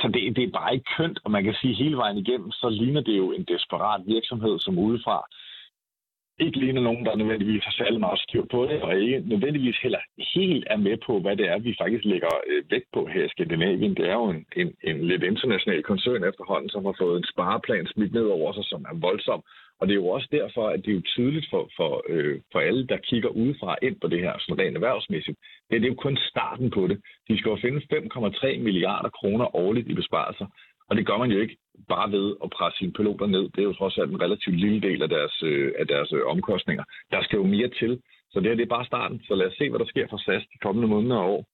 Så 0.00 0.10
det, 0.14 0.36
det 0.36 0.44
er 0.44 0.58
bare 0.60 0.74
ikke 0.74 0.90
kønt, 0.96 1.18
og 1.24 1.30
man 1.30 1.44
kan 1.44 1.54
sige 1.60 1.74
hele 1.74 1.96
vejen 1.96 2.18
igennem, 2.18 2.50
så 2.50 2.68
ligner 2.68 3.00
det 3.00 3.16
jo 3.16 3.32
en 3.32 3.44
desperat 3.44 4.00
virksomhed, 4.06 4.58
som 4.58 4.78
udefra 4.78 5.26
ikke 6.38 6.58
ligner 6.58 6.82
nogen, 6.82 7.04
der 7.06 7.16
nødvendigvis 7.16 7.64
har 7.64 7.72
særlig 7.72 8.00
meget 8.00 8.20
styr 8.20 8.44
på 8.50 8.66
det, 8.66 8.82
og 8.82 9.00
ikke 9.00 9.22
nødvendigvis 9.26 9.78
heller 9.82 9.98
helt 10.34 10.66
er 10.70 10.76
med 10.76 10.96
på, 11.06 11.20
hvad 11.20 11.36
det 11.36 11.46
er, 11.48 11.58
vi 11.58 11.74
faktisk 11.80 12.04
lægger 12.04 12.28
øh, 12.46 12.64
vægt 12.70 12.88
på 12.92 13.06
her 13.06 13.24
i 13.24 13.28
Skandinavien. 13.28 13.94
Det 13.96 14.08
er 14.08 14.14
jo 14.14 14.28
en, 14.30 14.46
en, 14.56 14.74
en 14.82 15.04
lidt 15.10 15.22
international 15.22 15.82
koncern 15.82 16.24
efterhånden, 16.24 16.68
som 16.70 16.84
har 16.84 16.94
fået 17.00 17.16
en 17.18 17.30
spareplan 17.32 17.86
smidt 17.86 18.12
ned 18.12 18.26
over 18.26 18.52
sig, 18.52 18.64
som 18.64 18.86
er 18.90 19.00
voldsom. 19.00 19.42
Og 19.80 19.86
det 19.86 19.92
er 19.92 20.02
jo 20.02 20.08
også 20.08 20.28
derfor, 20.30 20.68
at 20.68 20.80
det 20.84 20.90
er 20.90 20.94
jo 20.94 21.10
tydeligt 21.14 21.46
for, 21.50 21.70
for, 21.76 22.04
øh, 22.08 22.40
for 22.52 22.58
alle, 22.58 22.86
der 22.86 22.96
kigger 22.96 23.28
udefra 23.28 23.76
ind 23.82 23.96
på 24.00 24.08
det 24.08 24.20
her, 24.20 24.32
sådan 24.38 24.58
rent 24.58 24.76
erhvervsmæssigt. 24.76 25.38
Det, 25.70 25.80
det 25.80 25.86
er 25.86 25.94
jo 25.94 26.04
kun 26.06 26.16
starten 26.16 26.70
på 26.70 26.86
det. 26.86 26.98
De 27.28 27.38
skal 27.38 27.50
jo 27.50 27.58
finde 27.60 27.80
5,3 27.92 28.58
milliarder 28.58 29.08
kroner 29.08 29.56
årligt 29.56 29.88
i 29.88 29.94
besparelser. 29.94 30.46
Og 30.88 30.96
det 30.96 31.06
gør 31.06 31.18
man 31.18 31.30
jo 31.30 31.40
ikke 31.40 31.56
bare 31.88 32.12
ved 32.12 32.26
at 32.44 32.50
presse 32.50 32.78
sine 32.78 32.92
piloter 32.92 33.26
ned. 33.26 33.44
Det 33.54 33.60
er 33.60 33.68
jo 33.70 33.72
trods 33.72 33.98
alt 33.98 34.10
en 34.10 34.20
relativt 34.20 34.60
lille 34.60 34.80
del 34.80 35.02
af 35.02 35.08
deres, 35.08 35.42
øh, 35.42 35.72
af 35.78 35.86
deres 35.86 36.12
øh, 36.12 36.22
omkostninger. 36.26 36.84
Der 37.10 37.22
skal 37.22 37.36
jo 37.36 37.46
mere 37.46 37.70
til. 37.80 38.00
Så 38.32 38.40
det 38.40 38.48
her 38.48 38.54
det 38.54 38.62
er 38.62 38.76
bare 38.76 38.90
starten. 38.92 39.20
Så 39.28 39.34
lad 39.34 39.46
os 39.46 39.56
se, 39.58 39.70
hvad 39.70 39.78
der 39.78 39.86
sker 39.86 40.06
for 40.10 40.16
SAS 40.16 40.42
de 40.52 40.58
kommende 40.62 40.88
måneder 40.88 41.16
og 41.16 41.30
år. 41.30 41.44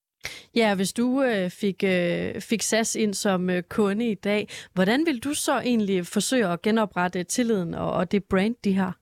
Ja, 0.57 0.75
hvis 0.77 0.93
du 0.93 1.23
øh, 1.23 1.51
fik, 1.51 1.85
øh, 1.85 2.41
fik 2.41 2.63
SAS 2.63 2.97
ind 2.97 3.15
som 3.15 3.51
øh, 3.51 3.63
kunde 3.63 4.11
i 4.11 4.15
dag, 4.15 4.49
hvordan 4.75 5.07
vil 5.07 5.19
du 5.25 5.35
så 5.35 5.61
egentlig 5.61 6.07
forsøge 6.07 6.47
at 6.47 6.63
genoprette 6.63 7.23
tilliden 7.25 7.75
og, 7.75 7.93
og 7.93 8.13
det 8.13 8.25
brand, 8.25 8.55
de 8.65 8.75
har? 8.75 9.00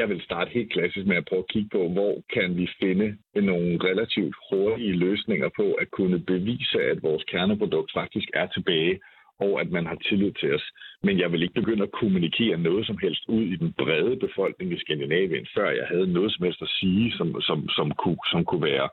Jeg 0.00 0.08
vil 0.08 0.22
starte 0.22 0.50
helt 0.50 0.72
klassisk 0.72 1.06
med 1.06 1.16
at 1.16 1.24
prøve 1.28 1.44
at 1.44 1.52
kigge 1.54 1.68
på, 1.72 1.88
hvor 1.88 2.14
kan 2.34 2.56
vi 2.56 2.66
finde 2.82 3.16
nogle 3.34 3.78
relativt 3.88 4.34
hurtige 4.50 4.96
løsninger 5.06 5.48
på 5.56 5.72
at 5.72 5.90
kunne 5.90 6.18
bevise, 6.18 6.78
at 6.82 7.02
vores 7.02 7.24
kerneprodukt 7.24 7.90
faktisk 7.92 8.28
er 8.34 8.46
tilbage, 8.46 9.00
og 9.40 9.60
at 9.60 9.70
man 9.70 9.86
har 9.86 9.98
tillid 10.08 10.32
til 10.32 10.54
os. 10.54 10.66
Men 11.02 11.18
jeg 11.20 11.32
vil 11.32 11.42
ikke 11.42 11.60
begynde 11.60 11.82
at 11.82 11.98
kommunikere 12.00 12.58
noget 12.58 12.86
som 12.86 12.98
helst 13.02 13.24
ud 13.28 13.42
i 13.42 13.56
den 13.56 13.72
brede 13.72 14.16
befolkning 14.16 14.72
i 14.72 14.78
Skandinavien, 14.78 15.46
før 15.54 15.70
jeg 15.70 15.86
havde 15.92 16.12
noget 16.12 16.32
som 16.32 16.44
helst 16.44 16.62
at 16.62 16.68
sige, 16.68 17.12
som, 17.18 17.40
som, 17.40 17.68
som, 17.68 17.90
kunne, 17.90 18.18
som 18.32 18.44
kunne 18.44 18.66
være 18.72 18.88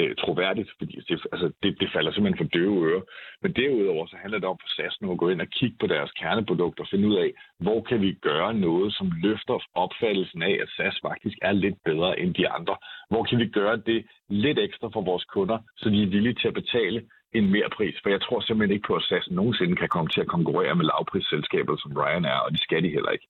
øh, 0.00 0.16
troværdigt, 0.16 0.70
fordi 0.78 0.96
det, 1.08 1.26
altså, 1.32 1.52
det, 1.62 1.80
det 1.80 1.88
falder 1.94 2.12
simpelthen 2.12 2.42
for 2.42 2.50
døve 2.58 2.78
ører. 2.90 3.02
Men 3.42 3.52
derudover 3.52 4.06
så 4.06 4.16
handler 4.22 4.38
det 4.38 4.48
om 4.48 4.58
for 4.62 4.68
SAS 4.76 5.00
nu 5.00 5.12
at 5.12 5.18
gå 5.18 5.28
ind 5.28 5.40
og 5.40 5.46
kigge 5.58 5.76
på 5.80 5.86
deres 5.86 6.10
kerneprodukter 6.20 6.82
og 6.84 6.88
finde 6.90 7.08
ud 7.08 7.16
af, 7.16 7.30
hvor 7.58 7.80
kan 7.82 8.00
vi 8.00 8.12
gøre 8.12 8.54
noget, 8.54 8.94
som 8.94 9.12
løfter 9.22 9.58
opfattelsen 9.74 10.42
af, 10.42 10.54
at 10.62 10.68
SAS 10.76 10.98
faktisk 11.08 11.36
er 11.42 11.52
lidt 11.52 11.78
bedre 11.84 12.20
end 12.20 12.34
de 12.34 12.48
andre. 12.48 12.76
Hvor 13.10 13.22
kan 13.22 13.38
vi 13.38 13.46
gøre 13.48 13.76
det 13.76 14.06
lidt 14.28 14.58
ekstra 14.58 14.88
for 14.92 15.00
vores 15.00 15.24
kunder, 15.24 15.58
så 15.76 15.90
de 15.90 16.02
er 16.02 16.12
villige 16.14 16.34
til 16.34 16.48
at 16.48 16.54
betale 16.54 17.02
en 17.32 17.50
mere 17.50 17.70
pris. 17.76 17.96
For 18.02 18.10
jeg 18.10 18.20
tror 18.22 18.40
simpelthen 18.40 18.74
ikke 18.76 18.86
på, 18.86 18.94
at 18.94 19.02
SAS 19.02 19.28
nogensinde 19.30 19.76
kan 19.76 19.88
komme 19.88 20.08
til 20.08 20.20
at 20.20 20.32
konkurrere 20.36 20.74
med 20.74 20.84
lavprisselskaber 20.84 21.76
som 21.76 21.92
Ryanair, 21.96 22.40
og 22.44 22.50
det 22.52 22.60
skal 22.60 22.82
de 22.82 22.88
heller 22.88 23.10
ikke. 23.10 23.26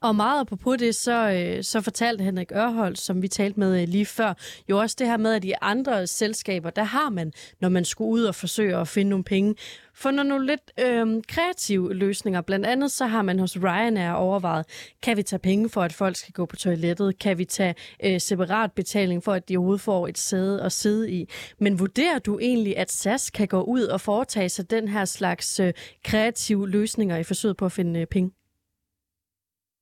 Og 0.00 0.16
meget 0.16 0.48
på 0.62 0.76
det, 0.76 0.94
så, 0.94 1.30
øh, 1.30 1.64
så 1.64 1.80
fortalte 1.80 2.24
Henrik 2.24 2.52
Ørhold, 2.52 2.96
som 2.96 3.22
vi 3.22 3.28
talte 3.28 3.60
med 3.60 3.82
øh, 3.82 3.88
lige 3.88 4.06
før, 4.06 4.34
jo 4.70 4.78
også 4.78 4.96
det 4.98 5.06
her 5.06 5.16
med, 5.16 5.34
at 5.34 5.44
i 5.44 5.52
andre 5.60 6.06
selskaber, 6.06 6.70
der 6.70 6.84
har 6.84 7.10
man, 7.10 7.32
når 7.60 7.68
man 7.68 7.84
skulle 7.84 8.10
ud 8.10 8.22
og 8.22 8.34
forsøge 8.34 8.76
at 8.76 8.88
finde 8.88 9.10
nogle 9.10 9.24
penge, 9.24 9.54
fundet 9.98 10.26
nogle 10.26 10.46
lidt 10.46 10.72
øh, 10.80 11.22
kreative 11.28 11.94
løsninger. 11.94 12.40
Blandt 12.40 12.66
andet 12.66 12.92
så 12.92 13.06
har 13.06 13.22
man 13.22 13.38
hos 13.38 13.56
Ryanair 13.56 14.12
overvejet, 14.12 14.66
kan 15.02 15.16
vi 15.16 15.22
tage 15.22 15.40
penge 15.40 15.68
for, 15.68 15.82
at 15.82 15.92
folk 15.92 16.16
skal 16.16 16.32
gå 16.32 16.46
på 16.46 16.56
toilettet? 16.56 17.18
Kan 17.18 17.38
vi 17.38 17.44
tage 17.44 17.74
øh, 18.04 18.20
separat 18.20 18.72
betaling 18.72 19.24
for, 19.24 19.32
at 19.32 19.48
de 19.48 19.56
overhovedet 19.56 19.80
får 19.80 20.08
et 20.08 20.18
sæde 20.18 20.62
at 20.62 20.72
sidde 20.72 21.10
i? 21.10 21.28
Men 21.58 21.78
vurderer 21.78 22.18
du 22.18 22.38
egentlig, 22.38 22.76
at 22.76 22.92
SAS 22.92 23.30
kan 23.30 23.48
gå 23.48 23.62
ud 23.62 23.82
og 23.82 24.00
foretage 24.00 24.48
sig 24.48 24.70
den 24.70 24.88
her 24.88 25.04
slags 25.04 25.60
øh, 25.60 25.72
kreative 26.04 26.68
løsninger 26.68 27.16
i 27.16 27.22
forsøget 27.22 27.56
på 27.56 27.66
at 27.66 27.72
finde 27.72 28.00
øh, 28.00 28.06
penge? 28.06 28.30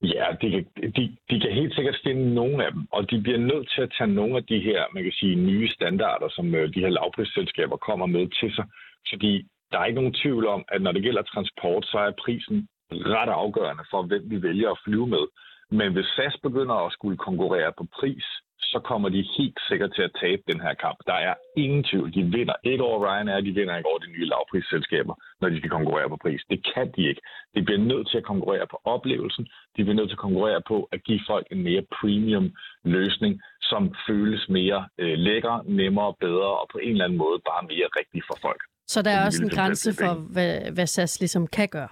Ja, 0.01 0.25
de 0.41 0.51
kan, 0.51 0.65
de, 0.95 1.17
de 1.29 1.39
kan 1.39 1.51
helt 1.51 1.75
sikkert 1.75 1.99
finde 2.03 2.33
nogle 2.33 2.65
af 2.65 2.71
dem, 2.71 2.87
og 2.91 3.11
de 3.11 3.21
bliver 3.21 3.37
nødt 3.37 3.69
til 3.69 3.81
at 3.81 3.93
tage 3.97 4.11
nogle 4.19 4.37
af 4.37 4.45
de 4.45 4.59
her, 4.59 4.85
man 4.93 5.03
kan 5.03 5.11
sige, 5.11 5.35
nye 5.35 5.69
standarder, 5.69 6.29
som 6.29 6.55
øh, 6.55 6.73
de 6.73 6.79
her 6.79 6.89
lavprisselskaber 6.89 7.77
kommer 7.77 8.05
med 8.05 8.27
til 8.39 8.55
sig. 8.55 8.65
Fordi 9.09 9.47
der 9.71 9.79
er 9.79 9.85
ikke 9.85 10.01
nogen 10.01 10.13
tvivl 10.13 10.47
om, 10.47 10.65
at 10.67 10.81
når 10.81 10.91
det 10.91 11.03
gælder 11.03 11.21
transport, 11.21 11.85
så 11.85 11.97
er 11.97 12.11
prisen 12.23 12.67
ret 12.91 13.29
afgørende 13.29 13.83
for, 13.91 14.01
hvem 14.01 14.23
vi 14.31 14.41
vælger 14.41 14.71
at 14.71 14.79
flyve 14.83 15.07
med. 15.07 15.25
Men 15.71 15.93
hvis 15.93 16.05
SAS 16.05 16.37
begynder 16.43 16.75
at 16.75 16.93
skulle 16.93 17.17
konkurrere 17.17 17.71
på 17.77 17.85
pris, 17.99 18.25
så 18.73 18.79
kommer 18.89 19.09
de 19.09 19.21
helt 19.37 19.59
sikkert 19.69 19.91
til 19.95 20.01
at 20.01 20.15
tabe 20.21 20.41
den 20.51 20.59
her 20.65 20.73
kamp. 20.73 20.97
Der 21.09 21.17
er 21.27 21.33
ingen 21.63 21.83
tvivl. 21.83 22.13
De 22.13 22.23
vinder 22.37 22.57
ikke 22.63 22.83
over 22.83 22.99
Ryanair, 23.05 23.41
de 23.41 23.51
vinder 23.59 23.77
ikke 23.77 23.89
over 23.91 23.99
de 24.05 24.11
nye 24.15 24.25
lavprisselskaber, 24.31 25.15
når 25.41 25.49
de 25.49 25.57
skal 25.57 25.69
konkurrere 25.69 26.09
på 26.09 26.17
pris. 26.25 26.41
Det 26.49 26.59
kan 26.73 26.87
de 26.95 27.01
ikke. 27.09 27.21
De 27.55 27.61
bliver 27.65 27.81
nødt 27.91 28.09
til 28.09 28.17
at 28.17 28.29
konkurrere 28.31 28.67
på 28.73 28.77
oplevelsen. 28.83 29.43
De 29.75 29.83
bliver 29.83 29.97
nødt 29.99 30.09
til 30.09 30.19
at 30.19 30.25
konkurrere 30.27 30.61
på 30.67 30.77
at 30.91 31.03
give 31.03 31.21
folk 31.27 31.47
en 31.51 31.61
mere 31.63 31.83
premium 31.99 32.47
løsning, 32.83 33.41
som 33.61 33.95
føles 34.07 34.49
mere 34.49 34.79
øh, 34.97 35.17
lækker, 35.27 35.55
nemmere, 35.65 36.13
bedre 36.19 36.51
og 36.61 36.67
på 36.71 36.77
en 36.77 36.91
eller 36.91 37.05
anden 37.05 37.17
måde 37.17 37.37
bare 37.49 37.63
mere 37.71 37.87
rigtig 37.99 38.21
for 38.29 38.37
folk. 38.41 38.61
Så 38.87 39.01
der 39.01 39.11
er 39.11 39.25
også 39.25 39.43
en 39.43 39.49
grænse 39.49 39.89
for, 40.01 40.13
hvad, 40.33 40.71
hvad 40.71 40.87
SAS 40.87 41.19
ligesom 41.19 41.47
kan 41.47 41.67
gøre? 41.67 41.89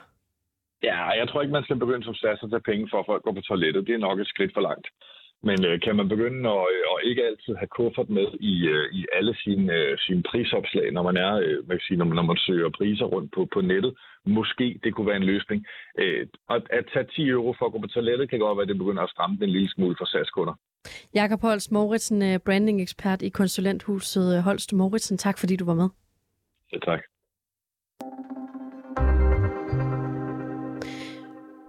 Ja, 0.84 0.98
jeg 1.20 1.28
tror 1.28 1.42
ikke, 1.42 1.54
man 1.54 1.64
skal 1.64 1.76
begynde 1.76 2.06
som 2.06 2.16
SAS 2.16 2.44
at 2.44 2.50
tage 2.50 2.68
penge 2.72 2.88
for, 2.92 3.00
at 3.00 3.06
folk 3.06 3.24
går 3.24 3.32
på 3.32 3.42
toilettet. 3.42 3.88
Det 3.88 3.96
er 3.96 4.08
nok 4.08 4.20
et 4.20 4.28
skridt 4.28 4.54
for 4.54 4.62
langt. 4.62 4.88
Men 5.48 5.60
øh, 5.70 5.76
kan 5.86 5.96
man 5.96 6.08
begynde 6.14 6.50
at, 6.50 6.68
øh, 6.76 6.84
at 6.94 7.00
ikke 7.10 7.26
altid 7.30 7.54
have 7.62 7.72
kuffert 7.78 8.10
med 8.18 8.28
i, 8.52 8.56
øh, 8.74 8.86
i 9.00 9.02
alle 9.18 9.34
sine, 9.44 9.74
øh, 9.74 9.98
sine 10.06 10.24
prisopslag, 10.30 10.92
når 10.92 11.04
man 11.10 11.18
er, 11.18 11.34
øh, 11.46 11.58
man 11.68 11.78
kan 11.78 11.86
sige, 11.88 11.98
når, 11.98 12.06
man, 12.06 12.16
når 12.16 12.28
man 12.32 12.38
søger 12.38 12.70
priser 12.70 13.06
rundt 13.06 13.30
på, 13.36 13.42
på 13.54 13.62
nettet? 13.62 13.92
Måske 14.26 14.80
det 14.84 14.94
kunne 14.94 15.08
være 15.08 15.22
en 15.24 15.32
løsning. 15.34 15.66
Øh, 16.00 16.28
at, 16.50 16.64
at 16.78 16.86
tage 16.94 17.06
10 17.16 17.30
euro 17.30 17.56
for 17.58 17.66
at 17.66 17.72
gå 17.72 17.80
på 17.82 17.88
toilettet 17.88 18.30
kan 18.30 18.40
godt 18.40 18.58
være, 18.58 18.68
at 18.68 18.72
det 18.72 18.78
begynder 18.78 19.04
at 19.04 19.10
stramme 19.10 19.38
en 19.42 19.50
lille 19.50 19.70
smule 19.70 19.96
for 20.00 20.06
SAS-kunder. 20.06 20.56
Jakob 21.16 21.42
Holst 21.42 21.72
Mauritsen, 21.72 22.22
øh, 22.22 22.40
branding-ekspert 22.46 23.22
i 23.22 23.30
konsulenthuset 23.30 24.44
Holst 24.44 24.74
Mauritsen. 24.74 25.18
Tak 25.18 25.38
fordi 25.40 25.56
du 25.56 25.66
var 25.66 25.78
med. 25.82 25.90
Ja, 26.74 26.78
tak. 26.80 27.02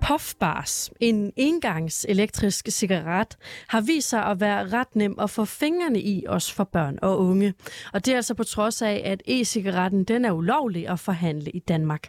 Puffbars, 0.06 0.90
en 1.00 1.32
engangs 1.36 2.06
elektrisk 2.08 2.68
cigaret, 2.70 3.36
har 3.68 3.80
vist 3.80 4.08
sig 4.08 4.24
at 4.24 4.40
være 4.40 4.68
ret 4.68 4.96
nem 4.96 5.18
at 5.18 5.30
få 5.30 5.44
fingrene 5.44 6.00
i, 6.00 6.24
også 6.28 6.54
for 6.54 6.64
børn 6.64 6.98
og 7.02 7.18
unge. 7.18 7.54
Og 7.92 8.04
det 8.04 8.12
er 8.12 8.16
altså 8.16 8.34
på 8.34 8.44
trods 8.44 8.82
af, 8.82 9.02
at 9.04 9.22
e-cigaretten 9.28 10.04
den 10.04 10.24
er 10.24 10.32
ulovlig 10.32 10.88
at 10.88 11.00
forhandle 11.00 11.50
i 11.50 11.58
Danmark. 11.58 12.08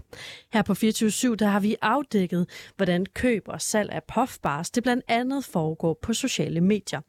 Her 0.54 0.62
på 0.62 0.74
24 0.74 1.36
der 1.36 1.48
har 1.48 1.60
vi 1.60 1.76
afdækket, 1.82 2.50
hvordan 2.76 3.06
køb 3.06 3.44
og 3.48 3.62
salg 3.62 3.92
af 3.92 4.04
puffbars 4.04 4.70
det 4.72 4.84
blandt 4.84 5.04
andet 5.08 5.46
foregår 5.46 6.00
på 6.02 6.14
sociale 6.14 6.62
medier. 6.62 7.02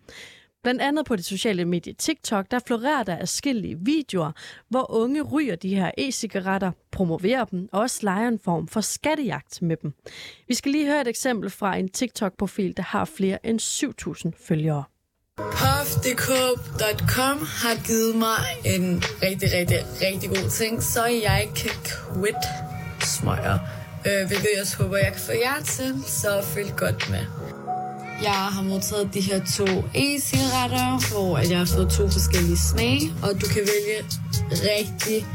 Blandt 0.63 0.83
andet 0.83 1.07
på 1.07 1.17
det 1.17 1.25
sociale 1.25 1.65
medie 1.65 1.93
TikTok, 1.93 2.51
der 2.51 2.59
florerer 2.67 3.03
der 3.03 3.17
afskillige 3.17 3.79
videoer, 3.81 4.33
hvor 4.69 4.91
unge 4.91 5.23
ryger 5.23 5.57
de 5.57 5.75
her 5.75 5.91
e-cigaretter, 5.99 6.71
promoverer 6.93 7.45
dem 7.45 7.69
og 7.73 7.81
også 7.81 7.99
leger 8.03 8.29
en 8.29 8.39
form 8.45 8.69
for 8.69 8.81
skattejagt 8.81 9.63
med 9.63 9.77
dem. 9.77 9.93
Vi 10.49 10.55
skal 10.55 10.73
lige 10.73 10.87
høre 10.87 11.01
et 11.01 11.09
eksempel 11.09 11.51
fra 11.51 11.77
en 11.77 11.89
TikTok-profil, 11.89 12.77
der 12.77 12.83
har 12.83 13.05
flere 13.05 13.47
end 13.47 13.61
7.000 13.61 14.47
følgere. 14.49 14.85
Puffdk.com 15.37 17.39
har 17.63 17.87
givet 17.87 18.17
mig 18.17 18.39
en 18.65 19.03
rigtig, 19.23 19.49
rigtig, 19.55 19.79
rigtig 20.03 20.29
god 20.29 20.51
ting, 20.51 20.83
så 20.83 21.07
jeg 21.07 21.49
kan 21.57 21.71
quit 22.15 22.45
smøger. 23.01 23.59
Øh, 24.07 24.27
hvilket 24.29 24.49
jeg 24.55 24.61
også 24.61 24.77
håber, 24.83 24.97
jeg 24.97 25.13
kan 25.13 25.21
få 25.21 25.33
jer 25.33 25.63
til, 25.65 25.95
så 26.07 26.43
følg 26.43 26.73
godt 26.77 27.11
med. 27.11 27.25
Jeg 28.23 28.33
har 28.33 28.63
modtaget 28.63 29.15
de 29.15 29.21
her 29.21 29.41
to 29.57 29.67
e-cigaretter, 29.95 31.11
hvor 31.11 31.39
jeg 31.39 31.59
har 31.59 31.65
fået 31.65 31.91
to 31.91 32.09
forskellige 32.09 32.59
smage, 32.59 33.13
og 33.23 33.31
du 33.41 33.47
kan 33.47 33.63
vælge 33.73 33.99
rigtig 34.77 35.27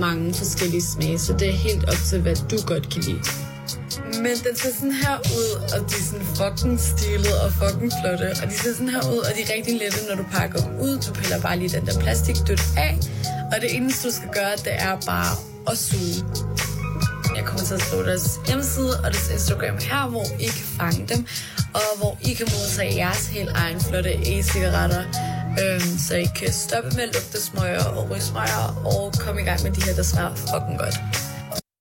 mange 0.00 0.34
forskellige 0.34 0.82
smage, 0.82 1.18
så 1.18 1.32
det 1.32 1.48
er 1.48 1.52
helt 1.52 1.84
op 1.84 2.00
til, 2.10 2.20
hvad 2.20 2.36
du 2.50 2.56
godt 2.66 2.90
kan 2.92 3.02
lide. 3.02 3.22
Men 4.24 4.34
den 4.46 4.54
ser 4.56 4.72
sådan 4.74 4.92
her 4.92 5.18
ud, 5.18 5.50
og 5.74 5.80
de 5.90 5.94
er 6.00 6.04
sådan 6.10 6.26
fucking 6.40 6.80
stilet 6.80 7.36
og 7.44 7.52
fucking 7.52 7.92
flotte. 8.00 8.26
Og 8.42 8.46
de 8.50 8.54
ser 8.54 8.72
sådan 8.72 8.88
her 8.88 9.02
ud, 9.12 9.18
og 9.18 9.30
de 9.36 9.40
er 9.42 9.50
rigtig 9.56 9.74
lette, 9.82 9.98
når 10.08 10.16
du 10.16 10.24
pakker 10.32 10.60
dem 10.64 10.74
ud. 10.80 10.94
Du 11.06 11.12
piller 11.12 11.40
bare 11.40 11.58
lige 11.58 11.68
den 11.76 11.86
der 11.86 12.00
plastikdødt 12.00 12.64
af. 12.76 12.98
Og 13.52 13.56
det 13.62 13.76
eneste, 13.76 14.08
du 14.08 14.12
skal 14.14 14.30
gøre, 14.32 14.54
det 14.66 14.74
er 14.88 14.96
bare 15.06 15.32
at 15.70 15.78
suge. 15.78 16.16
Jeg 17.36 17.44
kommer 17.48 17.64
til 17.70 17.74
at 17.74 17.84
slå 17.88 17.98
deres 18.10 18.26
hjemmeside 18.46 18.92
og 19.04 19.08
deres 19.14 19.28
Instagram 19.36 19.76
her, 19.90 20.02
hvor 20.12 20.26
I 20.46 20.48
kan 20.58 20.66
fange 20.80 21.02
dem 21.12 21.20
og 21.80 21.90
hvor 22.00 22.12
I 22.30 22.32
kan 22.38 22.46
modtage 22.54 22.92
jeres 23.02 23.24
helt 23.36 23.52
egen 23.62 23.80
flotte 23.86 24.12
e-cigaretter, 24.32 25.02
øhm, 25.62 25.92
så 26.06 26.12
I 26.24 26.28
kan 26.38 26.52
stoppe 26.52 26.90
med 26.96 27.02
at 27.08 27.10
lugte 27.16 27.38
smøger 27.48 27.86
og 27.96 28.02
rygsmøger 28.10 28.64
og 28.94 29.02
komme 29.24 29.38
i 29.42 29.44
gang 29.44 29.60
med 29.64 29.70
de 29.76 29.80
her, 29.86 29.94
der 30.00 30.06
smager 30.12 30.34
fucking 30.50 30.78
godt. 30.84 30.96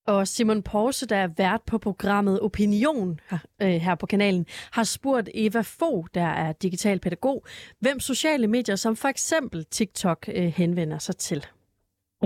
Og 0.07 0.27
Simon 0.27 0.63
Porse, 0.63 1.05
der 1.05 1.15
er 1.15 1.29
vært 1.37 1.61
på 1.67 1.77
programmet 1.77 2.39
Opinion 2.39 3.19
her, 3.29 3.39
øh, 3.61 3.97
på 3.99 4.05
kanalen, 4.05 4.45
har 4.71 4.83
spurgt 4.83 5.29
Eva 5.33 5.61
Fo, 5.61 6.05
der 6.13 6.29
er 6.43 6.51
digital 6.51 6.99
pædagog, 6.99 7.45
hvem 7.79 7.99
sociale 7.99 8.47
medier 8.47 8.75
som 8.75 8.95
for 8.95 9.07
eksempel 9.07 9.65
TikTok 9.65 10.29
øh, 10.35 10.53
henvender 10.55 10.99
sig 10.99 11.17
til. 11.17 11.45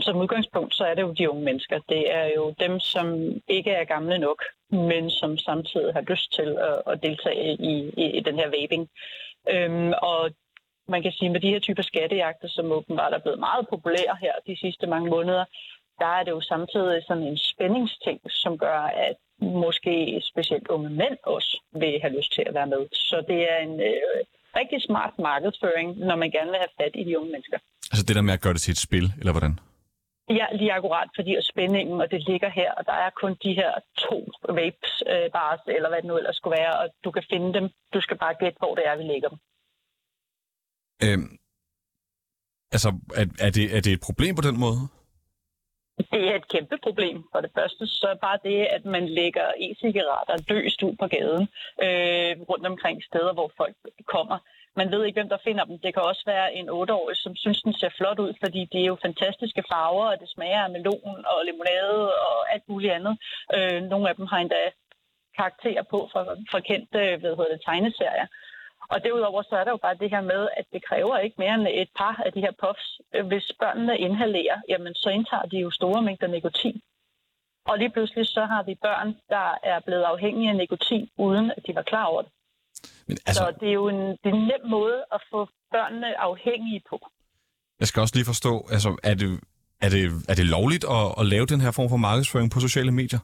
Som 0.02 0.18
udgangspunkt, 0.18 0.76
så 0.76 0.84
er 0.86 0.94
det 0.94 1.02
jo 1.02 1.12
de 1.12 1.30
unge 1.30 1.44
mennesker. 1.44 1.80
Det 1.90 2.16
er 2.16 2.26
jo 2.36 2.54
dem, 2.60 2.80
som 2.80 3.08
ikke 3.48 3.72
er 3.72 3.84
gamle 3.84 4.18
nok, 4.18 4.44
men 4.70 5.10
som 5.10 5.38
samtidig 5.38 5.94
har 5.94 6.02
lyst 6.02 6.34
til 6.34 6.58
at, 6.70 6.94
at 6.94 7.04
deltage 7.04 7.54
i, 7.54 7.74
i, 8.04 8.06
i 8.18 8.20
den 8.20 8.36
her 8.36 8.50
vaping. 8.58 8.90
Øhm, 9.50 9.94
og 10.02 10.32
man 10.88 11.02
kan 11.02 11.12
sige, 11.12 11.30
med 11.30 11.40
de 11.40 11.50
her 11.50 11.60
typer 11.60 11.84
skattejagter, 11.84 12.48
som 12.48 12.72
åbenbart 12.72 13.14
er 13.14 13.20
blevet 13.20 13.40
meget 13.40 13.68
populære 13.70 14.18
her 14.22 14.34
de 14.48 14.58
sidste 14.60 14.88
mange 14.88 15.10
måneder, 15.10 15.46
der 16.00 16.06
er 16.06 16.24
det 16.24 16.32
jo 16.32 16.42
samtidig 16.42 17.04
sådan 17.08 17.24
en 17.24 17.38
spændingsting, 17.38 18.20
som 18.30 18.58
gør, 18.58 18.80
at 19.08 19.16
måske 19.42 20.22
specielt 20.32 20.68
unge 20.68 20.90
mænd 20.90 21.18
også 21.24 21.62
vil 21.74 22.00
have 22.02 22.18
lyst 22.18 22.34
til 22.34 22.44
at 22.48 22.54
være 22.54 22.68
med. 22.68 22.88
Så 22.92 23.24
det 23.28 23.40
er 23.52 23.58
en 23.58 23.80
øh, 23.80 24.20
rigtig 24.56 24.82
smart 24.82 25.14
markedsføring, 25.20 25.98
når 25.98 26.16
man 26.16 26.32
gerne 26.32 26.50
vil 26.52 26.60
have 26.64 26.76
fat 26.82 26.94
i 26.96 27.04
de 27.04 27.20
unge 27.20 27.32
mennesker. 27.32 27.58
Altså 27.92 28.06
det 28.08 28.16
der 28.16 28.22
med 28.22 28.34
at 28.34 28.42
gøre 28.42 28.54
det 28.54 28.62
til 28.62 28.72
et 28.72 28.78
spil, 28.88 29.06
eller 29.20 29.32
hvordan? 29.32 29.60
Ja, 30.30 30.46
lige 30.52 30.74
akkurat, 30.74 31.10
fordi 31.16 31.42
spændingen, 31.42 32.02
og 32.02 32.12
det 32.12 32.28
ligger 32.28 32.50
her, 32.50 32.72
og 32.72 32.86
der 32.86 32.94
er 32.94 33.10
kun 33.10 33.36
de 33.44 33.54
her 33.54 33.72
to 33.98 34.32
vapes 34.50 35.04
øh, 35.08 35.32
bars, 35.32 35.60
eller 35.68 35.90
hvad 35.90 35.98
det 35.98 36.08
nu 36.08 36.18
ellers 36.18 36.36
skulle 36.36 36.58
være, 36.58 36.80
og 36.80 36.90
du 37.04 37.12
kan 37.12 37.24
finde 37.30 37.54
dem. 37.54 37.70
Du 37.94 38.02
skal 38.02 38.18
bare 38.18 38.34
gætte, 38.34 38.58
hvor 38.60 38.76
det 38.76 38.88
er, 38.88 38.96
vi 38.96 39.04
lægger 39.04 39.30
dem. 39.30 39.40
Øhm, 41.04 41.38
altså, 42.72 42.90
er, 43.16 43.26
er, 43.46 43.50
det, 43.50 43.78
er 43.78 43.82
det 43.82 43.94
et 43.94 44.06
problem 44.08 44.36
på 44.36 44.42
den 44.42 44.60
måde? 44.60 44.82
Det 45.98 46.24
er 46.32 46.36
et 46.36 46.48
kæmpe 46.48 46.78
problem. 46.84 47.18
For 47.32 47.42
det 47.42 47.52
første, 47.58 47.88
så 47.88 48.18
bare 48.22 48.40
det, 48.44 48.60
at 48.66 48.86
man 48.86 49.06
lægger 49.10 49.48
e-cigaretter 49.66 50.44
løst 50.50 50.84
ud 50.84 50.96
på 51.02 51.08
gaden, 51.08 51.48
øh, 51.86 52.32
rundt 52.50 52.66
omkring 52.66 53.04
steder, 53.04 53.34
hvor 53.34 53.52
folk 53.58 53.76
kommer 54.14 54.38
man 54.76 54.92
ved 54.92 55.06
ikke, 55.06 55.20
hvem 55.20 55.30
der 55.30 55.46
finder 55.48 55.64
dem. 55.66 55.80
Det 55.80 55.94
kan 55.94 56.04
også 56.04 56.24
være 56.26 56.54
en 56.54 56.70
8-årig, 56.70 57.18
som 57.18 57.36
synes, 57.36 57.62
den 57.62 57.74
ser 57.74 57.90
flot 57.98 58.20
ud, 58.20 58.34
fordi 58.44 58.62
det 58.72 58.82
er 58.82 58.86
jo 58.86 58.98
fantastiske 59.02 59.64
farver, 59.72 60.06
og 60.12 60.20
det 60.20 60.30
smager 60.30 60.64
af 60.64 60.70
melon 60.70 61.26
og 61.32 61.38
limonade 61.46 62.04
og 62.28 62.54
alt 62.54 62.70
muligt 62.70 62.94
andet. 62.94 63.18
Øh, 63.56 63.82
nogle 63.82 64.10
af 64.10 64.16
dem 64.16 64.26
har 64.26 64.38
endda 64.38 64.64
karakterer 65.38 65.84
på 65.84 66.10
fra, 66.12 66.22
fra 66.52 66.60
kendte 66.60 67.18
hvad 67.20 67.36
hedder 67.38 67.54
det, 67.54 67.62
tegneserier. 67.66 68.28
Og 68.90 69.04
derudover 69.04 69.42
så 69.42 69.56
er 69.56 69.64
der 69.64 69.72
jo 69.72 69.78
bare 69.78 70.02
det 70.02 70.10
her 70.10 70.22
med, 70.22 70.48
at 70.58 70.66
det 70.74 70.86
kræver 70.86 71.18
ikke 71.18 71.36
mere 71.40 71.54
end 71.54 71.68
et 71.72 71.90
par 71.98 72.22
af 72.26 72.34
de 72.34 72.42
her 72.42 72.52
puffs. 72.62 73.02
Øh, 73.14 73.26
hvis 73.28 73.52
børnene 73.60 73.98
inhalerer, 73.98 74.58
jamen 74.70 74.94
så 74.96 75.10
indtager 75.10 75.46
de 75.46 75.58
jo 75.58 75.72
store 75.72 76.02
mængder 76.02 76.28
nikotin. 76.28 76.82
Og 77.70 77.78
lige 77.78 77.90
pludselig 77.90 78.26
så 78.28 78.46
har 78.46 78.64
vi 78.64 78.76
børn, 78.76 79.16
der 79.30 79.58
er 79.64 79.80
blevet 79.80 80.04
afhængige 80.04 80.50
af 80.50 80.56
nikotin, 80.56 81.10
uden 81.18 81.52
at 81.58 81.68
de 81.68 81.76
var 81.76 81.82
klar 81.82 82.06
over 82.06 82.22
det. 82.22 82.32
Men 83.08 83.18
altså... 83.26 83.44
Så 83.44 83.54
det 83.60 83.70
er 83.70 83.74
jo 83.74 83.88
en, 83.90 84.02
det 84.22 84.28
er 84.32 84.36
en 84.42 84.48
nem 84.52 84.64
måde 84.78 85.06
at 85.16 85.22
få 85.32 85.48
børnene 85.72 86.20
afhængige 86.20 86.82
på. 86.90 86.98
Jeg 87.80 87.88
skal 87.88 88.02
også 88.02 88.16
lige 88.16 88.26
forstå, 88.26 88.54
altså 88.72 88.90
er 89.04 89.14
det, 89.14 89.30
er 89.82 89.90
det, 89.90 90.04
er 90.30 90.36
det 90.40 90.46
lovligt 90.46 90.86
at, 90.98 91.06
at 91.20 91.26
lave 91.26 91.46
den 91.46 91.62
her 91.62 91.72
form 91.72 91.90
for 91.90 91.98
markedsføring 91.98 92.52
på 92.52 92.60
sociale 92.60 92.92
medier? 92.92 93.20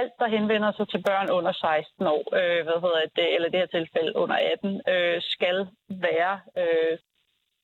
alt, 0.00 0.12
der 0.18 0.28
henvender 0.36 0.72
sig 0.72 0.88
til 0.88 1.02
børn 1.08 1.30
under 1.30 1.52
16 1.52 2.06
år, 2.06 2.24
øh, 2.40 2.60
hvad 2.66 2.78
hedder 2.84 3.02
det, 3.16 3.34
eller 3.34 3.48
i 3.48 3.50
det 3.50 3.60
her 3.60 3.74
tilfælde 3.78 4.16
under 4.16 4.36
18, 4.52 4.80
øh, 4.92 5.22
skal 5.34 5.56
være, 5.88 6.34
øh, 6.60 6.94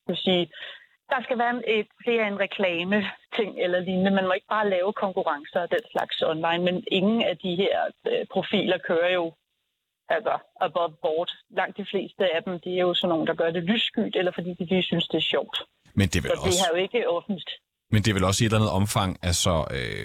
vil 0.06 0.16
sige, 0.16 0.44
der 1.12 1.20
skal 1.22 1.38
være 1.38 1.54
et, 1.76 1.88
flere 2.04 2.26
en 2.28 2.40
reklame 2.40 2.96
ting 3.36 3.50
eller 3.64 3.80
lignende. 3.80 4.10
Man 4.10 4.26
må 4.26 4.32
ikke 4.32 4.54
bare 4.56 4.70
lave 4.70 4.92
konkurrencer 4.92 5.60
og 5.60 5.70
den 5.70 5.84
slags 5.92 6.22
online, 6.22 6.62
men 6.68 6.84
ingen 6.98 7.22
af 7.22 7.36
de 7.44 7.52
her 7.62 7.78
øh, 8.10 8.26
profiler 8.34 8.78
kører 8.78 9.12
jo 9.18 9.24
altså 10.08 10.34
above 10.60 10.94
board. 11.02 11.30
Langt 11.60 11.76
de 11.76 11.86
fleste 11.90 12.22
af 12.36 12.40
dem, 12.46 12.60
de 12.64 12.70
er 12.78 12.82
jo 12.88 12.94
sådan 12.94 13.08
nogle, 13.12 13.26
der 13.26 13.34
gør 13.34 13.50
det 13.50 13.62
lysskyt, 13.72 14.14
eller 14.20 14.32
fordi 14.34 14.50
de 14.58 14.64
lige 14.64 14.82
synes, 14.82 15.08
det 15.08 15.18
er 15.18 15.26
sjovt. 15.34 15.56
Men 15.94 16.08
det 16.08 16.16
er 16.16 16.22
vel 16.22 16.30
Så 16.30 16.36
det 16.36 16.46
også... 16.46 16.64
er 16.66 16.70
jo 16.76 16.82
ikke 16.82 17.10
offentligt. 17.16 17.50
Men 17.92 18.02
det 18.02 18.10
er 18.10 18.14
vel 18.14 18.24
også 18.24 18.44
i 18.44 18.46
et 18.46 18.48
eller 18.48 18.58
andet 18.60 18.72
omfang, 18.80 19.18
altså 19.22 19.64
øh, 19.70 20.04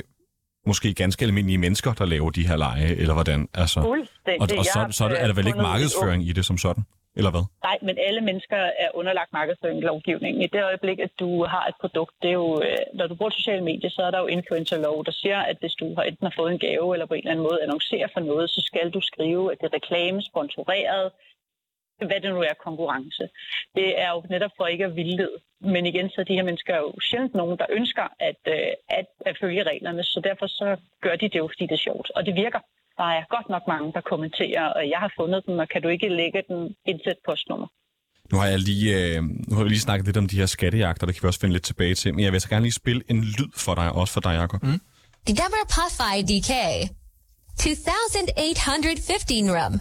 måske 0.68 0.94
ganske 0.94 1.26
almindelige 1.26 1.58
mennesker, 1.58 1.94
der 1.94 2.06
laver 2.06 2.30
de 2.30 2.48
her 2.48 2.58
lege, 2.58 2.96
eller 2.96 3.14
hvordan? 3.14 3.48
Altså, 3.54 3.82
Fuldstændig. 3.82 4.42
og, 4.42 4.48
og 4.58 4.66
så, 4.66 4.88
så 4.98 5.04
er, 5.04 5.10
det, 5.10 5.22
er 5.22 5.28
der 5.28 5.34
vel 5.34 5.48
ikke 5.48 5.60
markedsføring 5.60 6.28
i 6.30 6.32
det 6.32 6.46
som 6.46 6.58
sådan? 6.58 6.84
Eller 7.16 7.32
hvad? 7.32 7.46
Nej, 7.64 7.78
men 7.82 7.96
alle 8.08 8.22
mennesker 8.22 8.58
er 8.58 8.90
underlagt 8.94 9.34
markedsføringslovgivningen. 9.34 10.42
I 10.42 10.48
det 10.48 10.64
øjeblik, 10.64 11.00
at 11.00 11.12
du 11.20 11.46
har 11.46 11.66
et 11.68 11.76
produkt, 11.82 12.14
det 12.22 12.30
er 12.30 12.40
jo, 12.44 12.62
øh, 12.62 12.78
når 12.94 13.08
du 13.08 13.16
bruger 13.16 13.30
sociale 13.30 13.64
medier, 13.64 13.90
så 13.90 14.02
er 14.04 14.12
der 14.12 14.20
jo 14.20 14.26
influencerlov, 14.26 15.06
der 15.06 15.12
siger, 15.12 15.40
at 15.40 15.58
hvis 15.60 15.74
du 15.74 15.96
har 15.96 16.04
enten 16.04 16.28
har 16.28 16.34
fået 16.36 16.52
en 16.52 16.60
gave 16.60 16.96
eller 16.96 17.06
på 17.06 17.14
en 17.14 17.20
eller 17.20 17.32
anden 17.32 17.48
måde 17.50 17.64
annoncerer 17.64 18.08
for 18.14 18.20
noget, 18.20 18.50
så 18.50 18.62
skal 18.66 18.90
du 18.90 19.02
skrive, 19.02 19.52
at 19.52 19.58
det 19.62 19.68
er 19.68 19.74
reklame, 19.74 20.22
sponsoreret, 20.22 21.12
hvad 21.98 22.22
det 22.22 22.32
nu 22.34 22.42
er, 22.42 22.54
konkurrence. 22.64 23.30
Det 23.76 24.02
er 24.02 24.10
jo 24.12 24.24
netop 24.30 24.52
for 24.58 24.66
ikke 24.68 24.86
at 24.86 24.96
vildlede. 24.96 25.38
Men 25.62 25.86
igen, 25.86 26.10
så 26.10 26.22
er 26.22 26.26
de 26.26 26.34
her 26.34 26.44
mennesker 26.44 26.78
jo 26.78 26.94
sjældent 27.00 27.36
nogen, 27.36 27.58
der 27.58 27.66
ønsker 27.70 28.08
at, 28.20 28.42
øh, 28.48 28.74
at, 28.90 29.06
at 29.26 29.38
følge 29.42 29.64
reglerne, 29.64 30.04
så 30.04 30.22
derfor 30.24 30.48
så 30.48 30.78
gør 31.02 31.16
de 31.16 31.30
det 31.30 31.40
jo, 31.40 31.48
fordi 31.48 31.64
det 31.64 31.72
er 31.72 31.86
sjovt. 31.88 32.12
Og 32.16 32.26
det 32.26 32.36
virker. 32.36 32.60
Der 33.00 33.08
er 33.18 33.24
godt 33.36 33.48
nok 33.54 33.64
mange, 33.74 33.88
der 33.96 34.02
kommenterer, 34.12 34.66
og 34.78 34.84
jeg 34.94 35.00
har 35.04 35.12
fundet 35.20 35.42
dem, 35.48 35.56
og 35.64 35.68
kan 35.74 35.82
du 35.82 35.88
ikke 35.96 36.10
lægge 36.10 36.40
den 36.50 36.60
indsæt 36.92 37.20
postnummer? 37.28 37.68
Nu 38.32 38.38
har 38.38 38.48
jeg 38.54 38.60
lige, 38.60 38.88
øh, 39.00 39.24
nu 39.48 39.56
har 39.56 39.64
vi 39.64 39.70
lige 39.70 39.88
snakket 39.88 40.06
lidt 40.06 40.18
om 40.18 40.28
de 40.28 40.40
her 40.42 40.46
skattejagter, 40.46 41.06
det 41.06 41.16
kan 41.16 41.24
vi 41.24 41.28
også 41.28 41.40
finde 41.40 41.54
lidt 41.54 41.64
tilbage 41.72 41.96
til, 41.96 42.14
men 42.14 42.24
jeg 42.24 42.32
vil 42.32 42.42
så 42.42 42.50
gerne 42.50 42.66
lige 42.68 42.82
spille 42.84 43.02
en 43.12 43.20
lyd 43.38 43.52
for 43.66 43.76
dig, 43.76 43.92
også 43.92 44.14
for 44.14 44.22
dig, 44.22 44.34
Jacob. 44.42 44.64
Mm. 44.64 44.80
Deborah 45.28 45.68
Puff 45.76 45.96
IDK. 46.18 46.52
2815 47.60 49.52
rum. 49.58 49.74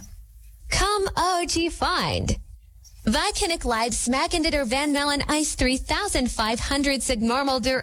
Come 0.79 1.05
OG 1.29 1.55
find. 1.83 2.27
Vicanic 3.05 3.63
Live 3.75 3.93
smack 4.05 4.33
into 4.33 4.49
der 4.49 4.65
Van 4.73 4.93
Melon 4.97 5.21
Ice 5.39 5.57
3500 5.57 7.01
sig 7.01 7.17
normal 7.17 7.63
der. 7.63 7.81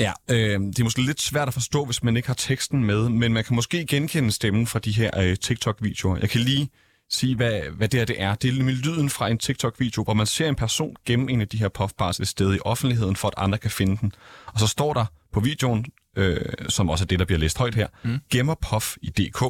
Ja, 0.00 0.12
øh, 0.30 0.60
det 0.60 0.78
er 0.78 0.84
måske 0.84 1.02
lidt 1.02 1.20
svært 1.20 1.48
at 1.48 1.54
forstå, 1.54 1.84
hvis 1.84 2.02
man 2.02 2.16
ikke 2.16 2.28
har 2.28 2.34
teksten 2.34 2.84
med, 2.84 3.08
men 3.08 3.32
man 3.32 3.44
kan 3.44 3.56
måske 3.56 3.86
genkende 3.86 4.32
stemmen 4.32 4.66
fra 4.66 4.78
de 4.78 4.92
her 4.92 5.10
øh, 5.20 5.36
TikTok-videoer. 5.36 6.16
Jeg 6.16 6.30
kan 6.30 6.40
lige 6.40 6.70
sige, 7.10 7.36
hvad, 7.36 7.60
hvad 7.76 7.88
det 7.88 8.00
her 8.00 8.04
det 8.04 8.22
er. 8.22 8.34
Det 8.34 8.48
er 8.48 8.52
lyden 8.52 9.10
fra 9.10 9.28
en 9.28 9.38
TikTok-video, 9.38 10.04
hvor 10.04 10.14
man 10.14 10.26
ser 10.26 10.48
en 10.48 10.54
person 10.54 10.96
gemme 11.06 11.32
en 11.32 11.40
af 11.40 11.48
de 11.48 11.56
her 11.56 11.68
puffbars 11.68 12.20
et 12.20 12.28
sted 12.28 12.54
i 12.54 12.58
offentligheden, 12.64 13.16
for 13.16 13.28
at 13.28 13.34
andre 13.36 13.58
kan 13.58 13.70
finde 13.70 13.96
den. 14.00 14.12
Og 14.46 14.60
så 14.60 14.66
står 14.66 14.92
der 14.94 15.04
på 15.32 15.40
videoen, 15.40 15.84
øh, 16.16 16.40
som 16.68 16.90
også 16.90 17.04
er 17.04 17.06
det, 17.06 17.18
der 17.18 17.24
bliver 17.24 17.38
læst 17.38 17.58
højt 17.58 17.74
her, 17.74 17.88
mm. 18.04 18.18
gemmer 18.30 18.54
puff 18.70 18.96
i 19.02 19.08
DK, 19.08 19.40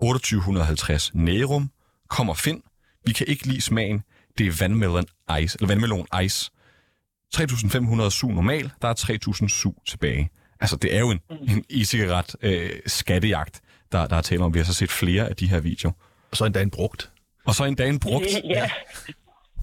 2850 0.00 1.10
Nærum, 1.14 1.70
kom 2.08 2.28
og 2.28 2.36
find, 2.38 2.62
vi 3.06 3.12
kan 3.12 3.26
ikke 3.26 3.46
lide 3.46 3.60
smagen, 3.60 4.02
det 4.38 4.46
er 4.46 4.52
vandmelon 4.60 5.04
ice, 5.42 5.56
eller 5.60 5.66
vandmelon 5.68 6.06
ice. 6.24 6.50
3.500 7.36 8.10
su 8.10 8.28
normal, 8.28 8.70
der 8.82 8.88
er 8.88 8.94
3.000 8.94 9.48
su 9.48 9.70
tilbage. 9.86 10.30
Altså, 10.60 10.76
det 10.76 10.96
er 10.96 11.00
jo 11.00 11.10
en, 11.10 11.20
en 11.30 11.64
e-cigaret 11.70 12.36
øh, 12.42 12.70
skattejagt, 12.86 13.60
der, 13.92 14.06
der 14.06 14.16
er 14.16 14.22
tale 14.22 14.44
om. 14.44 14.54
Vi 14.54 14.58
har 14.58 14.64
så 14.64 14.74
set 14.74 14.90
flere 14.90 15.28
af 15.28 15.36
de 15.36 15.48
her 15.48 15.60
videoer. 15.60 15.92
Og 16.30 16.36
så 16.36 16.44
endda 16.44 16.62
en 16.62 16.70
brugt. 16.70 17.10
Og 17.46 17.54
så 17.54 17.64
endda 17.64 17.86
en 17.86 18.00
brugt. 18.00 18.32
Ja. 18.44 18.70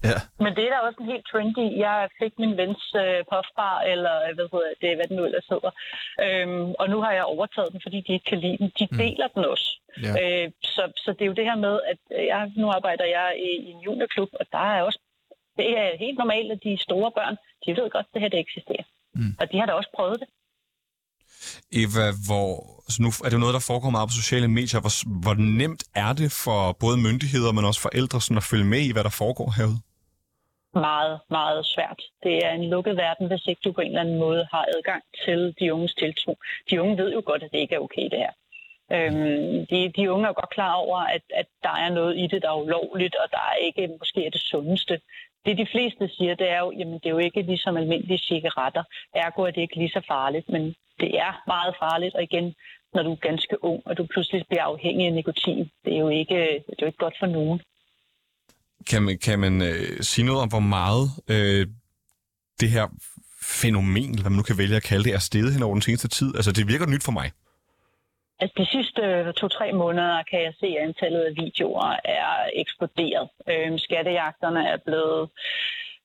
Ja. 0.04 0.18
Men 0.44 0.50
det 0.56 0.62
er 0.64 0.72
der 0.74 0.86
også 0.86 1.00
en 1.00 1.12
helt 1.12 1.26
trendy. 1.30 1.66
Jeg 1.86 2.08
fik 2.20 2.32
min 2.42 2.56
vens 2.60 2.82
øh, 3.02 3.20
puffbar, 3.30 3.76
eller 3.92 4.14
hvad 4.36 4.48
hedder 4.52 4.72
det, 4.82 4.96
hvad 4.96 5.06
den 5.08 5.16
nu 5.16 5.24
ellers 5.24 5.48
hedder. 5.54 5.72
Øhm, 6.24 6.70
og 6.80 6.86
nu 6.92 6.98
har 7.04 7.12
jeg 7.18 7.24
overtaget 7.34 7.72
den, 7.72 7.80
fordi 7.84 7.98
de 8.06 8.12
ikke 8.12 8.28
kan 8.32 8.40
lide 8.44 8.58
den. 8.58 8.68
De 8.78 8.86
deler 9.02 9.28
mm. 9.28 9.32
den 9.34 9.44
også. 9.52 9.68
Ja. 10.06 10.12
Øh, 10.22 10.46
så, 10.74 10.82
så 11.04 11.08
det 11.16 11.22
er 11.22 11.30
jo 11.32 11.38
det 11.40 11.48
her 11.50 11.58
med, 11.66 11.74
at 11.92 12.00
jeg, 12.30 12.52
nu 12.56 12.66
arbejder 12.78 13.06
jeg 13.16 13.28
i, 13.48 13.50
i 13.66 13.70
en 13.74 13.80
juniorklub, 13.86 14.30
og 14.40 14.46
der 14.52 14.64
er 14.74 14.82
også, 14.82 15.00
det 15.60 15.70
er 15.80 15.86
helt 16.04 16.18
normalt, 16.22 16.50
at 16.54 16.60
de 16.66 16.72
store 16.86 17.10
børn, 17.18 17.36
de 17.64 17.70
ved 17.78 17.86
godt, 17.94 18.06
at 18.06 18.12
det 18.14 18.22
her 18.22 18.28
det 18.34 18.40
eksisterer. 18.46 18.86
Mm. 19.14 19.32
Og 19.40 19.44
de 19.50 19.58
har 19.58 19.66
da 19.66 19.72
også 19.72 19.92
prøvet 19.98 20.18
det. 20.22 20.28
Eva, 21.82 22.06
hvor, 22.26 22.48
så 22.92 22.98
nu 23.04 23.08
er 23.24 23.28
det 23.28 23.36
jo 23.38 23.44
noget, 23.44 23.58
der 23.58 23.68
foregår 23.70 23.90
meget 23.96 24.08
på 24.10 24.20
sociale 24.22 24.48
medier. 24.58 24.80
Hvor, 24.84 24.94
hvor 25.24 25.34
nemt 25.60 25.82
er 26.04 26.12
det 26.20 26.30
for 26.44 26.60
både 26.84 26.96
myndigheder, 27.06 27.52
men 27.52 27.64
også 27.70 27.80
forældre 27.88 28.20
sådan 28.20 28.42
at 28.42 28.50
følge 28.50 28.68
med 28.74 28.80
i, 28.88 28.92
hvad 28.92 29.04
der 29.08 29.14
foregår 29.22 29.50
herude? 29.58 29.80
Meget, 30.74 31.14
meget 31.30 31.66
svært. 31.74 32.00
Det 32.24 32.34
er 32.46 32.52
en 32.52 32.66
lukket 32.74 32.96
verden, 32.96 33.26
hvis 33.28 33.46
ikke 33.46 33.62
du 33.64 33.72
på 33.72 33.80
en 33.80 33.86
eller 33.86 34.00
anden 34.00 34.18
måde 34.18 34.42
har 34.52 34.64
adgang 34.76 35.02
til 35.24 35.40
de 35.60 35.74
unges 35.74 35.94
tiltro. 35.94 36.32
De 36.70 36.82
unge 36.82 36.98
ved 37.00 37.12
jo 37.12 37.22
godt, 37.26 37.42
at 37.42 37.52
det 37.52 37.58
ikke 37.58 37.74
er 37.74 37.84
okay, 37.86 38.06
det 38.12 38.18
her. 38.24 38.32
Øhm, 38.96 39.66
de, 39.70 39.92
de 39.96 40.10
unge 40.12 40.24
er 40.24 40.30
jo 40.32 40.40
godt 40.40 40.56
klar 40.58 40.74
over, 40.74 40.98
at, 40.98 41.22
at 41.40 41.46
der 41.62 41.74
er 41.84 41.90
noget 41.98 42.18
i 42.18 42.26
det, 42.32 42.42
der 42.42 42.50
er 42.50 42.62
ulovligt, 42.64 43.14
og 43.22 43.26
der 43.30 43.44
er 43.50 43.56
ikke 43.66 43.96
måske 43.98 44.26
er 44.26 44.30
det 44.30 44.40
sundeste. 44.40 45.00
Det 45.44 45.58
de 45.58 45.66
fleste 45.72 46.08
siger, 46.16 46.34
det 46.34 46.48
er 46.50 46.60
jo, 46.64 46.72
jamen 46.78 46.94
det 46.94 47.06
er 47.06 47.10
jo 47.10 47.18
ikke 47.18 47.42
ligesom 47.42 47.76
almindelige 47.76 48.18
cigaretter. 48.18 48.84
Ergo 49.14 49.42
er 49.42 49.50
det 49.50 49.60
ikke 49.60 49.76
lige 49.76 49.96
så 49.96 50.02
farligt, 50.08 50.48
men 50.48 50.62
det 51.00 51.10
er 51.26 51.42
meget 51.46 51.74
farligt, 51.82 52.14
og 52.14 52.22
igen, 52.22 52.54
når 52.94 53.02
du 53.02 53.12
er 53.12 53.16
ganske 53.28 53.64
ung, 53.64 53.82
og 53.86 53.98
du 53.98 54.06
pludselig 54.12 54.44
bliver 54.48 54.62
afhængig 54.62 55.06
af 55.06 55.12
nikotin, 55.12 55.70
det 55.84 55.94
er 55.94 55.98
jo 55.98 56.08
ikke, 56.08 56.34
det 56.66 56.74
er 56.78 56.82
jo 56.82 56.86
ikke 56.86 57.04
godt 57.06 57.16
for 57.20 57.26
nogen. 57.26 57.60
Kan 58.90 59.02
man, 59.02 59.18
kan 59.18 59.38
man 59.38 59.62
øh, 59.62 60.00
sige 60.00 60.26
noget 60.26 60.42
om, 60.42 60.48
hvor 60.48 60.66
meget 60.78 61.04
øh, 61.28 61.66
det 62.60 62.70
her 62.70 62.86
fænomen, 63.42 64.10
eller 64.10 64.22
hvad 64.22 64.30
man 64.30 64.36
nu 64.36 64.42
kan 64.42 64.58
vælge 64.58 64.76
at 64.76 64.82
kalde 64.82 65.04
det, 65.04 65.14
er 65.14 65.18
steget 65.18 65.52
hen 65.54 65.62
over 65.62 65.74
den 65.74 65.82
seneste 65.82 66.08
tid? 66.08 66.36
Altså, 66.36 66.52
det 66.52 66.68
virker 66.68 66.86
nyt 66.86 67.04
for 67.04 67.12
mig. 67.12 67.30
Altså, 68.40 68.54
de 68.58 68.66
sidste 68.66 69.02
øh, 69.02 69.34
to-tre 69.34 69.72
måneder 69.72 70.22
kan 70.22 70.42
jeg 70.42 70.54
se, 70.60 70.66
at 70.66 70.82
antallet 70.88 71.20
af 71.20 71.32
videoer 71.36 71.96
er 72.04 72.50
eksploderet. 72.52 73.28
Øhm, 73.48 73.78
skattejagterne 73.78 74.68
er 74.68 74.76
blevet, 74.76 75.30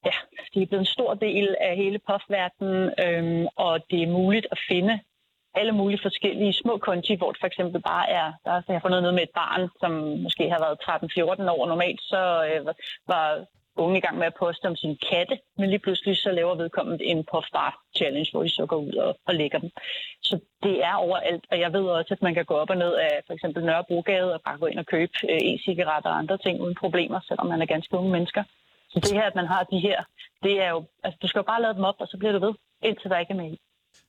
ja, 0.06 0.16
de 0.54 0.62
er 0.62 0.66
blevet 0.66 0.82
en 0.82 0.96
stor 0.98 1.14
del 1.14 1.56
af 1.62 1.76
hele 1.76 2.00
puffverdenen, 2.00 2.94
øhm, 3.06 3.48
og 3.56 3.74
det 3.92 4.04
er 4.04 4.08
muligt 4.08 4.48
at 4.52 4.60
finde 4.70 5.00
alle 5.56 5.72
mulige 5.72 6.00
forskellige 6.02 6.54
små 6.54 6.78
konti, 6.78 7.16
hvor 7.16 7.32
det 7.32 7.40
for 7.40 7.48
eksempel 7.48 7.82
bare 7.82 8.10
er, 8.10 8.34
der 8.46 8.52
har 8.52 8.64
jeg 8.68 8.82
fundet 8.82 9.02
noget 9.02 9.16
med 9.16 9.24
et 9.24 9.36
barn, 9.36 9.70
som 9.80 9.92
måske 10.26 10.50
har 10.50 10.60
været 10.66 10.78
13-14 11.48 11.52
år. 11.52 11.66
Normalt 11.68 12.02
så 12.02 12.24
øh, 12.50 12.66
var 13.08 13.46
unge 13.84 13.98
i 13.98 14.02
gang 14.02 14.18
med 14.18 14.28
at 14.28 14.40
poste 14.40 14.66
om 14.66 14.76
sin 14.76 14.98
katte, 15.10 15.36
men 15.58 15.70
lige 15.70 15.80
pludselig 15.80 16.18
så 16.18 16.32
laver 16.32 16.56
vedkommende 16.56 17.06
en 17.06 17.24
puffbar 17.32 17.72
challenge, 17.98 18.30
hvor 18.32 18.44
de 18.44 18.50
så 18.50 18.66
går 18.66 18.78
ud 18.78 18.94
og, 18.94 19.18
og 19.28 19.34
lægger 19.36 19.60
dem. 19.60 19.70
Så 20.22 20.40
det 20.64 20.76
er 20.84 20.94
overalt, 20.94 21.44
og 21.52 21.60
jeg 21.60 21.74
ved 21.74 21.86
også, 21.98 22.14
at 22.14 22.22
man 22.22 22.34
kan 22.34 22.46
gå 22.46 22.54
op 22.54 22.70
og 22.70 22.78
ned 22.78 22.94
af 22.94 23.22
for 23.28 23.34
eksempel 23.34 23.66
Nørrebrogade 23.66 24.34
og 24.34 24.42
bare 24.46 24.58
gå 24.58 24.66
ind 24.66 24.80
og 24.80 24.86
købe 24.86 25.14
øh, 25.30 25.42
e-cigaretter 25.52 26.10
og 26.14 26.18
andre 26.18 26.38
ting 26.38 26.62
uden 26.62 26.76
problemer, 26.84 27.20
selvom 27.28 27.48
man 27.48 27.62
er 27.62 27.66
ganske 27.66 27.98
unge 27.98 28.12
mennesker. 28.12 28.44
Så 28.90 29.00
det 29.00 29.14
her, 29.14 29.24
at 29.32 29.36
man 29.36 29.48
har 29.48 29.64
de 29.64 29.80
her, 29.80 30.00
det 30.44 30.62
er 30.64 30.70
jo, 30.70 30.86
altså 31.04 31.18
du 31.22 31.28
skal 31.28 31.40
jo 31.40 31.44
bare 31.44 31.62
lade 31.62 31.74
dem 31.74 31.84
op, 31.84 31.96
og 32.00 32.08
så 32.08 32.18
bliver 32.18 32.32
du 32.32 32.46
ved, 32.46 32.54
indtil 32.84 33.10
der 33.10 33.20
ikke 33.20 33.34
er 33.34 33.38
med. 33.44 33.58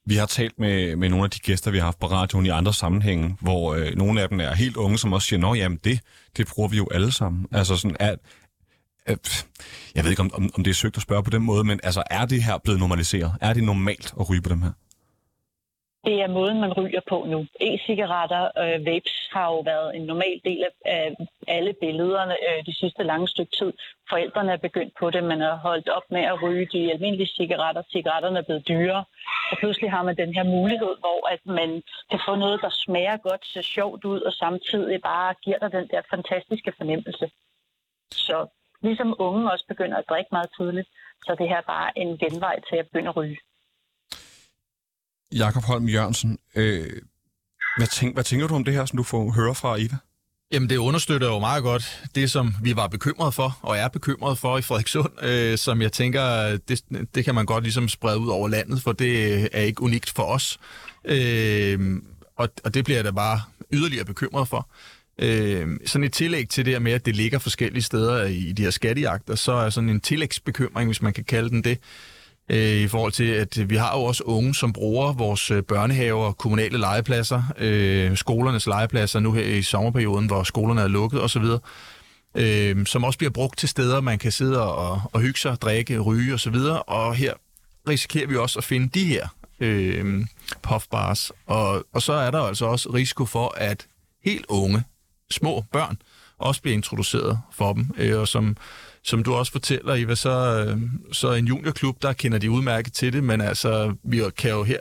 Vi 0.05 0.15
har 0.15 0.27
talt 0.27 0.59
med, 0.59 0.97
med 0.97 1.09
nogle 1.09 1.25
af 1.25 1.31
de 1.31 1.39
gæster, 1.39 1.71
vi 1.71 1.79
har 1.79 1.85
haft 1.85 2.01
på 2.01 2.07
radioen 2.07 2.47
i 2.47 2.49
andre 2.49 2.73
sammenhænge, 2.73 3.37
hvor 3.41 3.75
øh, 3.75 3.95
nogle 3.97 4.23
af 4.23 4.29
dem 4.29 4.41
er 4.41 4.55
helt 4.55 4.77
unge, 4.77 4.99
som 4.99 5.13
også 5.13 5.27
siger, 5.29 5.41
nå 5.41 5.55
jamen 5.55 5.79
det, 5.85 6.01
det 6.37 6.49
bruger 6.55 6.69
vi 6.69 6.77
jo 6.77 6.89
alle 6.95 7.13
sammen. 7.13 7.47
Altså 7.53 7.77
sådan, 7.77 7.97
er, 8.01 8.13
at, 8.13 8.19
Øh, 9.09 9.17
jeg 9.95 10.05
ved 10.05 10.11
ikke, 10.11 10.23
om, 10.23 10.31
om, 10.35 10.51
om 10.57 10.65
det 10.65 10.71
er 10.71 10.75
søgt 10.75 10.97
at 10.97 11.03
spørge 11.03 11.23
på 11.23 11.31
den 11.31 11.43
måde, 11.43 11.65
men 11.65 11.81
altså, 11.83 12.03
er 12.11 12.25
det 12.27 12.43
her 12.43 12.59
blevet 12.65 12.81
normaliseret? 12.81 13.33
Er 13.41 13.53
det 13.53 13.65
normalt 13.65 14.15
at 14.21 14.31
ryge 14.31 14.43
på 14.43 14.49
dem 14.49 14.63
her? 14.63 14.73
Det 16.09 16.17
er 16.23 16.37
måden, 16.39 16.61
man 16.61 16.73
ryger 16.73 17.01
på 17.09 17.19
nu. 17.33 17.47
E-cigaretter 17.61 18.45
og 18.61 18.69
øh, 18.75 18.87
vapes 18.87 19.17
har 19.33 19.47
jo 19.53 19.61
været 19.61 19.97
en 19.97 20.03
normal 20.03 20.41
del 20.45 20.65
af 20.85 21.15
alle 21.49 21.73
billederne 21.81 22.37
øh, 22.49 22.67
de 22.67 22.75
sidste 22.81 23.03
lange 23.03 23.29
stykke 23.29 23.53
tid. 23.59 23.73
Forældrene 24.11 24.53
er 24.53 24.57
begyndt 24.57 24.95
på 25.01 25.11
det, 25.11 25.25
men 25.25 25.41
har 25.41 25.57
holdt 25.57 25.89
op 25.89 26.07
med 26.11 26.21
at 26.21 26.43
ryge 26.43 26.67
de 26.73 26.93
almindelige 26.93 27.35
cigaretter. 27.37 27.83
Cigaretterne 27.93 28.39
er 28.39 28.43
blevet 28.43 28.69
dyrere. 28.69 29.05
Og 29.51 29.57
pludselig 29.59 29.91
har 29.91 30.03
man 30.03 30.17
den 30.17 30.35
her 30.35 30.45
mulighed, 30.45 30.95
hvor 31.05 31.21
at 31.35 31.43
man 31.61 31.83
kan 32.11 32.21
få 32.27 32.35
noget, 32.35 32.61
der 32.61 32.71
smager 32.85 33.17
godt, 33.17 33.47
ser 33.47 33.63
sjovt 33.63 34.05
ud, 34.05 34.21
og 34.21 34.33
samtidig 34.33 35.01
bare 35.03 35.35
giver 35.45 35.59
dig 35.59 35.73
den 35.73 35.89
der 35.93 36.03
fantastiske 36.11 36.73
fornemmelse. 36.79 37.31
Så 38.13 38.47
ligesom 38.89 39.11
unge 39.27 39.53
også 39.53 39.67
begynder 39.73 39.97
at 39.99 40.09
drikke 40.11 40.31
meget 40.37 40.51
tidligt, 40.59 40.89
så 41.27 41.31
det 41.41 41.49
her 41.53 41.63
bare 41.75 41.89
en 42.03 42.11
genvej 42.23 42.57
til 42.69 42.77
at 42.81 42.87
begynde 42.89 43.11
at 43.13 43.17
ryge. 43.17 43.39
Jakob 45.43 45.65
Holm 45.71 45.87
Jørgensen, 45.95 46.39
øh, 46.61 46.97
hvad, 47.79 47.87
tænk, 47.87 48.11
hvad 48.17 48.25
tænker 48.25 48.47
du 48.47 48.55
om 48.55 48.65
det 48.65 48.75
her, 48.75 48.85
som 48.85 48.97
du 48.97 49.03
får 49.03 49.23
høre 49.39 49.55
fra 49.55 49.73
Eva? 49.85 49.99
Jamen, 50.53 50.71
det 50.71 50.77
understøtter 50.77 51.29
jo 51.29 51.39
meget 51.39 51.63
godt 51.63 52.03
det, 52.15 52.31
som 52.31 52.55
vi 52.63 52.77
var 52.77 52.87
bekymret 52.87 53.35
for, 53.35 53.59
og 53.63 53.77
er 53.77 53.89
bekymret 53.89 54.39
for 54.39 54.59
i 54.59 54.63
Frederikssund, 54.63 55.13
øh, 55.23 55.59
som 55.59 55.83
jeg 55.83 55.93
tænker, 55.93 56.57
det, 56.69 56.83
det 57.15 57.25
kan 57.25 57.35
man 57.35 57.47
godt 57.47 57.65
ligesom 57.65 57.89
sprede 57.89 58.19
ud 58.19 58.29
over 58.29 58.49
landet, 58.49 58.83
for 58.83 58.93
det 58.93 59.43
er 59.57 59.61
ikke 59.61 59.83
unikt 59.83 60.11
for 60.17 60.23
os. 60.23 60.59
Øh, 61.05 61.79
og, 62.37 62.49
og 62.65 62.75
det 62.75 62.85
bliver 62.85 62.99
jeg 62.99 63.05
da 63.05 63.11
bare 63.11 63.41
yderligere 63.73 64.05
bekymret 64.05 64.49
for. 64.49 64.69
Øh, 65.23 65.69
sådan 65.87 66.05
et 66.05 66.13
tillæg 66.13 66.49
til 66.49 66.65
det 66.65 66.73
her 66.73 66.81
med, 66.81 66.93
at 66.93 67.07
det 67.07 67.17
ligger 67.17 67.39
forskellige 67.39 67.83
steder 67.83 68.25
i 68.25 68.53
de 68.53 68.63
her 68.63 68.71
skattejagter, 68.71 69.35
så 69.35 69.53
er 69.53 69.71
sådan 69.71 69.91
en 69.91 70.01
tillægsbekymring, 70.01 70.89
hvis 70.89 71.03
man 71.03 71.13
kan 71.13 71.25
kalde 71.25 71.51
den 71.51 71.65
det, 71.65 71.79
øh, 72.51 72.77
i 72.77 72.89
forhold 72.89 73.13
til, 73.13 73.25
at 73.25 73.71
vi 73.71 73.77
har 73.77 73.99
jo 73.99 74.05
også 74.05 74.23
unge, 74.25 74.55
som 74.55 74.73
bruger 74.73 75.13
vores 75.13 75.51
øh, 75.51 75.63
børnehaver, 75.63 76.33
kommunale 76.33 76.79
legepladser, 76.79 77.43
øh, 77.59 78.17
skolernes 78.17 78.67
legepladser 78.67 79.21
nu 79.21 79.33
her 79.33 79.45
i 79.45 79.63
sommerperioden, 79.63 80.27
hvor 80.27 80.43
skolerne 80.43 80.81
er 80.81 80.89
lukket 80.89 81.23
osv., 81.23 81.45
øh, 82.35 82.87
som 82.87 83.05
også 83.05 83.19
bliver 83.19 83.31
brugt 83.31 83.59
til 83.59 83.69
steder, 83.69 84.01
man 84.01 84.19
kan 84.19 84.33
sidde 84.33 84.73
og, 84.73 85.01
og 85.13 85.21
hygge 85.21 85.41
sig, 85.41 85.57
drikke, 85.61 85.99
ryge 85.99 86.35
osv., 86.35 86.57
og 86.87 87.15
her 87.15 87.35
risikerer 87.89 88.27
vi 88.27 88.37
også 88.37 88.59
at 88.59 88.65
finde 88.65 88.89
de 88.89 89.05
her 89.05 89.29
øh, 89.61 90.25
puffbars, 90.63 91.33
og, 91.47 91.87
og 91.93 92.03
så 92.03 92.13
er 92.13 92.31
der 92.31 92.41
altså 92.41 92.67
også 92.67 92.91
risiko 92.91 93.25
for, 93.25 93.55
at 93.57 93.87
helt 94.25 94.47
unge, 94.49 94.85
små 95.31 95.65
børn, 95.73 95.99
også 96.39 96.63
bliver 96.63 96.75
introduceret 96.75 97.41
for 97.53 97.73
dem, 97.73 97.91
øh, 97.97 98.21
og 98.21 98.29
som 98.29 98.57
som 99.03 99.23
du 99.23 99.35
også 99.35 99.53
fortæller, 99.53 99.95
Eva, 99.95 100.15
så, 100.15 100.65
øh, 100.69 100.83
så 101.13 101.33
en 101.33 101.47
juniorklub, 101.47 102.03
der 102.03 102.13
kender 102.13 102.39
de 102.39 102.51
udmærket 102.51 102.93
til 102.93 103.13
det, 103.13 103.25
men 103.25 103.41
altså, 103.41 103.95
vi 104.05 104.23
kan 104.39 104.51
jo 104.51 104.65
her 104.65 104.79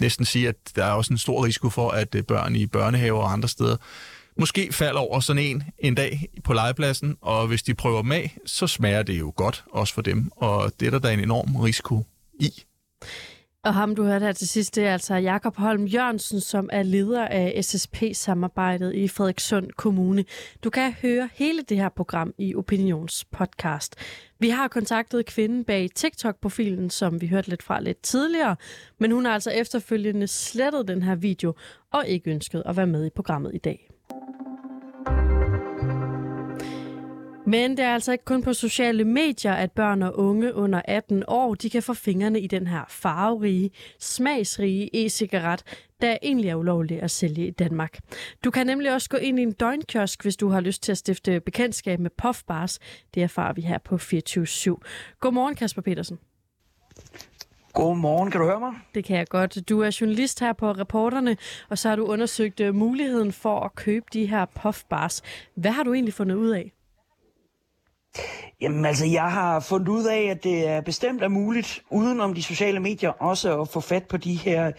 næsten 0.00 0.24
sige, 0.24 0.48
at 0.48 0.56
der 0.76 0.84
er 0.84 0.92
også 0.92 1.12
en 1.12 1.18
stor 1.18 1.44
risiko 1.44 1.70
for, 1.70 1.90
at 1.90 2.14
øh, 2.14 2.22
børn 2.22 2.56
i 2.56 2.66
børnehaver 2.66 3.22
og 3.22 3.32
andre 3.32 3.48
steder 3.48 3.76
måske 4.38 4.72
falder 4.72 5.00
over 5.00 5.20
sådan 5.20 5.42
en 5.42 5.62
en 5.78 5.94
dag 5.94 6.26
på 6.44 6.52
legepladsen, 6.52 7.16
og 7.20 7.46
hvis 7.46 7.62
de 7.62 7.74
prøver 7.74 8.02
dem 8.02 8.12
af, 8.12 8.36
så 8.46 8.66
smager 8.66 9.02
det 9.02 9.18
jo 9.18 9.32
godt, 9.36 9.64
også 9.72 9.94
for 9.94 10.02
dem, 10.02 10.30
og 10.36 10.72
det 10.80 10.86
er 10.86 10.90
der 10.90 10.98
da 10.98 11.12
en 11.12 11.20
enorm 11.20 11.56
risiko 11.56 12.06
i. 12.40 12.50
Og 13.68 13.74
ham, 13.74 13.94
du 13.94 14.04
hørte 14.04 14.24
her 14.24 14.32
til 14.32 14.48
sidst, 14.48 14.76
det 14.76 14.86
er 14.86 14.92
altså 14.92 15.14
Jakob 15.14 15.56
Holm 15.56 15.84
Jørgensen, 15.84 16.40
som 16.40 16.68
er 16.72 16.82
leder 16.82 17.26
af 17.26 17.64
SSP-samarbejdet 17.64 18.94
i 18.94 19.08
Frederikssund 19.08 19.70
Kommune. 19.76 20.24
Du 20.64 20.70
kan 20.70 20.92
høre 20.92 21.28
hele 21.32 21.62
det 21.62 21.76
her 21.76 21.88
program 21.88 22.34
i 22.38 22.54
Opinions 22.54 23.24
podcast. 23.24 23.96
Vi 24.38 24.48
har 24.48 24.68
kontaktet 24.68 25.26
kvinden 25.26 25.64
bag 25.64 25.88
TikTok-profilen, 25.94 26.90
som 26.90 27.20
vi 27.20 27.26
hørte 27.26 27.48
lidt 27.48 27.62
fra 27.62 27.80
lidt 27.80 28.02
tidligere, 28.02 28.56
men 28.98 29.10
hun 29.10 29.24
har 29.24 29.32
altså 29.32 29.50
efterfølgende 29.50 30.26
slettet 30.26 30.88
den 30.88 31.02
her 31.02 31.14
video 31.14 31.54
og 31.92 32.06
ikke 32.06 32.30
ønsket 32.30 32.62
at 32.66 32.76
være 32.76 32.86
med 32.86 33.06
i 33.06 33.10
programmet 33.10 33.50
i 33.54 33.58
dag. 33.58 33.90
Men 37.48 37.76
det 37.76 37.84
er 37.84 37.94
altså 37.94 38.12
ikke 38.12 38.24
kun 38.24 38.42
på 38.42 38.52
sociale 38.52 39.04
medier, 39.04 39.52
at 39.52 39.72
børn 39.72 40.02
og 40.02 40.18
unge 40.18 40.54
under 40.54 40.82
18 40.84 41.24
år 41.28 41.54
de 41.54 41.70
kan 41.70 41.82
få 41.82 41.94
fingrene 41.94 42.40
i 42.40 42.46
den 42.46 42.66
her 42.66 42.84
farverige, 42.88 43.70
smagsrige 44.00 45.06
e-cigaret, 45.06 45.62
der 46.00 46.16
egentlig 46.22 46.50
er 46.50 46.54
ulovlig 46.54 47.02
at 47.02 47.10
sælge 47.10 47.46
i 47.46 47.50
Danmark. 47.50 47.98
Du 48.44 48.50
kan 48.50 48.66
nemlig 48.66 48.94
også 48.94 49.08
gå 49.08 49.16
ind 49.16 49.38
i 49.38 49.42
en 49.42 49.52
døgnkiosk, 49.52 50.22
hvis 50.22 50.36
du 50.36 50.48
har 50.48 50.60
lyst 50.60 50.82
til 50.82 50.92
at 50.92 50.98
stifte 50.98 51.40
bekendtskab 51.40 52.00
med 52.00 52.10
puffbars. 52.10 52.78
Det 53.14 53.22
erfarer 53.22 53.52
vi 53.52 53.60
her 53.60 53.78
på 53.78 53.94
24-7. 53.94 53.98
Godmorgen, 55.20 55.54
Kasper 55.54 55.82
Petersen. 55.82 56.18
Godmorgen, 57.72 58.30
kan 58.30 58.40
du 58.40 58.46
høre 58.46 58.60
mig? 58.60 58.74
Det 58.94 59.04
kan 59.04 59.16
jeg 59.16 59.28
godt. 59.28 59.68
Du 59.68 59.80
er 59.80 59.96
journalist 60.00 60.40
her 60.40 60.52
på 60.52 60.72
Reporterne, 60.72 61.36
og 61.68 61.78
så 61.78 61.88
har 61.88 61.96
du 61.96 62.04
undersøgt 62.04 62.60
øh, 62.60 62.74
muligheden 62.74 63.32
for 63.32 63.60
at 63.60 63.74
købe 63.74 64.06
de 64.12 64.26
her 64.26 64.44
puffbars. 64.44 65.22
Hvad 65.54 65.70
har 65.70 65.82
du 65.82 65.94
egentlig 65.94 66.14
fundet 66.14 66.34
ud 66.34 66.48
af? 66.48 66.72
Jamen 68.60 68.84
altså, 68.84 69.06
jeg 69.06 69.22
har 69.32 69.60
fundet 69.60 69.88
ud 69.88 70.04
af, 70.04 70.28
at 70.30 70.44
det 70.44 70.68
er 70.68 70.80
bestemt 70.80 71.22
er 71.22 71.28
muligt, 71.28 71.82
uden 71.90 72.20
om 72.20 72.34
de 72.34 72.42
sociale 72.42 72.80
medier, 72.80 73.10
også 73.10 73.60
at 73.60 73.68
få 73.68 73.80
fat 73.80 74.04
på 74.04 74.16
de 74.16 74.34
her 74.34 74.72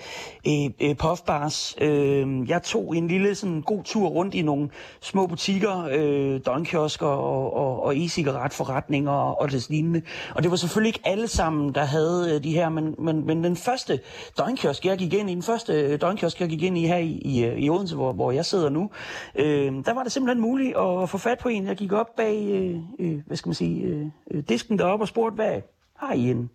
øh, 0.48 0.90
øh, 0.90 0.96
puffbars. 0.96 1.76
Øh, 1.82 2.50
jeg 2.50 2.64
tog 2.64 2.98
en 2.98 3.08
lille 3.08 3.36
sådan 3.36 3.62
god 3.62 3.84
tur 3.84 4.08
rundt 4.08 4.36
i 4.36 4.42
nogle 4.42 4.70
små 5.02 5.28
butikker, 5.28 5.88
øh, 5.92 6.40
døgnkiosker 6.46 7.08
og, 7.08 7.54
og, 7.54 7.84
og 7.84 7.96
e-cigaretforretninger 7.96 9.12
og, 9.12 9.42
og 9.42 9.52
det 9.52 9.70
lignende. 9.70 10.02
Og 10.36 10.44
det 10.44 10.52
var 10.52 10.58
selvfølgelig 10.58 10.90
ikke 10.90 11.08
alle 11.08 11.28
sammen, 11.28 11.76
der 11.76 11.84
havde 11.84 12.36
øh, 12.36 12.44
de 12.44 12.54
her, 12.54 12.70
men, 12.70 12.96
men, 12.98 13.26
men 13.26 13.44
den 13.44 13.56
første 13.56 14.00
døgnkiosk, 14.38 14.86
jeg 14.86 14.98
gik 14.98 15.14
ind 15.14 15.30
i, 15.30 15.34
den 15.34 15.44
første 15.44 15.74
donkiosk, 15.74 16.02
døgnkiosk, 16.02 16.42
jeg 16.42 16.50
gik 16.50 16.64
ind 16.64 16.78
i 16.78 16.88
her 16.88 16.98
i, 16.98 17.12
i, 17.12 17.46
øh, 17.46 17.58
i 17.58 17.70
Odense, 17.70 17.96
hvor, 17.96 18.14
hvor 18.14 18.32
jeg 18.32 18.46
sidder 18.46 18.70
nu, 18.70 18.90
øh, 19.36 19.74
der 19.86 19.94
var 19.94 20.04
det 20.04 20.12
simpelthen 20.12 20.42
muligt 20.42 20.78
at 20.78 21.10
få 21.10 21.18
fat 21.18 21.40
på 21.40 21.50
en. 21.50 21.68
Jeg 21.68 21.76
gik 21.76 21.92
op 21.92 22.16
bag, 22.18 22.48
øh, 22.50 22.76
øh, 23.00 23.20
hvad 23.30 23.38
skal 23.38 23.50
man 23.50 23.54
sige, 23.54 23.84
øh, 23.84 24.06
øh, 24.32 24.44
disken 24.50 24.80
deroppe 24.80 25.04
og 25.04 25.08
spurgte, 25.08 25.36
hvad 25.36 25.62
har 25.96 26.14
I 26.14 26.32
en, 26.32 26.50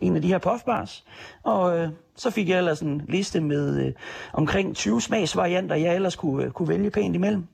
en 0.00 0.16
af 0.16 0.22
de 0.22 0.28
her 0.28 0.38
puffbars? 0.38 1.04
Og 1.42 1.78
øh, 1.78 1.88
så 2.16 2.30
fik 2.30 2.48
jeg 2.48 2.58
ellers 2.58 2.80
en 2.80 3.02
liste 3.08 3.40
med 3.40 3.86
øh, 3.86 3.92
omkring 4.32 4.76
20 4.76 5.00
smagsvarianter, 5.00 5.76
jeg 5.76 5.94
ellers 5.94 6.16
kunne, 6.16 6.44
øh, 6.44 6.50
kunne 6.50 6.68
vælge 6.68 6.90
pænt 6.90 7.14
imellem. 7.14 7.46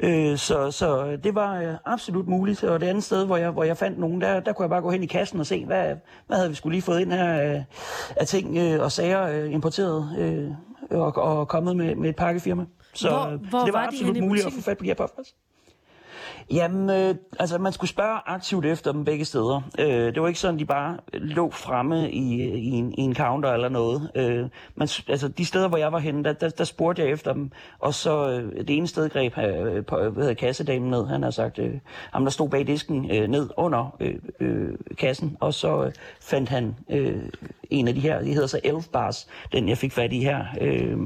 Øh, 0.00 0.38
så, 0.38 0.70
så 0.70 1.18
det 1.24 1.34
var 1.34 1.60
øh, 1.60 1.74
absolut 1.84 2.28
muligt. 2.28 2.64
Og 2.64 2.80
det 2.80 2.86
andet 2.86 3.04
sted, 3.04 3.26
hvor 3.26 3.36
jeg, 3.36 3.50
hvor 3.50 3.64
jeg 3.64 3.76
fandt 3.76 3.98
nogen, 3.98 4.20
der, 4.20 4.40
der 4.40 4.52
kunne 4.52 4.64
jeg 4.64 4.70
bare 4.70 4.82
gå 4.82 4.90
hen 4.90 5.02
i 5.02 5.06
kassen 5.06 5.40
og 5.40 5.46
se, 5.46 5.64
hvad, 5.64 5.96
hvad 6.26 6.36
havde 6.36 6.48
vi 6.48 6.54
skulle 6.54 6.74
lige 6.74 6.82
fået 6.82 7.00
ind 7.00 7.12
her 7.12 7.32
af, 7.32 7.64
af 8.16 8.26
ting 8.26 8.56
øh, 8.58 8.80
og 8.80 8.92
sager 8.92 9.22
øh, 9.22 9.52
importeret 9.52 10.18
øh, 10.18 10.50
og, 10.90 11.16
og 11.16 11.48
kommet 11.48 11.76
med, 11.76 11.94
med 11.94 12.08
et 12.08 12.16
pakkefirma. 12.16 12.64
Så, 12.94 13.08
hvor, 13.08 13.36
hvor 13.50 13.60
så 13.60 13.66
det 13.66 13.72
var, 13.72 13.80
var 13.80 13.86
absolut 13.86 14.18
muligt 14.20 14.46
at 14.46 14.52
få 14.52 14.60
fat 14.60 14.78
på 14.78 14.84
de 14.84 14.88
her 14.88 14.94
puffbars. 14.94 15.34
Jamen, 16.52 16.90
øh, 16.90 17.14
altså 17.38 17.58
man 17.58 17.72
skulle 17.72 17.90
spørge 17.90 18.18
aktivt 18.26 18.66
efter 18.66 18.92
dem 18.92 19.04
begge 19.04 19.24
steder. 19.24 19.60
Øh, 19.78 20.14
det 20.14 20.22
var 20.22 20.28
ikke 20.28 20.40
sådan, 20.40 20.58
de 20.58 20.64
bare 20.64 20.98
lå 21.12 21.50
fremme 21.50 22.10
i, 22.10 22.42
i, 22.42 22.70
en, 22.70 22.94
i 22.98 23.00
en 23.00 23.14
counter 23.14 23.52
eller 23.52 23.68
noget. 23.68 24.10
Øh, 24.14 24.48
man, 24.74 24.88
altså 25.08 25.28
de 25.28 25.44
steder, 25.44 25.68
hvor 25.68 25.78
jeg 25.78 25.92
var 25.92 25.98
henne, 25.98 26.24
der, 26.24 26.32
der, 26.32 26.48
der 26.48 26.64
spurgte 26.64 27.02
jeg 27.02 27.10
efter 27.10 27.32
dem, 27.32 27.50
og 27.78 27.94
så 27.94 28.30
øh, 28.30 28.58
det 28.58 28.70
ene 28.70 28.86
sted 28.86 29.10
greb 29.10 29.38
øh, 29.38 29.84
på, 29.84 29.96
hvad 29.96 30.22
hedder, 30.22 30.34
kassedamen 30.34 30.90
ned. 30.90 31.06
Han 31.06 31.22
har 31.22 31.30
sagt, 31.30 31.58
øh, 31.58 31.74
ham 32.12 32.24
der 32.24 32.30
stod 32.30 32.48
bag 32.48 32.66
disken 32.66 33.10
øh, 33.10 33.28
ned 33.28 33.50
under 33.56 33.96
øh, 34.00 34.14
øh, 34.40 34.68
kassen, 34.98 35.36
og 35.40 35.54
så 35.54 35.84
øh, 35.84 35.92
fandt 36.20 36.48
han 36.48 36.76
øh, 36.90 37.22
en 37.70 37.88
af 37.88 37.94
de 37.94 38.00
her, 38.00 38.22
de 38.22 38.32
hedder 38.32 38.46
så 38.46 38.60
Elf 38.64 38.88
Bars, 38.88 39.28
den 39.52 39.68
jeg 39.68 39.78
fik 39.78 39.92
fat 39.92 40.12
i 40.12 40.20
her. 40.20 40.44
Øh, 40.60 40.96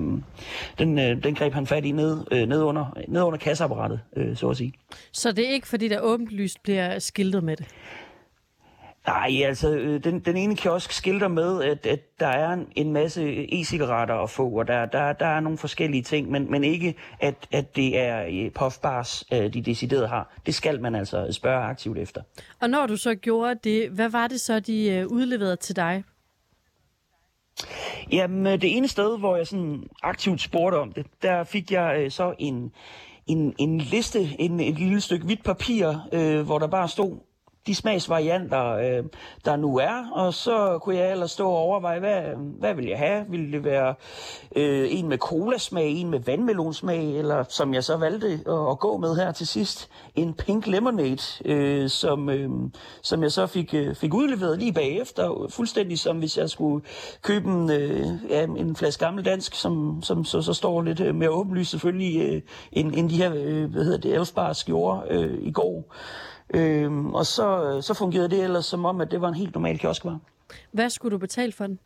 den, 0.79 0.99
øh, 0.99 1.23
den 1.25 1.35
greb 1.35 1.53
han 1.53 1.67
fat 1.67 1.85
i 1.85 1.93
ned, 1.93 2.25
øh, 2.31 2.49
ned, 2.49 2.63
under, 2.63 2.99
ned 3.09 3.23
under 3.23 3.39
kasseapparatet, 3.39 4.01
øh, 4.17 4.37
så 4.37 4.49
at 4.49 4.57
sige. 4.57 4.73
Så 5.13 5.33
det 5.37 5.49
er 5.49 5.53
ikke 5.53 5.69
fordi, 5.69 5.89
der 5.89 6.01
åbenlyst 6.01 6.63
bliver 6.63 6.99
skiltet 6.99 7.45
med 7.45 7.57
det? 7.57 7.67
Nej, 9.07 9.43
altså 9.45 9.75
øh, 9.75 10.05
den, 10.05 10.21
den 10.21 10.37
ene 10.37 10.57
kiosk 10.57 10.93
skilter 10.93 11.29
med, 11.29 11.63
at, 11.63 11.87
at 11.87 12.21
der 12.21 12.27
er 12.27 12.53
en, 12.53 12.69
en 12.77 12.93
masse 12.93 13.47
e-cigaretter 13.53 14.23
at 14.23 14.31
få, 14.31 14.49
og 14.49 14.69
der, 14.69 14.87
der, 14.87 15.13
der 15.13 15.27
er 15.27 15.41
nogle 15.41 15.59
forskellige 15.59 16.03
ting, 16.03 16.31
men, 16.31 16.51
men 16.51 16.65
ikke 16.65 16.95
at, 17.21 17.35
at 17.53 17.77
det 17.77 17.99
er 17.99 18.27
øh, 18.27 18.51
puffbars, 18.51 19.25
øh, 19.33 19.55
de 19.55 19.63
decideret 19.63 20.09
har. 20.09 20.35
Det 20.47 20.55
skal 20.55 20.81
man 20.81 20.95
altså 20.95 21.33
spørge 21.33 21.65
aktivt 21.65 21.99
efter. 21.99 22.23
Og 22.61 22.71
når 22.71 22.87
du 22.87 22.97
så 22.97 23.15
gjorde 23.15 23.55
det, 23.65 23.91
hvad 23.91 24.09
var 24.09 24.29
det 24.29 24.41
så, 24.41 24.61
de 24.61 25.07
udleverede 25.11 25.57
til 25.57 25.77
dig? 25.77 26.05
Jamen, 28.13 28.61
det 28.61 28.77
ene 28.77 28.89
sted, 28.89 29.19
hvor 29.19 29.37
jeg 29.37 29.47
sådan 29.47 29.87
aktivt 30.03 30.41
spurgte 30.41 30.77
om 30.77 30.93
det, 30.93 31.07
der 31.23 31.45
fik 31.45 31.73
jeg 31.73 32.13
så 32.13 32.35
en, 32.39 32.73
en, 33.27 33.55
en 33.59 33.79
liste, 33.79 34.37
en, 34.39 34.61
et 34.61 34.79
lille 34.79 35.01
stykke 35.01 35.25
hvidt 35.25 35.45
papir, 35.45 36.09
øh, 36.13 36.41
hvor 36.41 36.59
der 36.59 36.67
bare 36.67 36.89
stod 36.89 37.17
de 37.67 37.75
smagsvarianter, 37.75 38.73
øh, 38.73 39.05
der 39.45 39.57
nu 39.57 39.77
er, 39.79 40.11
og 40.13 40.35
så 40.35 40.79
kunne 40.83 40.97
jeg 40.97 41.11
ellers 41.11 41.31
stå 41.31 41.49
og 41.49 41.57
overveje, 41.57 41.99
hvad, 41.99 42.23
hvad 42.37 42.75
vil 42.75 42.87
jeg 42.87 42.99
have? 42.99 43.25
Vil 43.29 43.53
det 43.53 43.65
være 43.65 43.95
øh, 44.57 44.89
en 44.91 45.09
med 45.09 45.19
colasmag, 45.19 45.91
en 45.91 46.11
med 46.11 46.21
vandmelonsmag, 46.21 47.19
eller 47.19 47.45
som 47.49 47.75
jeg 47.75 47.85
så 47.85 47.97
valgte 47.97 48.27
at, 48.27 48.71
at 48.71 48.79
gå 48.79 48.97
med 48.97 49.17
her 49.17 49.33
til 49.33 49.47
sidst, 49.47 49.89
en 50.15 50.35
pink 50.35 50.67
lemonade, 50.67 51.23
øh, 51.45 51.89
som, 51.89 52.31
øh, 52.31 52.51
som 53.03 53.23
jeg 53.23 53.33
så 53.33 53.47
fik, 53.47 53.75
øh, 53.75 53.95
fik 53.95 54.15
udleveret 54.15 54.59
lige 54.59 54.73
bagefter, 54.73 55.47
fuldstændig 55.51 55.99
som 55.99 56.19
hvis 56.19 56.39
jeg 56.39 56.51
skulle 56.51 56.85
købe 57.23 57.49
en, 57.49 57.71
øh, 57.71 58.07
ja, 58.29 58.45
en 58.45 58.77
flaske 58.77 59.05
gammel 59.05 59.25
dansk, 59.25 59.55
som, 59.55 60.03
som 60.03 60.25
så, 60.25 60.43
så 60.43 60.53
står 60.53 60.83
lidt 60.83 61.01
øh, 61.01 61.15
mere 61.15 61.31
åbenlyst 61.31 61.71
selvfølgelig, 61.71 62.35
øh, 62.35 62.43
end, 62.73 62.95
end 62.95 63.11
de 63.11 63.17
her, 63.17 63.33
øh, 63.35 63.71
hvad 63.73 63.85
hedder 63.85 63.99
det, 63.99 64.15
Elfbars 64.15 64.65
gjorde 64.65 65.03
øh, 65.11 65.39
i 65.43 65.53
går. 65.53 65.95
Øhm, 66.55 67.15
og 67.15 67.27
så, 67.27 67.79
så 67.83 67.95
fungerede 67.95 68.29
det 68.29 68.45
ellers 68.45 68.67
som 68.67 68.85
om, 68.85 69.01
at 69.01 69.11
det 69.11 69.21
var 69.21 69.29
en 69.29 69.35
helt 69.35 69.55
normal 69.55 69.79
kioskvar. 69.79 70.19
Hvad 70.73 70.91
skulle 70.91 71.13
du 71.13 71.19
betale 71.19 71.53
for 71.53 71.67
den? 71.67 71.79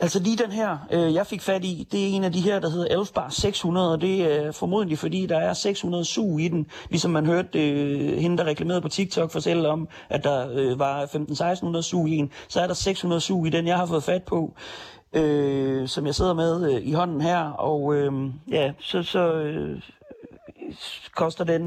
Altså 0.00 0.18
lige 0.18 0.36
den 0.36 0.52
her, 0.52 0.78
øh, 0.90 1.14
jeg 1.14 1.26
fik 1.26 1.42
fat 1.42 1.64
i, 1.64 1.88
det 1.92 2.02
er 2.02 2.06
en 2.06 2.24
af 2.24 2.32
de 2.32 2.40
her, 2.40 2.60
der 2.60 2.70
hedder 2.70 2.98
Elfbar 2.98 3.28
600, 3.28 3.92
og 3.92 4.00
det 4.00 4.20
er 4.20 4.52
formodentlig 4.52 4.98
fordi, 4.98 5.26
der 5.26 5.38
er 5.38 5.52
600 5.52 6.04
sug 6.04 6.40
i 6.40 6.48
den, 6.48 6.66
ligesom 6.90 7.10
man 7.10 7.26
hørte 7.26 7.70
øh, 7.70 8.18
hende, 8.18 8.38
der 8.38 8.44
reklamerede 8.44 8.80
på 8.80 8.88
TikTok, 8.88 9.30
fortælle 9.30 9.68
om, 9.68 9.88
at 10.08 10.24
der 10.24 10.48
øh, 10.52 10.78
var 10.78 11.04
15-1600 11.76 11.82
sug 11.82 12.08
i 12.08 12.16
en, 12.16 12.30
så 12.48 12.60
er 12.60 12.66
der 12.66 12.74
600 12.74 13.20
sug 13.20 13.46
i 13.46 13.50
den, 13.50 13.66
jeg 13.66 13.76
har 13.76 13.86
fået 13.86 14.02
fat 14.02 14.22
på, 14.22 14.54
øh, 15.12 15.88
som 15.88 16.06
jeg 16.06 16.14
sidder 16.14 16.34
med 16.34 16.74
øh, 16.74 16.86
i 16.86 16.92
hånden 16.92 17.20
her, 17.20 17.40
og 17.50 17.94
øh, 17.94 18.12
ja, 18.50 18.72
så, 18.80 19.02
så 19.02 19.32
øh, 19.32 19.82
koster 21.14 21.44
den 21.44 21.62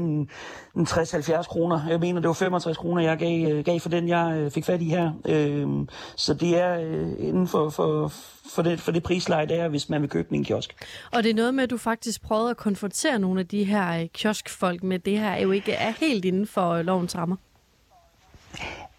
en 0.76 0.86
60-70 0.86 1.42
kroner. 1.42 1.88
Jeg 1.88 2.00
mener, 2.00 2.20
det 2.20 2.28
var 2.28 2.34
65 2.34 2.76
kroner, 2.76 3.02
jeg 3.02 3.18
gav, 3.18 3.52
øh, 3.52 3.64
gav 3.64 3.80
for 3.80 3.88
den, 3.88 4.08
jeg 4.08 4.36
øh, 4.36 4.50
fik 4.50 4.64
fat 4.64 4.82
i 4.82 4.88
her. 4.88 5.12
Øh, 5.28 5.86
så 6.16 6.34
det 6.34 6.58
er 6.58 6.80
øh, 6.80 7.28
inden 7.28 7.48
for, 7.48 7.70
for, 7.70 8.12
for, 8.54 8.62
det, 8.62 8.80
for 8.80 8.92
det 8.92 9.02
prisleje, 9.02 9.46
der 9.46 9.62
er, 9.62 9.68
hvis 9.68 9.88
man 9.88 10.02
vil 10.02 10.10
købe 10.10 10.28
den 10.28 10.34
i 10.34 10.38
en 10.38 10.44
kiosk. 10.44 10.84
Og 11.12 11.22
det 11.22 11.30
er 11.30 11.34
noget 11.34 11.54
med, 11.54 11.64
at 11.64 11.70
du 11.70 11.76
faktisk 11.76 12.22
prøvede 12.22 12.50
at 12.50 12.56
konfrontere 12.56 13.18
nogle 13.18 13.40
af 13.40 13.46
de 13.46 13.64
her 13.64 14.00
øh, 14.00 14.08
kioskfolk 14.08 14.82
med, 14.82 14.98
det 14.98 15.18
her 15.18 15.30
er 15.30 15.42
jo 15.42 15.50
ikke 15.50 15.72
er 15.72 15.90
helt 15.90 16.24
inden 16.24 16.46
for 16.46 16.82
lovens 16.82 17.16
rammer. 17.16 17.36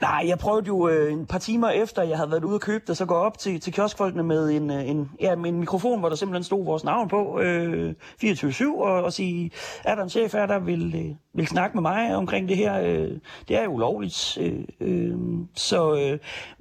Nej, 0.02 0.24
jeg 0.28 0.38
prøvede 0.39 0.68
jo 0.68 0.88
øh, 0.88 1.14
en 1.14 1.26
par 1.26 1.38
timer 1.38 1.70
efter, 1.70 2.04
jeg 2.04 2.18
havde 2.18 2.32
været 2.32 2.43
ude 2.43 2.56
og 2.56 2.62
købe 2.62 2.84
det, 2.88 2.97
så 2.97 3.06
gå 3.06 3.14
op 3.14 3.38
til, 3.38 3.60
til 3.60 3.74
kioskfolkene 3.74 4.24
med 4.24 4.50
en, 4.50 4.72
øh, 4.72 4.89
en, 4.89 5.12
ja, 5.22 5.36
med 5.36 5.50
en 5.50 5.60
mikrofon, 5.60 6.00
hvor 6.00 6.10
der 6.10 6.16
simpelthen 6.16 6.43
stod 6.43 6.66
vores 6.66 6.84
navn 6.84 7.10
på, 7.10 7.39
øh, 7.39 7.93
24-7, 8.24 8.66
og, 8.66 9.04
og 9.04 9.14
sige, 9.14 9.52
er 9.84 9.95
der 9.95 10.04
en 10.04 10.10
chef 10.10 10.34
her, 10.34 10.45
der 10.45 10.60
vil, 10.60 10.95
øh, 10.95 11.16
vil 11.34 11.47
snakke 11.47 11.77
med 11.77 11.82
mig 11.82 12.15
omkring 12.15 12.49
det 12.49 12.57
her? 12.57 12.82
Øh, 12.82 13.11
det 13.47 13.57
er 13.57 13.63
jo 13.63 13.71
ulovligt. 13.71 14.38
Øh, 14.41 14.63
øh, 14.80 15.17
så, 15.55 15.95
øh, 15.95 16.19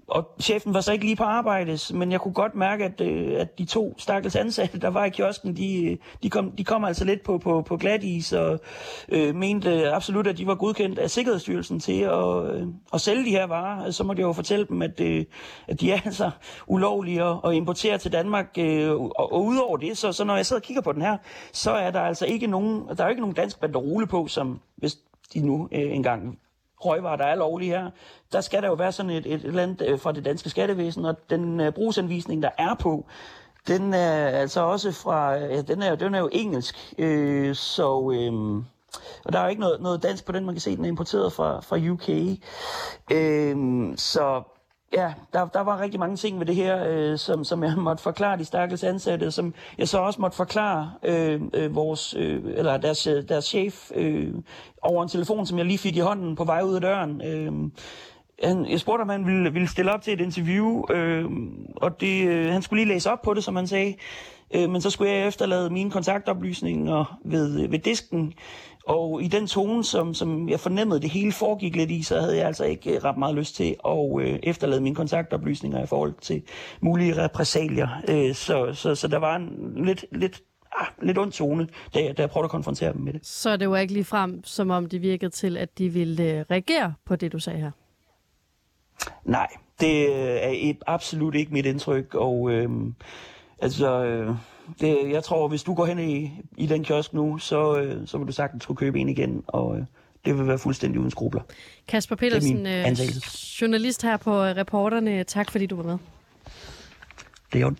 og 0.08 0.28
chefen 0.40 0.74
var 0.74 0.80
så 0.80 0.92
ikke 0.92 1.04
lige 1.04 1.16
på 1.16 1.24
arbejde, 1.24 1.78
men 1.94 2.12
jeg 2.12 2.20
kunne 2.20 2.34
godt 2.34 2.54
mærke, 2.54 2.84
at, 2.84 3.00
øh, 3.00 3.40
at 3.40 3.58
de 3.58 3.64
to 3.64 3.94
stakkels 3.98 4.36
ansatte, 4.36 4.80
der 4.80 4.88
var 4.88 5.04
i 5.04 5.10
kiosken, 5.10 5.56
de, 5.56 5.84
øh, 5.84 5.96
de, 6.22 6.30
kom, 6.30 6.50
de 6.50 6.64
kom 6.64 6.84
altså 6.84 7.04
lidt 7.04 7.22
på, 7.22 7.38
på, 7.38 7.62
på 7.62 7.76
glat 7.76 8.04
is 8.04 8.32
og 8.32 8.60
øh, 9.08 9.34
mente 9.34 9.90
absolut, 9.90 10.26
at 10.26 10.38
de 10.38 10.46
var 10.46 10.54
godkendt 10.54 10.98
af 10.98 11.10
Sikkerhedsstyrelsen 11.10 11.80
til 11.80 12.00
at, 12.00 12.54
øh, 12.54 12.66
at 12.94 13.00
sælge 13.00 13.24
de 13.24 13.30
her 13.30 13.46
varer. 13.46 13.84
Altså, 13.84 13.98
så 13.98 14.04
måtte 14.04 14.20
jeg 14.20 14.26
jo 14.26 14.32
fortælle 14.32 14.66
dem, 14.66 14.82
at, 14.82 15.00
øh, 15.00 15.24
at 15.68 15.80
de 15.80 15.92
er 15.92 16.00
altså 16.04 16.30
ulovlige 16.66 17.22
at, 17.22 17.36
at 17.44 17.54
importere 17.54 17.98
til 17.98 18.12
Danmark. 18.12 18.48
Øh, 18.58 18.90
og, 18.90 19.32
og 19.32 19.44
udover 19.44 19.76
det, 19.76 19.98
så, 19.98 20.12
så 20.12 20.24
når 20.24 20.36
jeg 20.36 20.46
sidder 20.46 20.60
og 20.60 20.64
kigger 20.64 20.82
på 20.82 20.92
den 20.92 21.02
her, 21.02 21.16
så 21.52 21.70
er 21.70 21.90
der 21.90 22.00
altså 22.00 22.26
ikke 22.26 22.46
nogen, 22.46 22.82
der 22.98 23.04
er 23.04 23.08
ikke 23.08 23.20
nogen 23.20 23.36
dansk 23.36 23.60
banderole 23.60 24.06
på, 24.06 24.26
som 24.26 24.57
hvis 24.76 24.98
de 25.34 25.40
nu 25.40 25.68
øh, 25.72 25.94
engang 25.94 26.38
røgvarer, 26.80 27.16
der 27.16 27.24
er 27.24 27.34
lovlige 27.34 27.70
her, 27.70 27.90
der 28.32 28.40
skal 28.40 28.62
der 28.62 28.68
jo 28.68 28.74
være 28.74 28.92
sådan 28.92 29.10
et, 29.10 29.26
et, 29.26 29.44
eller 29.44 29.62
andet 29.62 29.88
øh, 29.88 29.98
fra 29.98 30.12
det 30.12 30.24
danske 30.24 30.50
skattevæsen, 30.50 31.04
og 31.04 31.16
den 31.30 31.60
øh, 31.60 31.72
brugsanvisning, 31.72 32.42
der 32.42 32.50
er 32.58 32.74
på, 32.74 33.06
den 33.68 33.94
er 33.94 34.26
altså 34.26 34.60
også 34.60 34.92
fra, 34.92 35.38
øh, 35.38 35.50
ja, 35.50 35.62
den 35.62 35.82
er, 35.82 35.94
den 35.94 36.14
er 36.14 36.18
jo 36.18 36.28
engelsk, 36.32 36.94
øh, 36.98 37.54
så, 37.54 38.10
øh, 38.14 38.62
og 39.24 39.32
der 39.32 39.38
er 39.38 39.42
jo 39.42 39.48
ikke 39.48 39.60
noget, 39.60 39.80
noget 39.80 40.02
dansk 40.02 40.24
på 40.24 40.32
den, 40.32 40.44
man 40.44 40.54
kan 40.54 40.60
se, 40.60 40.76
den 40.76 40.84
er 40.84 40.88
importeret 40.88 41.32
fra, 41.32 41.60
fra 41.60 41.76
UK. 41.76 42.08
Øh, 43.10 43.56
så 43.96 44.42
ja, 44.92 45.14
der, 45.32 45.46
der 45.46 45.60
var 45.60 45.80
rigtig 45.80 46.00
mange 46.00 46.16
ting 46.16 46.38
ved 46.38 46.46
det 46.46 46.54
her, 46.54 46.84
øh, 46.88 47.18
som, 47.18 47.44
som 47.44 47.64
jeg 47.64 47.74
måtte 47.88 48.02
forklare 48.02 48.38
de 48.38 48.44
stakkels 48.44 48.84
ansatte, 48.84 49.30
som 49.30 49.54
jeg 49.78 49.88
så 49.88 49.98
også 49.98 50.20
måtte 50.20 50.36
forklare 50.36 50.92
øh, 51.02 51.40
øh, 51.54 51.74
vores, 51.74 52.14
øh, 52.14 52.42
eller 52.46 52.76
deres, 52.76 53.06
øh, 53.06 53.28
deres 53.28 53.44
chef 53.44 53.90
øh, 53.94 54.34
over 54.82 55.02
en 55.02 55.08
telefon, 55.08 55.46
som 55.46 55.58
jeg 55.58 55.66
lige 55.66 55.78
fik 55.78 55.96
i 55.96 56.00
hånden 56.00 56.36
på 56.36 56.44
vej 56.44 56.62
ud 56.62 56.74
af 56.74 56.80
døren. 56.80 57.22
Øh, 57.22 57.70
han, 58.42 58.66
jeg 58.70 58.80
spurgte, 58.80 59.02
om 59.02 59.08
han 59.08 59.26
ville, 59.26 59.52
ville 59.52 59.68
stille 59.68 59.92
op 59.92 60.02
til 60.02 60.12
et 60.12 60.20
interview, 60.20 60.92
øh, 60.92 61.24
og 61.76 62.00
det, 62.00 62.28
øh, 62.28 62.52
han 62.52 62.62
skulle 62.62 62.84
lige 62.84 62.94
læse 62.94 63.10
op 63.10 63.22
på 63.22 63.34
det, 63.34 63.44
som 63.44 63.56
han 63.56 63.66
sagde. 63.66 63.94
Øh, 64.54 64.70
men 64.70 64.80
så 64.80 64.90
skulle 64.90 65.10
jeg 65.10 65.26
efterlade 65.26 65.70
mine 65.70 65.90
kontaktoplysninger 65.90 67.18
ved, 67.24 67.68
ved 67.68 67.78
disken, 67.78 68.34
og 68.88 69.22
i 69.22 69.28
den 69.28 69.46
tone, 69.46 69.84
som, 69.84 70.14
som 70.14 70.48
jeg 70.48 70.60
fornemmede, 70.60 71.00
det 71.00 71.10
hele 71.10 71.32
foregik 71.32 71.76
lidt 71.76 71.90
i, 71.90 72.02
så 72.02 72.20
havde 72.20 72.36
jeg 72.36 72.46
altså 72.46 72.64
ikke 72.64 72.96
øh, 72.96 73.04
ret 73.04 73.16
meget 73.16 73.34
lyst 73.34 73.54
til 73.54 73.76
at 73.86 74.20
øh, 74.20 74.38
efterlade 74.42 74.80
mine 74.80 74.94
kontaktoplysninger 74.94 75.82
i 75.82 75.86
forhold 75.86 76.14
til 76.20 76.42
mulige 76.80 77.24
repræsalier. 77.24 77.88
Øh, 78.08 78.34
så, 78.34 78.74
så, 78.74 78.94
så 78.94 79.08
der 79.08 79.18
var 79.18 79.36
en 79.36 79.72
lidt, 79.84 80.04
lidt 80.12 80.42
ah, 80.76 80.86
lidt 81.02 81.18
ond 81.18 81.32
tone, 81.32 81.68
da 81.94 82.04
jeg, 82.04 82.16
da 82.16 82.22
jeg 82.22 82.30
prøvede 82.30 82.44
at 82.44 82.50
konfrontere 82.50 82.92
dem 82.92 83.00
med 83.00 83.12
det. 83.12 83.26
Så 83.26 83.56
det 83.56 83.70
var 83.70 83.78
ikke 83.78 83.92
lige 83.92 84.04
frem, 84.04 84.44
som 84.44 84.70
om 84.70 84.86
det 84.86 85.02
virkede 85.02 85.30
til, 85.30 85.56
at 85.56 85.78
de 85.78 85.88
ville 85.88 86.22
øh, 86.22 86.44
reagere 86.50 86.94
på 87.04 87.16
det, 87.16 87.32
du 87.32 87.38
sagde 87.38 87.58
her? 87.58 87.70
Nej, 89.24 89.48
det 89.80 90.14
er 90.44 90.72
absolut 90.86 91.34
ikke 91.34 91.52
mit 91.52 91.66
indtryk, 91.66 92.14
og 92.14 92.50
øh, 92.50 92.70
altså... 93.58 94.04
Øh, 94.04 94.34
det, 94.80 95.10
jeg 95.10 95.24
tror, 95.24 95.48
hvis 95.48 95.62
du 95.62 95.74
går 95.74 95.86
hen 95.86 95.98
i, 95.98 96.32
i 96.56 96.66
den 96.66 96.84
kiosk 96.84 97.14
nu, 97.14 97.38
så, 97.38 97.78
øh, 97.78 98.06
så 98.06 98.18
vil 98.18 98.26
du 98.26 98.32
sagtens 98.32 98.62
skulle 98.62 98.78
købe 98.78 98.98
en 98.98 99.08
igen, 99.08 99.42
og 99.46 99.78
øh, 99.78 99.84
det 100.24 100.38
vil 100.38 100.46
være 100.46 100.58
fuldstændig 100.58 101.00
uden 101.00 101.10
skrubler. 101.10 101.42
Kasper 101.88 102.16
Petersen, 102.16 102.66
øh, 102.66 102.86
journalist 103.60 104.02
her 104.02 104.16
på 104.16 104.42
Reporterne. 104.42 105.24
Tak 105.24 105.50
fordi 105.50 105.66
du 105.66 105.76
var 105.76 105.82
med. 105.82 105.98
Det 107.52 107.58
er 107.58 107.60
jo 107.60 107.74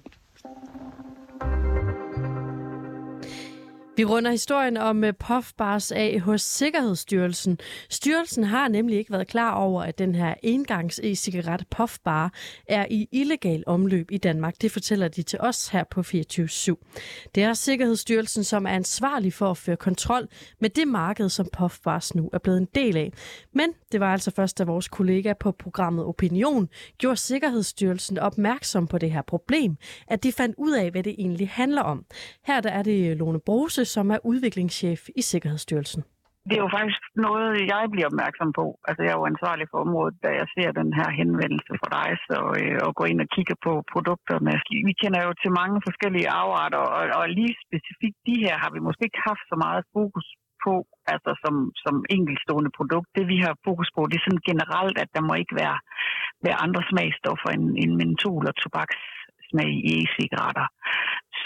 Vi 3.99 4.05
runder 4.05 4.30
historien 4.30 4.76
om 4.76 5.05
øh, 5.05 5.12
puffbars 5.12 5.92
af 5.92 6.20
hos 6.20 6.42
Sikkerhedsstyrelsen. 6.42 7.59
Styrelsen 7.90 8.44
har 8.44 8.68
nemlig 8.68 8.99
ikke 8.99 9.12
været 9.12 9.28
klar 9.28 9.55
over, 9.55 9.82
at 9.82 9.99
den 9.99 10.14
her 10.14 10.34
engangs 10.42 11.01
e-cigaret 11.03 11.64
puffbar 11.70 12.32
er 12.68 12.86
i 12.90 13.09
illegal 13.12 13.64
omløb 13.66 14.11
i 14.11 14.18
Danmark. 14.18 14.55
Det 14.62 14.72
fortæller 14.72 15.09
de 15.09 15.22
til 15.22 15.38
os 15.40 15.68
her 15.68 15.84
på 15.84 16.03
24 16.03 16.76
Det 17.34 17.42
er 17.42 17.55
Sikkerhedsstyrelsen, 17.55 18.44
som 18.44 18.66
er 18.66 18.70
ansvarlig 18.70 19.32
for 19.32 19.51
at 19.51 19.57
føre 19.57 19.76
kontrol 19.76 20.28
med 20.61 20.70
det 20.70 20.88
marked, 20.88 21.28
som 21.28 21.49
puffbars 21.53 22.14
nu 22.14 22.30
er 22.32 22.38
blevet 22.38 22.59
en 22.59 22.68
del 22.74 22.96
af. 22.96 23.12
Men 23.53 23.70
det 23.92 24.01
var 24.01 24.12
altså 24.12 24.30
først, 24.30 24.59
da 24.59 24.64
vores 24.64 24.88
kollega 24.88 25.32
på 25.40 25.53
programmet 25.53 26.05
Opinion 26.05 26.68
gjorde 26.99 27.16
Sikkerhedsstyrelsen 27.16 28.18
opmærksom 28.18 28.86
på 28.86 28.99
det 28.99 29.11
her 29.11 29.22
problem, 29.22 29.76
at 30.09 30.22
de 30.22 30.32
fandt 30.32 30.55
ud 30.59 30.72
af, 30.72 30.90
hvad 30.90 31.03
det 31.03 31.14
egentlig 31.18 31.49
handler 31.49 31.82
om. 31.82 32.05
Her 32.46 32.61
der 32.61 32.70
er 32.70 32.82
det 32.82 33.16
Lone 33.16 33.40
Brose, 33.40 33.88
som 33.95 34.07
er 34.14 34.18
udviklingschef 34.30 35.01
i 35.20 35.22
Sikkerhedsstyrelsen. 35.30 36.03
Det 36.49 36.57
er 36.57 36.64
jo 36.66 36.76
faktisk 36.78 37.03
noget, 37.26 37.49
jeg 37.74 37.84
bliver 37.93 38.09
opmærksom 38.11 38.51
på. 38.61 38.66
Altså, 38.89 39.01
jeg 39.03 39.12
er 39.12 39.20
jo 39.20 39.30
ansvarlig 39.32 39.66
for 39.70 39.78
området, 39.86 40.16
da 40.24 40.30
jeg 40.41 40.47
ser 40.55 40.78
den 40.80 40.91
her 40.99 41.09
henvendelse 41.20 41.72
fra 41.80 41.89
dig, 41.99 42.09
så, 42.28 42.39
øh, 42.61 42.78
og 42.86 42.91
går 42.99 43.07
ind 43.12 43.20
og 43.24 43.30
kigger 43.36 43.57
på 43.66 43.72
produkterne. 43.93 44.49
Altså, 44.57 44.70
vi 44.89 44.95
kender 45.03 45.20
jo 45.26 45.32
til 45.43 45.51
mange 45.61 45.78
forskellige 45.89 46.30
afarter, 46.41 46.82
og, 46.99 47.05
og 47.18 47.24
lige 47.39 47.55
specifikt 47.66 48.18
de 48.28 48.36
her 48.45 48.55
har 48.62 48.70
vi 48.74 48.80
måske 48.86 49.07
ikke 49.09 49.26
haft 49.30 49.45
så 49.53 49.57
meget 49.64 49.82
fokus 49.97 50.26
på, 50.64 50.74
altså 51.14 51.30
som, 51.43 51.55
som 51.84 51.95
enkeltstående 52.16 52.72
produkt. 52.78 53.09
Det 53.18 53.24
vi 53.32 53.39
har 53.45 53.55
fokus 53.68 53.89
på, 53.97 54.01
det 54.09 54.16
er 54.16 54.26
sådan 54.26 54.49
generelt, 54.51 54.97
at 55.03 55.11
der 55.16 55.22
må 55.28 55.34
ikke 55.43 55.55
være, 55.62 55.78
være 56.47 56.61
andre 56.64 56.82
smagstoffer 56.91 57.49
end, 57.57 57.66
end 57.82 57.93
mentol 58.03 58.45
og 58.51 58.55
tobaks 58.62 59.01
smag 59.51 59.72
i 59.89 59.91
e-cigaretter. 60.01 60.66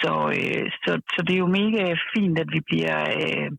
Så, 0.03 0.13
øh, 0.39 0.67
så, 0.85 0.93
så 1.15 1.21
det 1.27 1.35
er 1.35 1.43
jo 1.45 1.57
mega 1.63 1.85
fint, 2.15 2.37
at 2.43 2.49
vi 2.55 2.61
bliver 2.71 2.99
øh, 3.21 3.51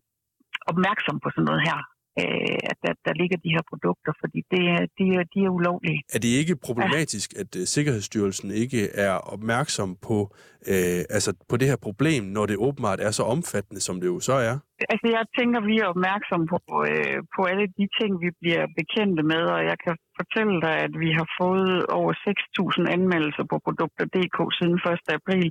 opmærksom 0.70 1.16
på 1.24 1.28
sådan 1.34 1.48
noget 1.50 1.62
her. 1.70 1.80
Øh, 2.22 2.58
at 2.70 2.78
der, 2.84 2.92
der 3.06 3.12
ligger 3.20 3.36
de 3.44 3.54
her 3.56 3.64
produkter, 3.70 4.12
fordi 4.22 4.40
det, 4.52 4.62
de, 4.98 5.04
de 5.34 5.40
er 5.46 5.52
ulovlige. 5.58 6.00
Er 6.14 6.18
det 6.18 6.28
ikke 6.28 6.56
problematisk, 6.56 7.28
ja. 7.34 7.40
at 7.40 7.56
øh, 7.56 7.66
Sikkerhedsstyrelsen 7.66 8.50
ikke 8.50 8.82
er 8.90 9.14
opmærksom 9.34 9.96
på, 10.02 10.34
øh, 10.72 11.02
altså 11.16 11.30
på 11.48 11.56
det 11.56 11.68
her 11.68 11.76
problem, 11.76 12.24
når 12.24 12.46
det 12.46 12.56
åbenbart 12.56 13.00
er 13.00 13.10
så 13.10 13.22
omfattende, 13.22 13.80
som 13.80 14.00
det 14.00 14.06
jo 14.06 14.20
så 14.20 14.32
er? 14.32 14.58
Altså, 14.92 15.06
jeg 15.16 15.24
tænker, 15.38 15.68
vi 15.70 15.74
er 15.78 15.92
opmærksomme 15.94 16.46
på, 16.52 16.58
øh, 16.90 17.18
på 17.34 17.40
alle 17.50 17.66
de 17.78 17.86
ting, 17.98 18.10
vi 18.24 18.30
bliver 18.40 18.64
bekendte 18.80 19.22
med, 19.32 19.42
og 19.54 19.60
jeg 19.70 19.76
kan 19.84 19.94
fortælle 20.18 20.56
dig, 20.66 20.74
at 20.86 20.94
vi 21.04 21.10
har 21.18 21.28
fået 21.40 21.74
over 21.98 22.12
6.000 22.26 22.92
anmeldelser 22.96 23.44
på 23.50 23.56
produkter.dk 23.66 24.38
siden 24.58 24.78
1. 24.92 25.18
april. 25.18 25.46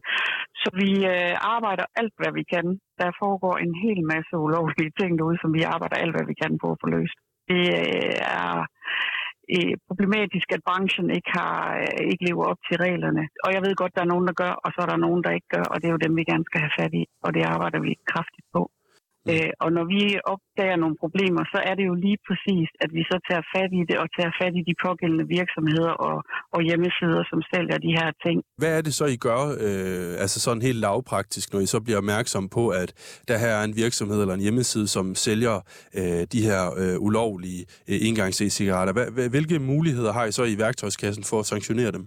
Så 0.62 0.70
vi 0.82 0.90
øh, 1.14 1.34
arbejder 1.56 1.86
alt, 2.00 2.16
hvad 2.20 2.32
vi 2.40 2.44
kan. 2.54 2.66
Der 3.02 3.18
foregår 3.22 3.56
en 3.66 3.74
hel 3.84 4.00
masse 4.14 4.34
ulovlige 4.46 4.92
ting 5.00 5.12
derude, 5.20 5.42
som 5.42 5.52
vi 5.58 5.62
arbejder 5.74 5.98
alt, 6.04 6.16
hvad 6.16 6.26
vi 6.32 6.36
kan 6.44 6.54
på 6.64 6.68
at 6.72 6.80
få 6.82 6.88
løst. 6.96 7.18
Det 7.50 7.64
øh, 7.82 8.16
er 8.40 8.54
øh, 9.56 9.74
problematisk, 9.88 10.48
at 10.56 10.66
branchen 10.68 11.08
ikke 11.18 11.32
har 11.40 11.58
øh, 11.82 12.02
ikke 12.12 12.26
lever 12.30 12.46
op 12.52 12.62
til 12.68 12.78
reglerne. 12.86 13.24
Og 13.46 13.50
jeg 13.56 13.62
ved 13.66 13.74
godt, 13.82 13.96
der 13.96 14.04
er 14.04 14.14
nogen, 14.14 14.28
der 14.30 14.36
gør, 14.44 14.54
og 14.64 14.70
så 14.74 14.80
er 14.84 14.90
der 14.92 15.06
nogen, 15.06 15.22
der 15.26 15.32
ikke 15.38 15.50
gør, 15.56 15.66
og 15.72 15.76
det 15.78 15.88
er 15.88 15.96
jo 15.96 16.06
dem, 16.06 16.14
vi 16.20 16.24
gerne 16.32 16.48
skal 16.50 16.62
have 16.66 16.78
fat 16.80 16.94
i, 17.02 17.04
og 17.26 17.30
det 17.36 17.44
arbejder 17.54 17.80
vi 17.88 17.92
kraftigt 18.14 18.48
på. 18.56 18.64
Øh, 19.32 19.52
og 19.64 19.70
når 19.78 19.86
vi 19.94 20.02
opdager 20.34 20.78
nogle 20.84 20.98
problemer, 21.04 21.44
så 21.54 21.60
er 21.70 21.74
det 21.80 21.86
jo 21.92 21.96
lige 22.06 22.20
præcis, 22.28 22.68
at 22.84 22.90
vi 22.98 23.04
så 23.12 23.18
tager 23.30 23.44
fat 23.56 23.72
i 23.80 23.82
det 23.90 23.98
og 24.04 24.08
tager 24.18 24.34
fat 24.42 24.54
i 24.60 24.64
de 24.70 24.76
pågældende 24.86 25.26
virksomheder 25.38 25.94
og, 26.08 26.18
og 26.56 26.62
hjemmesider, 26.68 27.22
som 27.32 27.40
sælger 27.52 27.78
de 27.86 27.92
her 28.00 28.10
ting. 28.26 28.38
Hvad 28.62 28.72
er 28.78 28.82
det 28.88 28.94
så, 29.00 29.06
I 29.16 29.18
gør, 29.28 29.42
øh, 29.66 30.14
altså 30.24 30.38
sådan 30.46 30.64
helt 30.68 30.80
lavpraktisk, 30.88 31.54
når 31.54 31.60
I 31.60 31.66
så 31.74 31.80
bliver 31.86 32.00
opmærksom 32.04 32.44
på, 32.58 32.64
at 32.82 32.90
der 33.28 33.38
her 33.44 33.54
er 33.60 33.64
en 33.64 33.76
virksomhed 33.84 34.22
eller 34.22 34.36
en 34.40 34.46
hjemmeside, 34.48 34.88
som 34.88 35.06
sælger 35.16 35.56
øh, 36.00 36.22
de 36.34 36.42
her 36.50 36.62
øh, 36.82 36.96
ulovlige 37.08 37.62
øh, 37.90 37.98
engangs 38.08 38.42
e-cigaretter? 38.42 38.94
Hvilke 39.36 39.60
muligheder 39.60 40.12
har 40.14 40.26
I 40.26 40.32
så 40.32 40.44
i 40.44 40.58
værktøjskassen 40.58 41.24
for 41.30 41.40
at 41.40 41.46
sanktionere 41.46 41.92
dem? 41.92 42.06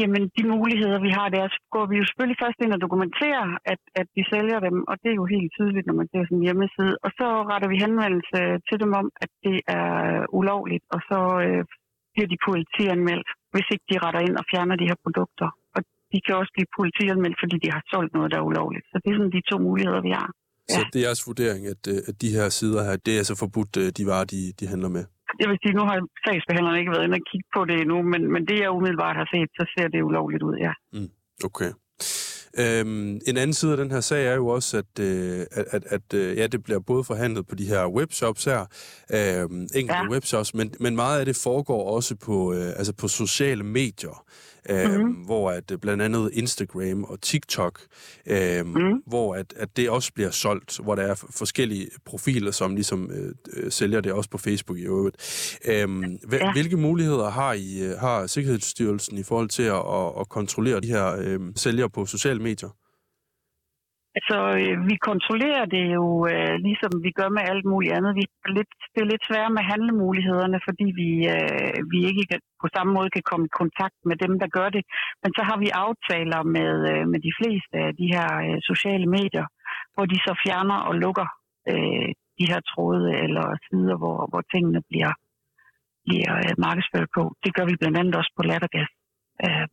Jamen, 0.00 0.22
de 0.36 0.42
muligheder, 0.54 0.98
vi 1.06 1.10
har, 1.18 1.26
der 1.36 1.44
går 1.74 1.84
vi 1.90 1.96
jo 2.00 2.04
selvfølgelig 2.06 2.42
først 2.44 2.58
ind 2.64 2.72
og 2.76 2.80
dokumenterer, 2.86 3.46
at, 3.72 3.82
at 4.00 4.06
de 4.16 4.22
sælger 4.32 4.58
dem, 4.66 4.76
og 4.90 4.94
det 5.02 5.08
er 5.10 5.18
jo 5.22 5.26
helt 5.34 5.50
tydeligt, 5.56 5.86
når 5.86 5.96
man 6.00 6.08
ser 6.12 6.22
sådan 6.24 6.38
en 6.38 6.46
hjemmeside. 6.48 6.94
Og 7.04 7.10
så 7.18 7.26
retter 7.50 7.68
vi 7.72 7.82
henvendelse 7.84 8.40
til 8.68 8.76
dem 8.82 8.92
om, 9.00 9.06
at 9.24 9.30
det 9.46 9.56
er 9.80 9.92
ulovligt, 10.38 10.84
og 10.94 11.00
så 11.10 11.20
øh, 11.44 11.62
bliver 12.12 12.28
de 12.32 12.38
politianmeldt, 12.48 13.28
hvis 13.52 13.68
ikke 13.74 13.86
de 13.90 13.96
retter 14.04 14.22
ind 14.26 14.36
og 14.40 14.44
fjerner 14.50 14.76
de 14.82 14.88
her 14.90 14.98
produkter. 15.04 15.48
Og 15.74 15.80
de 16.12 16.18
kan 16.24 16.34
også 16.40 16.52
blive 16.56 16.70
politianmeldt, 16.78 17.38
fordi 17.42 17.56
de 17.64 17.70
har 17.76 17.82
solgt 17.92 18.12
noget, 18.16 18.28
der 18.32 18.38
er 18.40 18.48
ulovligt. 18.50 18.86
Så 18.90 18.96
det 19.02 19.08
er 19.10 19.16
sådan 19.18 19.36
de 19.38 19.48
to 19.50 19.56
muligheder, 19.68 20.02
vi 20.08 20.12
har. 20.20 20.28
Så 20.74 20.80
det 20.92 20.98
er 21.00 21.06
jeres 21.08 21.26
vurdering, 21.30 21.62
at, 21.74 21.82
øh, 21.92 21.98
at 22.08 22.14
de 22.22 22.28
her 22.36 22.46
sider 22.58 22.82
her, 22.86 22.96
det 23.06 23.12
er 23.14 23.20
altså 23.22 23.36
forbudt, 23.44 23.72
øh, 23.82 23.88
de 23.98 24.02
varer, 24.10 24.26
de, 24.34 24.40
de 24.60 24.64
handler 24.72 24.90
med? 24.96 25.04
Jeg 25.40 25.48
vil 25.50 25.58
sige, 25.62 25.74
nu 25.78 25.84
har 25.88 25.96
sagsbehandlerne 26.26 26.78
ikke 26.80 26.92
været 26.94 27.04
inde 27.06 27.18
og 27.20 27.26
kigge 27.30 27.48
på 27.56 27.60
det 27.68 27.76
endnu, 27.82 27.98
men, 28.12 28.22
men 28.32 28.42
det 28.48 28.56
jeg 28.62 28.70
umiddelbart 28.70 29.16
har 29.16 29.28
set, 29.34 29.50
så 29.58 29.64
ser 29.72 29.88
det 29.88 30.02
ulovligt 30.08 30.42
ud, 30.48 30.56
ja. 30.66 30.72
Mm, 30.92 31.10
okay. 31.48 31.70
Øhm, 32.58 33.20
en 33.26 33.36
anden 33.36 33.54
side 33.54 33.72
af 33.72 33.76
den 33.76 33.90
her 33.90 34.00
sag 34.00 34.26
er 34.26 34.34
jo 34.34 34.46
også, 34.48 34.76
at, 34.78 34.98
øh, 35.00 35.40
at, 35.52 35.64
at, 35.70 35.84
at 35.86 36.14
øh, 36.14 36.36
ja, 36.36 36.46
det 36.46 36.62
bliver 36.62 36.80
både 36.80 37.04
forhandlet 37.04 37.46
på 37.46 37.54
de 37.54 37.66
her 37.66 37.86
webshops 37.86 38.44
her, 38.44 38.60
øh, 39.12 39.42
enkelte 39.74 40.04
ja. 40.04 40.10
webshops, 40.10 40.54
men, 40.54 40.74
men 40.80 40.96
meget 40.96 41.20
af 41.20 41.26
det 41.26 41.36
foregår 41.36 41.94
også 41.96 42.16
på, 42.16 42.54
øh, 42.54 42.68
altså 42.76 42.92
på 42.92 43.08
sociale 43.08 43.62
medier 43.62 44.24
øh, 44.70 44.90
mm-hmm. 44.90 45.12
hvor 45.12 45.50
at 45.50 45.70
øh, 45.70 45.78
blandt 45.78 46.02
andet 46.02 46.30
Instagram 46.32 47.04
og 47.04 47.20
TikTok, 47.20 47.80
øh, 48.26 48.66
mm. 48.66 49.02
hvor 49.06 49.34
at, 49.34 49.54
at 49.56 49.76
det 49.76 49.90
også 49.90 50.12
bliver 50.14 50.30
solgt, 50.30 50.78
hvor 50.82 50.94
der 50.94 51.02
er 51.02 51.14
forskellige 51.30 51.88
profiler, 52.04 52.50
som 52.50 52.74
ligesom 52.74 53.10
øh, 53.10 53.34
øh, 53.56 53.70
sælger 53.70 54.00
det 54.00 54.12
også 54.12 54.30
på 54.30 54.38
Facebook 54.38 54.78
i 54.78 54.82
øvrigt. 54.82 55.16
Øh, 55.64 55.88
ja. 56.32 56.52
Hvilke 56.52 56.76
muligheder 56.76 57.30
har 57.30 57.52
I 57.52 57.82
øh, 57.82 57.98
har 57.98 58.26
Sikkerhedsstyrelsen 58.26 59.18
i 59.18 59.22
forhold 59.22 59.48
til 59.48 59.62
at, 59.62 59.74
at, 59.74 60.20
at 60.20 60.28
kontrollere 60.28 60.80
de 60.80 60.88
her 60.88 61.16
øh, 61.18 61.40
sælgere 61.56 61.90
på 61.90 62.06
sociale 62.06 62.42
medier? 62.42 62.68
Altså, 64.18 64.36
øh, 64.60 64.76
vi 64.90 64.96
kontrollerer 65.08 65.66
det 65.74 65.84
jo, 65.98 66.04
øh, 66.32 66.54
ligesom 66.66 66.92
vi 67.06 67.10
gør 67.18 67.30
med 67.36 67.42
alt 67.52 67.64
muligt 67.72 67.94
andet. 67.96 68.18
Vi 68.20 68.24
er 68.46 68.52
lidt, 68.58 68.72
det 68.92 69.00
er 69.02 69.12
lidt 69.12 69.24
svært 69.28 69.52
med 69.56 69.64
handlemulighederne, 69.70 70.58
fordi 70.66 70.86
vi, 71.00 71.10
øh, 71.34 71.78
vi 71.92 71.98
ikke 72.10 72.24
kan, 72.30 72.40
på 72.62 72.68
samme 72.74 72.90
måde 72.96 73.10
kan 73.16 73.24
komme 73.30 73.46
i 73.46 73.56
kontakt 73.60 73.98
med 74.10 74.16
dem, 74.24 74.32
der 74.42 74.48
gør 74.58 74.68
det. 74.76 74.82
Men 75.22 75.30
så 75.36 75.42
har 75.48 75.58
vi 75.64 75.78
aftaler 75.84 76.40
med, 76.56 76.72
øh, 76.92 77.04
med 77.12 77.20
de 77.26 77.32
fleste 77.38 77.76
af 77.86 77.92
de 78.00 78.06
her 78.14 78.28
øh, 78.46 78.58
sociale 78.70 79.06
medier, 79.18 79.46
hvor 79.94 80.06
de 80.12 80.18
så 80.26 80.32
fjerner 80.44 80.78
og 80.88 80.94
lukker 81.04 81.28
øh, 81.72 82.08
de 82.38 82.44
her 82.52 82.60
tråde 82.72 83.08
eller 83.24 83.46
sider, 83.66 83.96
hvor, 84.02 84.18
hvor 84.30 84.42
tingene 84.52 84.80
bliver, 84.90 85.12
bliver 86.06 86.32
øh, 86.44 86.54
markedsført 86.66 87.10
på. 87.16 87.22
Det 87.44 87.54
gør 87.56 87.64
vi 87.70 87.80
blandt 87.80 87.98
andet 87.98 88.14
også 88.20 88.32
på 88.36 88.42
lattergas. 88.50 88.90
Øh, 89.44 89.66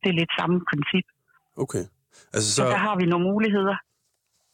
det 0.00 0.08
er 0.10 0.20
lidt 0.20 0.32
samme 0.38 0.56
princip. 0.70 1.06
Okay. 1.64 1.84
Altså, 2.34 2.48
så... 2.56 2.62
så 2.62 2.68
der 2.74 2.80
har 2.86 2.96
vi 3.00 3.06
nogle 3.12 3.26
muligheder 3.32 3.76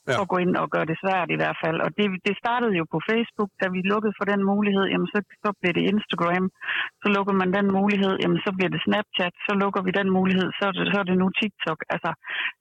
ja. 0.09 0.15
for 0.17 0.23
at 0.27 0.33
gå 0.33 0.39
ind 0.45 0.55
og 0.63 0.67
gøre 0.75 0.87
det 0.91 0.97
svært 1.03 1.29
i 1.35 1.39
hvert 1.41 1.59
fald. 1.63 1.79
Og 1.85 1.91
det, 1.99 2.07
det 2.27 2.35
startede 2.43 2.75
jo 2.81 2.85
på 2.95 2.99
Facebook, 3.11 3.51
da 3.61 3.67
vi 3.75 3.81
lukkede 3.93 4.15
for 4.19 4.27
den 4.33 4.41
mulighed, 4.53 4.85
jamen 4.93 5.09
så, 5.15 5.19
så 5.45 5.51
blev 5.61 5.73
det 5.79 5.85
Instagram, 5.93 6.47
så 7.03 7.07
lukker 7.17 7.35
man 7.41 7.51
den 7.59 7.67
mulighed, 7.79 8.15
jamen 8.23 8.41
så 8.45 8.51
bliver 8.57 8.71
det 8.75 8.85
Snapchat, 8.87 9.35
så 9.47 9.53
lukker 9.63 9.81
vi 9.87 9.93
den 10.01 10.09
mulighed, 10.19 10.49
så 10.59 10.63
er 10.69 10.73
det, 10.77 10.85
så 10.93 10.99
er 11.03 11.07
det 11.11 11.19
nu 11.23 11.29
TikTok. 11.41 11.81
Altså, 11.95 12.11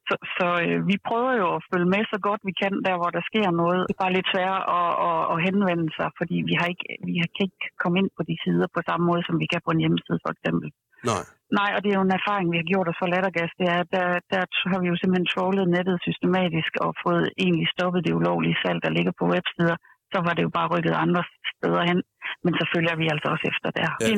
så 0.07 0.15
så 0.37 0.47
øh, 0.65 0.77
vi 0.89 0.95
prøver 1.07 1.33
jo 1.41 1.47
at 1.55 1.63
følge 1.69 1.89
med 1.93 2.03
så 2.13 2.17
godt 2.27 2.41
vi 2.49 2.53
kan, 2.61 2.73
der 2.87 2.95
hvor 2.99 3.11
der 3.17 3.23
sker 3.29 3.49
noget. 3.63 3.81
Det 3.87 3.95
er 3.95 4.03
bare 4.05 4.17
lidt 4.17 4.31
svært 4.33 4.61
at, 4.79 4.91
at, 5.09 5.21
at 5.33 5.37
henvende 5.47 5.89
sig, 5.97 6.09
fordi 6.19 6.37
vi, 6.49 6.53
har 6.59 6.67
ikke, 6.73 6.85
vi 7.07 7.13
kan 7.35 7.45
ikke 7.47 7.65
komme 7.81 7.97
ind 8.01 8.09
på 8.17 8.21
de 8.29 8.35
sider 8.43 8.67
på 8.75 8.81
samme 8.89 9.03
måde, 9.09 9.23
som 9.27 9.35
vi 9.41 9.47
kan 9.51 9.61
på 9.65 9.71
en 9.73 9.83
hjemmeside 9.83 10.19
for 10.25 10.31
eksempel. 10.35 10.67
Nej. 11.09 11.23
Nej, 11.59 11.69
og 11.75 11.79
det 11.83 11.89
er 11.89 11.97
jo 11.99 12.07
en 12.07 12.19
erfaring, 12.19 12.47
vi 12.51 12.59
har 12.61 12.71
gjort 12.71 12.89
os 12.91 12.99
for 12.99 13.07
lattergas. 13.13 13.53
Det 13.61 13.67
er, 13.75 13.81
der, 13.95 14.07
der 14.31 14.41
har 14.71 14.79
vi 14.81 14.87
jo 14.91 14.97
simpelthen 14.97 15.31
trollet 15.33 15.65
nettet 15.75 16.03
systematisk 16.07 16.71
og 16.85 16.89
fået 17.03 17.25
egentlig 17.43 17.67
stoppet 17.75 18.05
det 18.05 18.17
ulovlige 18.19 18.59
salg, 18.61 18.79
der 18.85 18.95
ligger 18.97 19.13
på 19.19 19.25
websider. 19.33 19.77
Så 20.13 20.17
var 20.25 20.33
det 20.33 20.43
jo 20.47 20.51
bare 20.57 20.71
rykket 20.73 21.01
andre 21.05 21.23
steder 21.51 21.81
hen 21.89 21.99
men 22.45 22.53
så 22.59 22.63
følger 22.73 22.95
vi 23.01 23.05
altså 23.13 23.27
også 23.33 23.45
efter 23.51 23.69
der. 23.79 23.89
Ja. 23.99 24.05
Det 24.05 24.11
er 24.11 24.17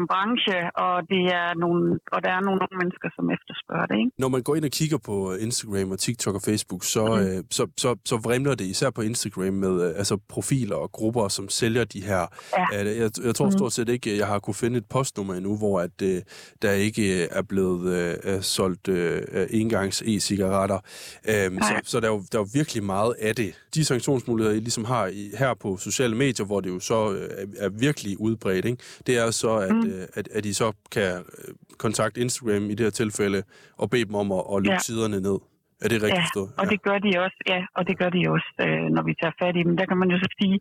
en 0.00 0.06
branche, 0.12 0.56
og, 0.84 0.94
det 1.12 1.22
er 1.40 1.48
nogle, 1.64 1.82
og 2.14 2.18
der 2.24 2.30
er 2.38 2.40
nogle 2.48 2.58
unge 2.64 2.76
mennesker, 2.82 3.08
som 3.16 3.24
efterspørger 3.36 3.86
det. 3.90 3.96
Ikke? 4.02 4.10
Når 4.22 4.28
man 4.34 4.42
går 4.46 4.54
ind 4.58 4.64
og 4.70 4.74
kigger 4.80 4.98
på 5.10 5.16
Instagram 5.46 5.90
og 5.94 5.98
TikTok 5.98 6.34
og 6.34 6.42
Facebook, 6.50 6.82
så, 6.94 7.04
mm. 7.06 7.22
øh, 7.22 7.38
så, 7.50 7.64
så, 7.82 7.90
så 8.10 8.16
vrimler 8.26 8.54
det 8.54 8.66
især 8.74 8.90
på 8.90 9.02
Instagram 9.10 9.54
med 9.64 9.74
øh, 9.86 10.00
altså 10.00 10.16
profiler 10.28 10.76
og 10.76 10.92
grupper, 10.92 11.28
som 11.28 11.48
sælger 11.48 11.84
de 11.84 12.00
her. 12.10 12.22
Ja. 12.58 12.64
Øh, 12.80 12.86
jeg, 13.02 13.10
jeg 13.26 13.34
tror 13.34 13.46
mm. 13.46 13.56
stort 13.58 13.72
set 13.72 13.88
ikke, 13.88 14.18
jeg 14.18 14.26
har 14.26 14.38
kunne 14.38 14.54
finde 14.54 14.76
et 14.78 14.86
postnummer 14.94 15.34
endnu, 15.34 15.52
hvor 15.58 15.80
at, 15.80 15.96
øh, 16.02 16.22
der 16.62 16.72
ikke 16.72 17.06
er 17.38 17.42
blevet 17.42 17.82
øh, 18.24 18.40
solgt 18.40 18.88
øh, 18.88 19.22
engangs 19.50 20.02
e-cigaretter. 20.02 20.80
Øh, 21.28 21.62
så, 21.68 21.80
så 21.84 22.00
der 22.00 22.06
er, 22.06 22.12
jo, 22.12 22.22
der 22.32 22.38
er 22.38 22.42
jo 22.42 22.48
virkelig 22.54 22.84
meget 22.84 23.14
af 23.20 23.34
det. 23.34 23.50
De 23.74 23.84
sanktionsmuligheder, 23.84 24.56
I 24.56 24.60
ligesom 24.60 24.84
har 24.84 25.06
i, 25.06 25.30
her 25.38 25.54
på 25.54 25.76
sociale 25.76 26.16
medier, 26.16 26.46
hvor 26.46 26.60
det 26.60 26.70
jo 26.70 26.80
så 26.80 27.12
øh, 27.12 27.43
er 27.58 27.68
virkelig 27.68 28.20
udbredt, 28.20 28.64
ikke? 28.64 28.82
det 29.06 29.18
er 29.18 29.30
så, 29.30 29.52
at, 29.56 29.74
mm. 29.74 29.90
øh, 29.90 30.06
at, 30.14 30.28
at 30.28 30.46
I 30.46 30.52
så 30.52 30.72
kan 30.92 31.10
øh, 31.16 31.54
kontakte 31.78 32.20
Instagram 32.20 32.64
i 32.70 32.74
det 32.74 32.86
her 32.86 32.90
tilfælde 32.90 33.42
og 33.76 33.90
bede 33.90 34.04
dem 34.04 34.14
om 34.14 34.32
at, 34.32 34.44
at 34.54 34.58
lukke 34.64 34.72
ja. 34.72 34.78
siderne 34.78 35.20
ned. 35.20 35.38
Er 35.84 35.88
det 35.92 35.98
rigtigt 36.06 36.36
ja, 36.36 36.40
og 36.60 36.64
ja. 36.64 36.70
det 36.72 36.80
gør 36.86 36.98
de 37.06 37.10
også, 37.24 37.38
ja, 37.52 37.60
og 37.76 37.82
det 37.88 37.94
gør 38.00 38.10
de 38.16 38.20
også, 38.34 38.50
øh, 38.64 38.86
når 38.96 39.02
vi 39.08 39.12
tager 39.20 39.34
fat 39.42 39.54
i 39.60 39.62
dem. 39.66 39.74
Der 39.80 39.86
kan 39.90 39.98
man 40.02 40.08
jo 40.12 40.18
så 40.24 40.28
sige, 40.40 40.56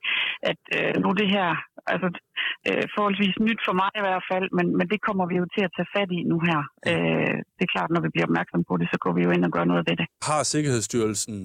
at 0.52 0.62
øh, 0.78 0.94
nu 1.04 1.10
det 1.22 1.28
her, 1.36 1.48
altså 1.94 2.08
øh, 2.68 2.84
forholdsvis 2.96 3.36
nyt 3.48 3.62
for 3.68 3.76
mig 3.82 3.92
i 4.00 4.04
hvert 4.06 4.26
fald, 4.32 4.48
men, 4.58 4.68
men 4.78 4.86
det 4.92 5.00
kommer 5.08 5.26
vi 5.32 5.36
jo 5.42 5.46
til 5.56 5.64
at 5.68 5.72
tage 5.78 5.90
fat 5.96 6.10
i 6.18 6.20
nu 6.32 6.38
her. 6.48 6.60
Øh, 6.90 7.36
det 7.58 7.64
er 7.68 7.74
klart, 7.76 7.90
når 7.94 8.02
vi 8.06 8.10
bliver 8.14 8.28
opmærksom 8.30 8.62
på 8.70 8.74
det, 8.80 8.88
så 8.94 8.98
går 9.04 9.14
vi 9.18 9.22
jo 9.26 9.32
ind 9.36 9.44
og 9.48 9.52
gør 9.56 9.66
noget 9.72 9.84
ved 9.90 9.96
det. 10.02 10.08
Har 10.30 10.42
Sikkerhedsstyrelsen 10.54 11.38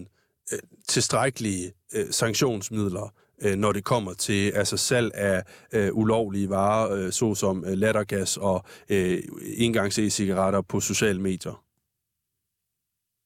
øh, 0.53 0.63
tilstrækkelige 0.95 1.67
øh, 1.97 2.09
sanktionsmidler 2.21 3.07
øh, 3.45 3.57
når 3.63 3.73
det 3.73 3.85
kommer 3.85 4.13
til 4.27 4.51
altså 4.61 4.77
salg 4.77 5.11
af 5.15 5.39
øh, 5.77 5.91
ulovlige 5.93 6.51
varer, 6.51 6.85
øh, 6.97 7.11
såsom 7.11 7.57
øh, 7.69 7.75
lattergas 7.83 8.37
og 8.37 8.59
øh, 8.95 9.19
engangs 9.67 9.99
e-cigaretter 9.99 10.63
på 10.73 10.81
sociale 10.81 11.21
medier? 11.21 11.57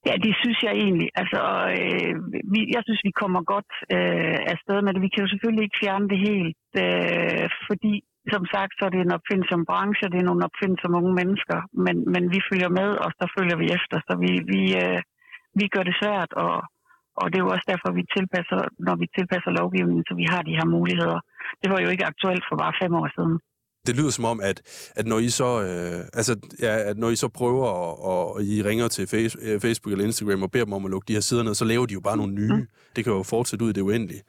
Ja, 0.06 0.14
det 0.26 0.34
synes 0.42 0.58
jeg 0.66 0.72
egentlig. 0.84 1.08
Altså, 1.22 1.40
øh, 1.78 2.14
vi, 2.52 2.60
jeg 2.74 2.82
synes, 2.86 3.00
vi 3.08 3.12
kommer 3.22 3.40
godt 3.54 3.72
øh, 3.96 4.38
afsted 4.52 4.78
med 4.82 4.92
det. 4.92 5.02
Vi 5.06 5.12
kan 5.12 5.24
jo 5.24 5.32
selvfølgelig 5.32 5.64
ikke 5.64 5.80
fjerne 5.82 6.08
det 6.12 6.18
helt, 6.28 6.66
øh, 6.84 7.46
fordi 7.68 7.92
som 8.34 8.44
sagt, 8.54 8.72
så 8.74 8.82
er 8.86 8.92
det 8.92 9.00
en 9.02 9.16
opfindsom 9.18 9.62
branche, 9.70 10.10
det 10.12 10.18
er 10.20 10.28
nogle 10.30 10.46
opfindsomme 10.48 10.98
unge 11.00 11.14
mennesker, 11.20 11.58
men, 11.84 11.96
men 12.12 12.22
vi 12.34 12.40
følger 12.48 12.70
med, 12.80 12.90
og 13.04 13.10
så 13.18 13.24
følger 13.36 13.56
vi 13.62 13.66
efter. 13.78 13.96
Så 14.08 14.12
vi, 14.24 14.32
vi, 14.52 14.62
øh, 14.82 15.00
vi 15.58 15.66
gør 15.74 15.84
det 15.88 15.96
svært 16.02 16.30
at, 16.46 16.56
og 17.20 17.24
det 17.30 17.36
er 17.38 17.44
jo 17.46 17.50
også 17.54 17.66
derfor, 17.72 17.88
vi 17.98 18.04
tilpasser, 18.16 18.60
når 18.86 18.94
vi 19.02 19.06
tilpasser 19.16 19.50
lovgivningen, 19.60 20.04
så 20.08 20.14
vi 20.20 20.26
har 20.32 20.42
de 20.48 20.56
her 20.58 20.66
muligheder. 20.76 21.18
Det 21.62 21.68
var 21.72 21.80
jo 21.84 21.88
ikke 21.94 22.08
aktuelt 22.12 22.44
for 22.48 22.56
bare 22.62 22.74
fem 22.82 22.92
år 23.00 23.08
siden. 23.16 23.34
Det 23.86 23.96
lyder 23.98 24.12
som 24.18 24.24
om, 24.32 24.38
at, 24.50 24.58
at 24.98 25.06
når 25.12 25.18
I 25.26 25.28
så, 25.40 25.50
øh, 25.66 26.00
altså, 26.18 26.32
ja, 26.66 26.74
at 26.90 26.96
når 27.02 27.10
I 27.14 27.16
så 27.24 27.28
prøver, 27.38 27.66
at, 27.78 27.92
og 28.12 28.42
I 28.52 28.54
ringer 28.68 28.88
til 28.88 29.04
face, 29.14 29.34
øh, 29.46 29.56
Facebook 29.64 29.92
eller 29.92 30.08
Instagram 30.08 30.42
og 30.46 30.50
beder 30.50 30.66
dem 30.68 30.76
om 30.78 30.84
at 30.86 30.90
lukke 30.94 31.08
de 31.08 31.16
her 31.16 31.24
sider 31.28 31.42
ned, 31.44 31.54
så 31.54 31.64
laver 31.72 31.86
de 31.86 31.94
jo 31.98 32.02
bare 32.08 32.20
nogle 32.20 32.34
nye. 32.40 32.54
Mm. 32.56 32.66
Det 32.94 33.00
kan 33.04 33.12
jo 33.12 33.22
fortsætte 33.34 33.64
ud 33.64 33.70
i 33.70 33.76
det 33.78 33.88
uendelige. 33.88 34.22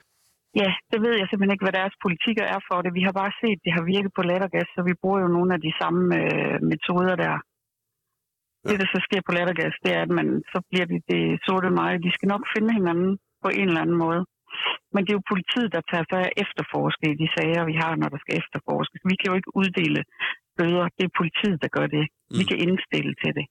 Ja, 0.61 0.69
det 0.91 0.99
ved 1.05 1.13
jeg 1.19 1.27
simpelthen 1.27 1.55
ikke, 1.55 1.65
hvad 1.67 1.77
deres 1.81 1.95
politikker 2.05 2.45
er 2.55 2.61
for 2.69 2.77
det. 2.83 2.91
Vi 2.99 3.03
har 3.07 3.15
bare 3.21 3.33
set, 3.41 3.57
at 3.59 3.65
det 3.65 3.73
har 3.77 3.83
virket 3.93 4.11
på 4.17 4.21
lattergas, 4.29 4.69
så 4.75 4.81
vi 4.89 4.93
bruger 5.01 5.19
jo 5.23 5.29
nogle 5.37 5.51
af 5.55 5.61
de 5.67 5.73
samme 5.81 6.03
øh, 6.21 6.55
metoder 6.71 7.15
der. 7.25 7.35
Ja. 8.63 8.69
Det, 8.69 8.77
der 8.81 8.87
så 8.93 8.99
sker 9.07 9.21
på 9.25 9.31
lattergas, 9.37 9.75
det 9.83 9.91
er, 9.97 10.01
at 10.07 10.13
man, 10.19 10.27
så 10.51 10.57
bliver 10.69 10.85
det 10.91 10.99
det 11.11 11.23
sorte 11.45 11.69
mig. 11.79 11.91
De 12.05 12.11
skal 12.15 12.27
nok 12.33 12.43
finde 12.53 12.69
hinanden 12.79 13.11
på 13.43 13.49
en 13.59 13.67
eller 13.69 13.83
anden 13.85 13.99
måde. 14.05 14.21
Men 14.93 14.99
det 15.03 15.11
er 15.11 15.19
jo 15.19 15.31
politiet, 15.33 15.69
der 15.75 15.81
tager 15.91 16.05
sig 16.11 16.19
af 16.27 16.31
efterforske 16.43 17.05
i 17.13 17.19
de 17.21 17.27
sager, 17.35 17.63
vi 17.71 17.75
har, 17.83 17.93
når 18.01 18.09
der 18.13 18.19
skal 18.23 18.35
efterforskes. 18.41 19.01
Vi 19.11 19.15
kan 19.19 19.29
jo 19.29 19.35
ikke 19.39 19.51
uddele 19.59 20.01
bøder. 20.57 20.85
Det 20.97 21.03
er 21.05 21.13
politiet, 21.21 21.57
der 21.63 21.69
gør 21.77 21.87
det. 21.95 22.05
Mm. 22.07 22.37
Vi 22.39 22.43
kan 22.49 22.57
indstille 22.65 23.13
til 23.23 23.31
det. 23.37 23.45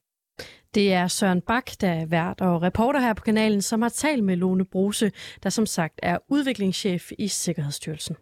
Det 0.75 0.87
er 0.93 1.07
Søren 1.07 1.43
Bak, 1.51 1.67
der 1.81 1.93
er 2.03 2.07
vært 2.07 2.41
og 2.41 2.63
reporter 2.63 3.01
her 3.01 3.15
på 3.15 3.23
kanalen, 3.23 3.63
som 3.63 3.83
har 3.83 3.89
talt 3.89 4.25
med 4.25 4.37
Lone 4.37 4.65
Bruse, 4.65 5.11
der 5.43 5.51
som 5.51 5.67
sagt 5.67 6.01
er 6.03 6.19
udviklingschef 6.29 7.03
i 7.19 7.29
Sikkerhedsstyrelsen. 7.29 8.17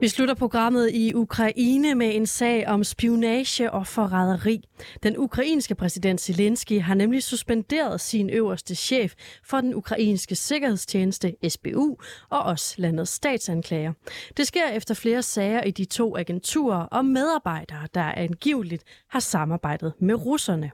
Vi 0.00 0.08
slutter 0.08 0.34
programmet 0.34 0.90
i 0.92 1.14
Ukraine 1.14 1.94
med 1.94 2.16
en 2.16 2.26
sag 2.26 2.68
om 2.68 2.84
spionage 2.84 3.70
og 3.70 3.86
forræderi. 3.86 4.68
Den 5.02 5.18
ukrainske 5.18 5.74
præsident 5.74 6.20
Zelensky 6.20 6.80
har 6.80 6.94
nemlig 6.94 7.22
suspenderet 7.22 8.00
sin 8.00 8.30
øverste 8.30 8.74
chef 8.74 9.14
for 9.44 9.60
den 9.60 9.74
ukrainske 9.74 10.34
sikkerhedstjeneste 10.34 11.36
SBU 11.48 11.96
og 12.30 12.42
også 12.42 12.74
landets 12.78 13.10
statsanklager. 13.10 13.92
Det 14.36 14.46
sker 14.46 14.68
efter 14.68 14.94
flere 14.94 15.22
sager 15.22 15.62
i 15.62 15.70
de 15.70 15.84
to 15.84 16.16
agenturer 16.16 16.82
og 16.82 17.04
medarbejdere, 17.04 17.88
der 17.94 18.12
angiveligt 18.12 18.84
har 19.10 19.20
samarbejdet 19.20 19.92
med 20.00 20.14
russerne. 20.14 20.70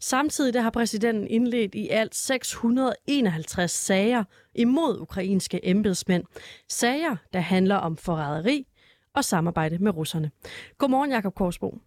Samtidig 0.00 0.62
har 0.62 0.70
præsidenten 0.70 1.26
indledt 1.28 1.74
i 1.74 1.88
alt 1.88 2.14
651 2.14 3.70
sager 3.70 4.24
imod 4.54 5.00
ukrainske 5.00 5.68
embedsmænd. 5.68 6.24
Sager, 6.68 7.16
der 7.32 7.40
handler 7.40 7.76
om 7.76 7.96
forræderi 7.96 8.66
og 9.14 9.24
samarbejde 9.24 9.78
med 9.78 9.96
russerne. 9.96 10.30
Godmorgen, 10.78 11.10
Jakob 11.10 11.34
Korsbo. 11.34 11.78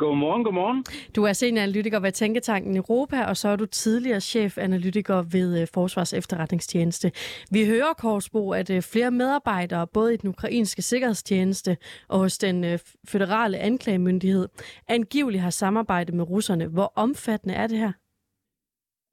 Godmorgen, 0.00 0.44
godmorgen. 0.44 0.84
Du 1.16 1.24
er 1.24 1.32
senioranalytiker 1.32 2.00
ved 2.00 2.12
Tænketanken 2.12 2.76
Europa, 2.76 3.24
og 3.24 3.36
så 3.36 3.48
er 3.48 3.56
du 3.56 3.66
tidligere 3.66 4.20
chefanalytiker 4.20 5.22
ved 5.22 5.60
øh, 5.60 5.66
Forsvars 5.74 6.12
Efterretningstjeneste. 6.12 7.12
Vi 7.50 7.66
hører, 7.66 7.92
Korsbo, 7.98 8.50
at 8.50 8.70
øh, 8.70 8.82
flere 8.82 9.10
medarbejdere, 9.10 9.86
både 9.86 10.14
i 10.14 10.16
den 10.16 10.28
ukrainske 10.28 10.82
sikkerhedstjeneste 10.82 11.76
og 12.08 12.18
hos 12.18 12.38
den 12.38 12.64
øh, 12.64 12.78
føderale 13.08 13.58
anklagemyndighed, 13.58 14.48
angiveligt 14.88 15.42
har 15.42 15.50
samarbejdet 15.50 16.14
med 16.14 16.30
russerne. 16.30 16.66
Hvor 16.66 16.92
omfattende 16.96 17.54
er 17.54 17.66
det 17.66 17.78
her? 17.78 17.92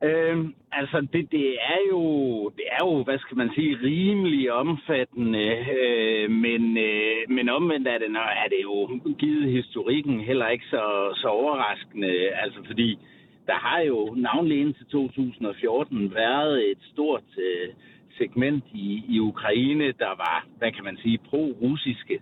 Øhm, 0.03 0.55
altså, 0.71 1.07
det, 1.13 1.31
det, 1.31 1.57
er 1.61 1.79
jo, 1.89 2.01
det 2.49 2.65
er 2.71 2.85
jo, 2.85 3.03
hvad 3.03 3.19
skal 3.19 3.37
man 3.37 3.51
sige, 3.55 3.77
rimelig 3.83 4.51
omfattende, 4.53 5.65
øh, 5.79 6.31
men, 6.31 6.77
øh, 6.77 7.29
men 7.29 7.49
omvendt 7.49 7.87
er 7.87 7.97
det, 7.97 8.07
er 8.43 8.47
det 8.49 8.61
jo 8.63 8.99
givet 9.19 9.51
historikken 9.51 10.19
heller 10.19 10.47
ikke 10.47 10.65
så, 10.69 11.13
så 11.15 11.27
overraskende, 11.27 12.29
altså 12.29 12.59
fordi 12.65 12.99
der 13.47 13.53
har 13.53 13.79
jo 13.79 14.13
navnlig 14.17 14.61
indtil 14.61 14.85
2014 14.85 16.15
været 16.15 16.71
et 16.71 16.79
stort 16.93 17.23
øh, 17.37 17.69
segment 18.17 18.63
i, 18.73 19.03
i 19.09 19.19
Ukraine, 19.19 19.91
der 19.91 20.13
var, 20.25 20.47
hvad 20.57 20.71
kan 20.71 20.83
man 20.83 20.97
sige, 20.97 21.17
pro-russiske, 21.17 22.19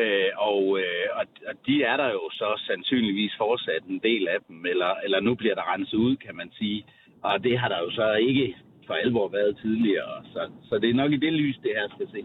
Øh, 0.00 0.30
og, 0.36 0.78
øh, 0.80 1.08
og, 1.18 1.26
og 1.48 1.54
de 1.66 1.82
er 1.82 1.96
der 1.96 2.08
jo 2.08 2.30
så 2.32 2.62
sandsynligvis 2.66 3.34
fortsat 3.38 3.82
en 3.88 3.98
del 3.98 4.28
af 4.28 4.38
dem, 4.48 4.66
eller, 4.66 4.94
eller 5.04 5.20
nu 5.20 5.34
bliver 5.34 5.54
der 5.54 5.72
renset 5.74 5.98
ud, 5.98 6.16
kan 6.16 6.36
man 6.36 6.50
sige. 6.58 6.84
Og 7.22 7.44
det 7.44 7.58
har 7.58 7.68
der 7.68 7.78
jo 7.78 7.90
så 7.90 8.12
ikke 8.14 8.56
for 8.86 8.94
alvor 8.94 9.28
været 9.28 9.58
tidligere. 9.62 10.24
Så, 10.32 10.40
så 10.68 10.78
det 10.78 10.90
er 10.90 10.94
nok 10.94 11.12
i 11.12 11.16
det 11.16 11.32
lys, 11.32 11.56
det 11.62 11.70
her 11.76 11.88
skal 11.96 12.08
se. 12.10 12.22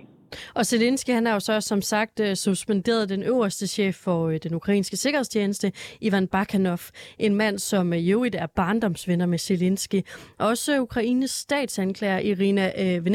Og 0.53 0.65
Zelensky, 0.65 1.09
han 1.09 1.25
har 1.25 1.33
jo 1.33 1.39
så 1.39 1.61
som 1.61 1.81
sagt 1.81 2.19
øh, 2.19 2.35
suspenderet 2.35 3.09
den 3.09 3.23
øverste 3.23 3.67
chef 3.67 3.95
for 3.95 4.27
øh, 4.27 4.39
den 4.43 4.53
ukrainske 4.53 4.97
sikkerhedstjeneste, 4.97 5.71
Ivan 6.01 6.27
Bakanov, 6.27 6.79
en 7.19 7.35
mand, 7.35 7.59
som 7.59 7.93
øh, 7.93 7.99
i 7.99 8.11
øvrigt 8.11 8.35
er 8.35 8.47
barndomsvenner 8.47 9.25
med 9.25 9.37
Zelensky. 9.37 10.01
Også 10.37 10.81
Ukraines 10.81 11.31
statsanklager 11.31 12.19
Irina 12.19 12.71
øh, 12.77 13.05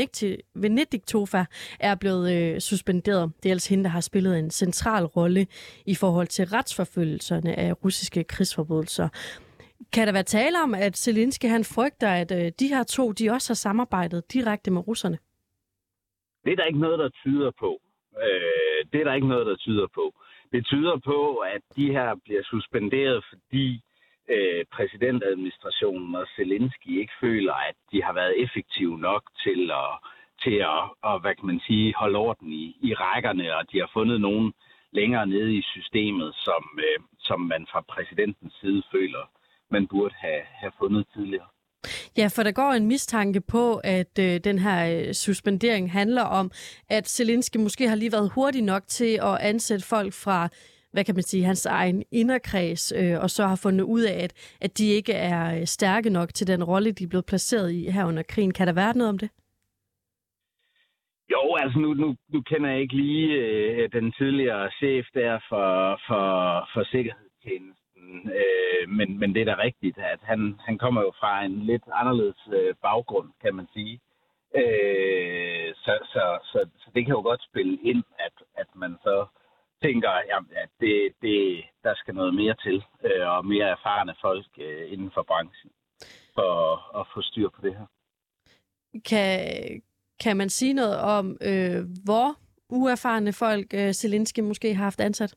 Venediktova 0.54 1.44
er 1.80 1.94
blevet 1.94 2.62
suspenderet. 2.62 3.32
Det 3.42 3.48
er 3.48 3.54
altså 3.54 3.70
hende, 3.70 3.84
der 3.84 3.90
har 3.90 4.00
spillet 4.00 4.38
en 4.38 4.50
central 4.50 5.04
rolle 5.04 5.46
i 5.86 5.94
forhold 5.94 6.26
til 6.26 6.44
retsforfølgelserne 6.44 7.58
af 7.58 7.84
russiske 7.84 8.24
krigsforbrydelser. 8.24 9.08
Kan 9.94 10.06
der 10.06 10.12
være 10.12 10.22
tale 10.38 10.56
om, 10.62 10.74
at 10.74 10.96
Zelensky 10.96 11.46
han 11.46 11.64
frygter, 11.64 12.10
at 12.22 12.30
øh, 12.38 12.52
de 12.60 12.68
her 12.74 12.82
to 12.82 13.12
de 13.12 13.30
også 13.30 13.48
har 13.52 13.60
samarbejdet 13.66 14.32
direkte 14.32 14.70
med 14.70 14.88
russerne? 14.88 15.18
Det 16.44 16.52
er 16.52 16.56
der 16.56 16.64
ikke 16.64 16.80
noget, 16.80 16.98
der 16.98 17.08
tyder 17.08 17.50
på. 17.60 17.80
Øh, 18.24 18.80
det 18.92 19.00
er 19.00 19.04
der 19.04 19.14
ikke 19.14 19.28
noget, 19.28 19.46
der 19.46 19.56
tyder 19.56 19.86
på. 19.94 20.14
Det 20.52 20.66
tyder 20.66 20.96
på, 21.04 21.36
at 21.36 21.62
de 21.76 21.86
her 21.96 22.14
bliver 22.24 22.42
suspenderet, 22.42 23.24
fordi 23.28 23.80
øh, 24.28 24.64
præsidentadministrationen 24.72 26.14
og 26.14 26.26
Zelensky 26.36 27.00
ikke 27.00 27.12
føler, 27.20 27.54
at 27.54 27.76
de 27.92 28.02
har 28.02 28.12
været 28.12 28.42
effektive 28.42 28.98
nok 28.98 29.22
til 29.44 29.70
at, 29.70 29.92
til 30.42 30.56
at, 30.74 30.82
at 31.08 31.20
hvad 31.20 31.34
kan 31.34 31.46
man 31.46 31.60
sige, 31.66 31.94
holde 31.96 32.18
orden 32.18 32.52
i, 32.52 32.76
i 32.82 32.94
rækkerne, 32.94 33.56
og 33.56 33.72
de 33.72 33.78
har 33.78 33.90
fundet 33.92 34.20
nogen 34.20 34.52
længere 34.92 35.26
nede 35.26 35.56
i 35.56 35.62
systemet, 35.62 36.34
som, 36.34 36.62
øh, 36.78 36.98
som 37.18 37.40
man 37.40 37.66
fra 37.72 37.80
præsidentens 37.80 38.54
side 38.60 38.82
føler 38.92 39.24
man 39.72 39.86
burde 39.90 40.14
have, 40.24 40.42
have 40.60 40.72
fundet 40.78 41.06
tidligere. 41.14 41.46
Ja, 42.16 42.26
for 42.26 42.42
der 42.42 42.52
går 42.52 42.72
en 42.72 42.86
mistanke 42.86 43.40
på, 43.40 43.80
at 43.84 44.18
øh, 44.20 44.40
den 44.44 44.58
her 44.58 44.78
øh, 44.98 45.12
suspendering 45.12 45.92
handler 45.92 46.22
om, 46.22 46.50
at 46.88 47.08
Zelensky 47.08 47.56
måske 47.56 47.88
har 47.88 47.96
lige 47.96 48.12
været 48.12 48.32
hurtig 48.34 48.62
nok 48.62 48.82
til 48.86 49.18
at 49.22 49.38
ansætte 49.40 49.86
folk 49.86 50.12
fra 50.12 50.48
hvad 50.92 51.04
kan 51.04 51.14
man 51.14 51.22
sige, 51.22 51.44
hans 51.44 51.66
egen 51.66 52.02
inderkreds, 52.10 52.92
øh, 52.96 53.22
og 53.22 53.30
så 53.30 53.46
har 53.46 53.60
fundet 53.62 53.84
ud 53.84 54.02
af, 54.02 54.24
at, 54.24 54.56
at 54.60 54.78
de 54.78 54.86
ikke 54.86 55.12
er 55.12 55.60
øh, 55.60 55.66
stærke 55.66 56.10
nok 56.10 56.34
til 56.34 56.46
den 56.46 56.64
rolle, 56.64 56.92
de 56.92 57.04
er 57.04 57.08
blevet 57.08 57.26
placeret 57.26 57.72
i 57.72 57.90
her 57.90 58.04
under 58.04 58.22
krigen. 58.22 58.52
Kan 58.52 58.66
der 58.66 58.72
være 58.72 58.96
noget 58.96 59.08
om 59.08 59.18
det? 59.18 59.30
Jo, 61.30 61.56
altså 61.62 61.78
nu, 61.78 61.94
nu, 61.94 62.16
nu 62.32 62.40
kender 62.42 62.70
jeg 62.70 62.80
ikke 62.80 62.96
lige 62.96 63.28
øh, 63.32 63.92
den 63.92 64.12
tidligere 64.18 64.70
chef 64.70 65.06
der 65.14 65.38
for, 65.48 66.00
for, 66.06 66.26
for 66.74 66.84
sikkerhedstjenesten 66.84 67.81
Øh, 68.40 68.88
men, 68.88 69.18
men 69.18 69.34
det 69.34 69.40
er 69.40 69.54
da 69.54 69.62
rigtigt, 69.62 69.98
at 69.98 70.20
han, 70.22 70.60
han 70.66 70.78
kommer 70.78 71.00
jo 71.02 71.12
fra 71.20 71.44
en 71.44 71.58
lidt 71.70 71.82
anderledes 71.92 72.40
øh, 72.52 72.74
baggrund, 72.82 73.28
kan 73.42 73.54
man 73.54 73.66
sige. 73.72 74.00
Øh, 74.60 75.74
så, 75.74 75.92
så, 76.12 76.38
så, 76.52 76.58
så 76.78 76.90
det 76.94 77.04
kan 77.04 77.14
jo 77.14 77.22
godt 77.22 77.42
spille 77.50 77.78
ind, 77.82 78.02
at, 78.18 78.32
at 78.56 78.66
man 78.74 78.96
så 79.02 79.26
tænker, 79.82 80.10
at 80.62 80.70
det, 80.80 81.12
det, 81.22 81.64
der 81.82 81.94
skal 81.94 82.14
noget 82.14 82.34
mere 82.34 82.54
til, 82.64 82.84
øh, 83.04 83.28
og 83.28 83.46
mere 83.46 83.68
erfarne 83.68 84.14
folk 84.20 84.46
øh, 84.58 84.92
inden 84.92 85.10
for 85.14 85.22
branchen, 85.22 85.70
for 86.34 86.50
at, 86.72 87.00
at 87.00 87.06
få 87.14 87.22
styr 87.22 87.48
på 87.48 87.60
det 87.62 87.76
her. 87.78 87.86
Kan, 89.10 89.38
kan 90.24 90.36
man 90.36 90.50
sige 90.50 90.74
noget 90.74 90.98
om, 91.00 91.36
øh, 91.40 91.80
hvor 92.04 92.28
uerfarne 92.68 93.32
folk 93.32 93.74
øh, 93.74 93.92
Zelensky 93.92 94.40
måske 94.40 94.74
har 94.74 94.84
haft 94.84 95.00
ansat? 95.00 95.34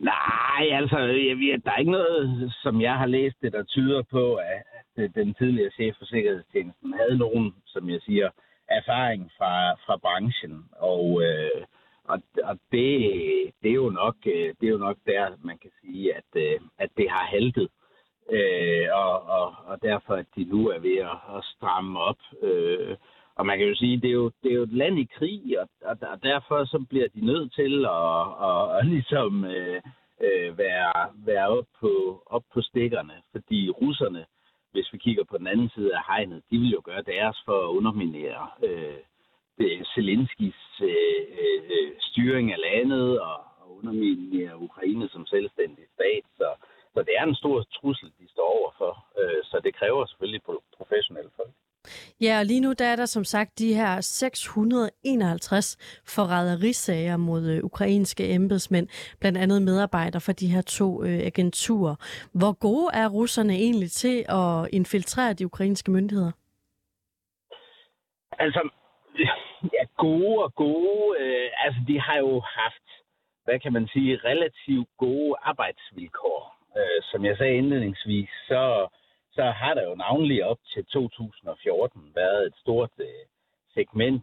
Nej, 0.00 0.64
altså, 0.72 0.98
jeg 0.98 1.36
jeg, 1.50 1.64
der 1.64 1.70
er 1.72 1.76
ikke 1.76 1.90
noget, 1.90 2.52
som 2.62 2.80
jeg 2.80 2.98
har 2.98 3.06
læst 3.06 3.36
det, 3.42 3.52
der 3.52 3.62
tyder 3.62 4.02
på, 4.02 4.34
at 4.34 5.14
den 5.14 5.34
tidligere 5.34 5.70
chef 5.70 5.96
for 5.98 6.04
Sikkerhedstjenesten 6.04 6.92
havde 6.94 7.18
nogen, 7.18 7.54
som 7.66 7.90
jeg 7.90 8.00
siger, 8.02 8.30
erfaring 8.68 9.30
fra, 9.38 9.72
fra 9.72 9.96
branchen. 9.96 10.64
Og, 10.72 11.22
øh, 11.22 11.62
og, 12.04 12.22
og 12.44 12.58
det, 12.72 12.90
det, 13.62 13.70
er 13.70 13.80
jo 13.84 13.90
nok, 13.90 14.16
øh, 14.26 14.54
det 14.60 14.66
er 14.66 14.70
jo 14.76 14.78
nok 14.78 14.96
der, 15.06 15.36
man 15.44 15.58
kan 15.58 15.70
sige, 15.80 16.14
at, 16.16 16.30
øh, 16.34 16.60
at 16.78 16.90
det 16.96 17.10
har 17.10 17.24
haltet. 17.24 17.68
Øh, 18.30 18.86
og, 18.92 19.22
og, 19.22 19.54
og 19.64 19.82
derfor, 19.82 20.14
at 20.14 20.26
de 20.36 20.44
nu 20.44 20.68
er 20.68 20.78
ved 20.78 20.96
at, 20.96 21.36
at 21.36 21.44
stramme 21.44 22.00
op. 22.00 22.20
Øh, 22.42 22.96
og 23.34 23.46
man 23.46 23.58
kan 23.58 23.68
jo 23.68 23.74
sige, 23.74 24.00
det 24.00 24.08
er 24.08 24.18
jo, 24.22 24.30
det 24.42 24.50
er 24.50 24.54
jo 24.54 24.62
et 24.62 24.72
land 24.72 24.98
i 24.98 25.08
krig, 25.16 25.60
og, 25.60 25.68
og, 25.84 25.96
og 26.12 26.22
derfor 26.22 26.64
så 26.64 26.84
bliver 26.88 27.08
de 27.08 27.26
nødt 27.26 27.52
til 27.54 27.86
at, 27.86 28.22
at, 28.48 28.78
at 28.78 28.86
ligesom 28.86 29.44
øh, 29.44 29.80
øh, 30.20 30.58
være, 30.58 31.12
være 31.14 31.48
op, 31.48 31.66
på, 31.80 32.22
op 32.26 32.44
på 32.54 32.60
stikkerne. 32.60 33.14
Fordi 33.32 33.70
russerne, 33.70 34.26
hvis 34.72 34.92
vi 34.92 34.98
kigger 34.98 35.24
på 35.24 35.38
den 35.38 35.46
anden 35.46 35.70
side 35.74 35.96
af 35.96 36.02
hegnet, 36.08 36.42
de 36.50 36.58
vil 36.58 36.70
jo 36.70 36.80
gøre 36.84 37.02
deres 37.02 37.42
for 37.44 37.58
at 37.64 37.72
underminere 37.78 38.48
øh, 38.64 39.00
det, 39.58 39.86
Zelenskis 39.94 40.60
øh, 40.82 41.22
øh, 41.42 41.92
styring 41.98 42.52
af 42.52 42.58
landet 42.58 43.20
og, 43.20 43.36
og 43.60 43.76
underminere 43.76 44.58
Ukraine 44.58 45.08
som 45.08 45.26
selvstændig 45.26 45.84
stat. 45.94 46.24
Så, 46.36 46.48
så 46.94 47.00
det 47.02 47.14
er 47.18 47.24
en 47.24 47.34
stor 47.34 47.62
trussel, 47.62 48.12
de 48.20 48.28
står 48.30 48.48
overfor. 48.58 49.06
Øh, 49.20 49.44
så 49.44 49.60
det 49.64 49.74
kræver 49.74 50.06
selvfølgelig 50.06 50.42
professionelle 50.78 51.30
folk. 51.36 51.52
Ja, 52.20 52.38
og 52.38 52.44
lige 52.44 52.60
nu 52.60 52.72
der 52.72 52.84
er 52.84 52.96
der 52.96 53.06
som 53.06 53.24
sagt 53.24 53.58
de 53.58 53.74
her 53.74 54.00
651 54.00 55.76
forræderisager 56.06 57.16
mod 57.16 57.50
øh, 57.50 57.64
ukrainske 57.64 58.34
embedsmænd, 58.34 58.88
blandt 59.20 59.38
andet 59.38 59.62
medarbejdere 59.62 60.20
for 60.20 60.32
de 60.32 60.46
her 60.46 60.62
to 60.62 61.04
øh, 61.04 61.18
agenturer. 61.18 61.96
Hvor 62.34 62.52
gode 62.52 62.90
er 62.94 63.08
russerne 63.08 63.52
egentlig 63.52 63.90
til 63.90 64.24
at 64.28 64.68
infiltrere 64.72 65.32
de 65.32 65.46
ukrainske 65.46 65.90
myndigheder? 65.90 66.32
Altså, 68.38 68.68
ja, 69.18 69.84
gode 69.96 70.38
og 70.44 70.54
gode. 70.54 71.18
Øh, 71.20 71.50
altså, 71.64 71.80
de 71.88 72.00
har 72.00 72.18
jo 72.18 72.40
haft, 72.40 72.86
hvad 73.44 73.58
kan 73.60 73.72
man 73.72 73.88
sige, 73.92 74.20
relativt 74.24 74.88
gode 74.98 75.34
arbejdsvilkår. 75.42 76.40
Øh, 76.78 77.02
som 77.02 77.24
jeg 77.24 77.36
sagde 77.36 77.54
indledningsvis, 77.54 78.28
så 78.48 78.88
så 79.34 79.42
har 79.42 79.74
der 79.74 79.84
jo 79.88 79.94
navnlig 79.94 80.44
op 80.44 80.58
til 80.72 80.84
2014 80.84 82.12
været 82.14 82.46
et 82.46 82.54
stort 82.56 82.90
øh, 82.98 83.06
segment 83.74 84.22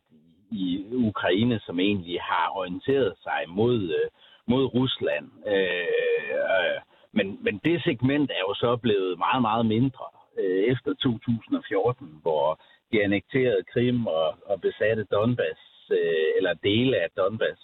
i, 0.52 0.86
i 0.92 0.96
Ukraine, 0.96 1.60
som 1.60 1.80
egentlig 1.80 2.22
har 2.22 2.52
orienteret 2.56 3.14
sig 3.24 3.44
mod, 3.48 3.82
øh, 3.82 4.10
mod 4.48 4.66
Rusland. 4.76 5.32
Øh, 5.48 5.88
øh, 6.34 6.80
men, 7.12 7.44
men 7.44 7.62
det 7.64 7.84
segment 7.84 8.32
er 8.32 8.40
jo 8.48 8.54
så 8.54 8.76
blevet 8.76 9.18
meget, 9.18 9.42
meget 9.42 9.66
mindre 9.66 10.06
øh, 10.40 10.64
efter 10.64 10.94
2014, 10.94 12.20
hvor 12.22 12.60
de 12.92 13.04
annekterede 13.04 13.64
Krim 13.74 14.08
og, 14.08 14.36
og 14.46 14.62
besatte 14.62 15.04
Donbass, 15.04 15.62
øh, 15.92 16.30
eller 16.38 16.54
dele 16.54 16.98
af 16.98 17.10
Donbass. 17.18 17.62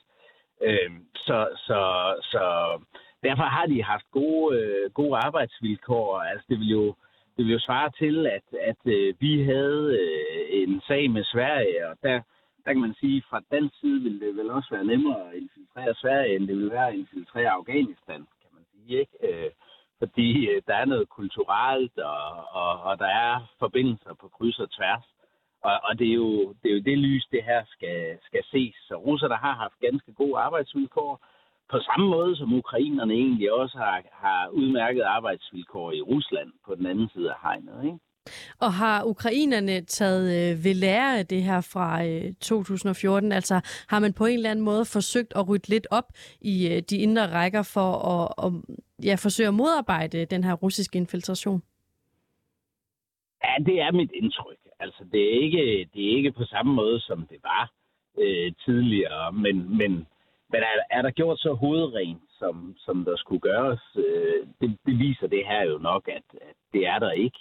Øh, 0.61 0.91
så, 1.15 1.47
så, 1.55 1.79
så 2.21 2.43
derfor 3.23 3.43
har 3.43 3.65
de 3.65 3.83
haft 3.83 4.05
gode, 4.11 4.57
øh, 4.59 4.91
gode 4.91 5.17
arbejdsvilkår. 5.17 6.19
Altså 6.19 6.45
det 6.49 6.59
vil 6.59 6.69
jo 6.69 6.95
det 7.37 7.45
vil 7.45 7.53
jo 7.53 7.59
svare 7.59 7.91
til, 7.91 8.27
at, 8.27 8.47
at 8.61 8.81
øh, 8.85 9.13
vi 9.19 9.43
havde 9.43 9.97
øh, 10.01 10.61
en 10.61 10.81
sag 10.87 11.11
med 11.11 11.23
Sverige, 11.23 11.87
og 11.89 11.97
der, 12.03 12.21
der 12.65 12.73
kan 12.73 12.81
man 12.81 12.95
sige, 12.99 13.17
at 13.17 13.23
fra 13.29 13.41
den 13.51 13.69
side 13.79 14.01
ville 14.03 14.19
det 14.19 14.37
vel 14.37 14.49
også 14.51 14.69
være 14.71 14.85
nemmere 14.85 15.29
at 15.29 15.35
infiltrere 15.35 15.95
Sverige, 15.95 16.35
end 16.35 16.47
det 16.47 16.55
ville 16.55 16.71
være 16.71 16.87
at 16.87 16.95
infiltrere 16.95 17.49
Afghanistan, 17.49 18.21
kan 18.41 18.51
man 18.53 18.63
sige. 18.71 18.99
Ikke? 18.99 19.17
Øh, 19.23 19.51
fordi 19.99 20.47
øh, 20.49 20.61
der 20.67 20.75
er 20.75 20.85
noget 20.85 21.09
kulturelt, 21.09 21.97
og, 21.99 22.27
og, 22.61 22.81
og 22.81 22.99
der 22.99 23.11
er 23.25 23.53
forbindelser 23.59 24.13
på 24.13 24.27
kryds 24.27 24.59
og 24.59 24.71
tværs. 24.71 25.05
Og, 25.63 25.79
og 25.83 25.99
det, 25.99 26.09
er 26.09 26.13
jo, 26.13 26.53
det 26.63 26.71
er 26.71 26.75
jo 26.75 26.81
det 26.89 26.97
lys, 26.97 27.25
det 27.31 27.43
her 27.43 27.61
skal, 27.65 28.17
skal 28.21 28.43
ses. 28.51 28.75
Så 28.87 28.95
russer, 28.95 29.27
der 29.27 29.37
har 29.37 29.53
haft 29.53 29.79
ganske 29.79 30.13
gode 30.13 30.37
arbejdsvilkår, 30.37 31.25
på 31.71 31.79
samme 31.79 32.07
måde 32.09 32.35
som 32.37 32.53
ukrainerne 32.53 33.13
egentlig 33.13 33.53
også 33.53 33.77
har, 33.77 34.01
har 34.11 34.49
udmærket 34.49 35.01
arbejdsvilkår 35.01 35.91
i 35.91 36.01
Rusland 36.01 36.49
på 36.65 36.75
den 36.75 36.85
anden 36.85 37.09
side 37.13 37.29
af 37.29 37.35
hegnet. 37.41 37.85
Ikke? 37.85 37.99
Og 38.59 38.73
har 38.73 39.03
ukrainerne 39.03 39.81
taget 39.81 40.25
øh, 40.37 40.63
ved 40.63 40.73
lære 40.73 41.19
af 41.19 41.25
det 41.25 41.43
her 41.43 41.61
fra 41.73 42.05
øh, 42.05 42.33
2014? 42.33 43.31
Altså 43.31 43.85
har 43.89 43.99
man 43.99 44.13
på 44.13 44.25
en 44.25 44.33
eller 44.33 44.51
anden 44.51 44.65
måde 44.65 44.85
forsøgt 44.85 45.33
at 45.35 45.49
rydde 45.49 45.69
lidt 45.69 45.87
op 45.91 46.07
i 46.41 46.67
øh, 46.67 46.81
de 46.89 46.97
indre 46.97 47.31
rækker 47.31 47.63
for 47.73 47.89
at, 48.13 48.45
at 48.45 48.51
ja, 49.05 49.15
forsøge 49.15 49.47
at 49.47 49.53
modarbejde 49.53 50.25
den 50.25 50.43
her 50.43 50.53
russiske 50.53 50.97
infiltration? 50.97 51.61
Ja, 53.43 53.63
det 53.65 53.81
er 53.81 53.91
mit 53.91 54.11
indtryk. 54.11 54.57
Altså, 54.79 55.03
det 55.11 55.21
er 55.21 55.43
ikke, 55.43 55.89
det 55.93 56.01
er 56.05 56.17
ikke 56.17 56.31
på 56.31 56.45
samme 56.45 56.73
måde, 56.73 56.99
som 57.01 57.27
det 57.27 57.37
var 57.43 57.71
øh, 58.17 58.53
tidligere, 58.65 59.31
men, 59.31 59.77
men, 59.77 60.07
men 60.49 60.61
er, 60.61 60.97
er 60.97 61.01
der 61.01 61.11
gjort 61.11 61.39
så 61.39 61.53
hovedrent, 61.53 62.21
som, 62.39 62.75
som 62.77 63.05
der 63.05 63.15
skulle 63.15 63.41
gøres? 63.41 63.81
Øh, 63.95 64.47
det, 64.61 64.77
det 64.85 64.99
viser 64.99 65.27
det 65.27 65.45
her 65.45 65.63
jo 65.63 65.77
nok, 65.77 66.07
at, 66.07 66.23
at 66.41 66.55
det 66.73 66.87
er 66.87 66.99
der 66.99 67.11
ikke. 67.11 67.39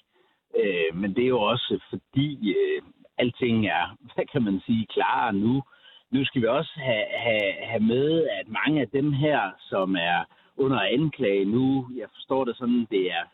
Øh, 0.57 0.97
men 0.97 1.15
det 1.17 1.25
er 1.25 1.29
jo 1.29 1.41
også 1.41 1.79
fordi, 1.91 2.55
øh, 2.59 2.83
alting 3.19 3.67
er, 3.67 3.97
hvad 4.15 4.27
kan 4.33 4.43
man 4.43 4.61
sige, 4.67 4.87
klarere 4.87 5.33
nu. 5.33 5.63
Nu 6.11 6.25
skal 6.25 6.43
vi 6.43 6.47
også 6.47 6.73
have, 6.77 7.07
have, 7.17 7.53
have 7.61 7.81
med, 7.83 8.29
at 8.39 8.49
mange 8.49 8.81
af 8.81 8.89
dem 8.89 9.13
her, 9.13 9.51
som 9.59 9.97
er 9.97 10.25
under 10.57 10.81
anklage 10.81 11.45
nu, 11.45 11.89
jeg 11.97 12.09
forstår 12.15 12.45
det 12.45 12.57
sådan, 12.57 12.87
det 12.91 13.13
er 13.13 13.25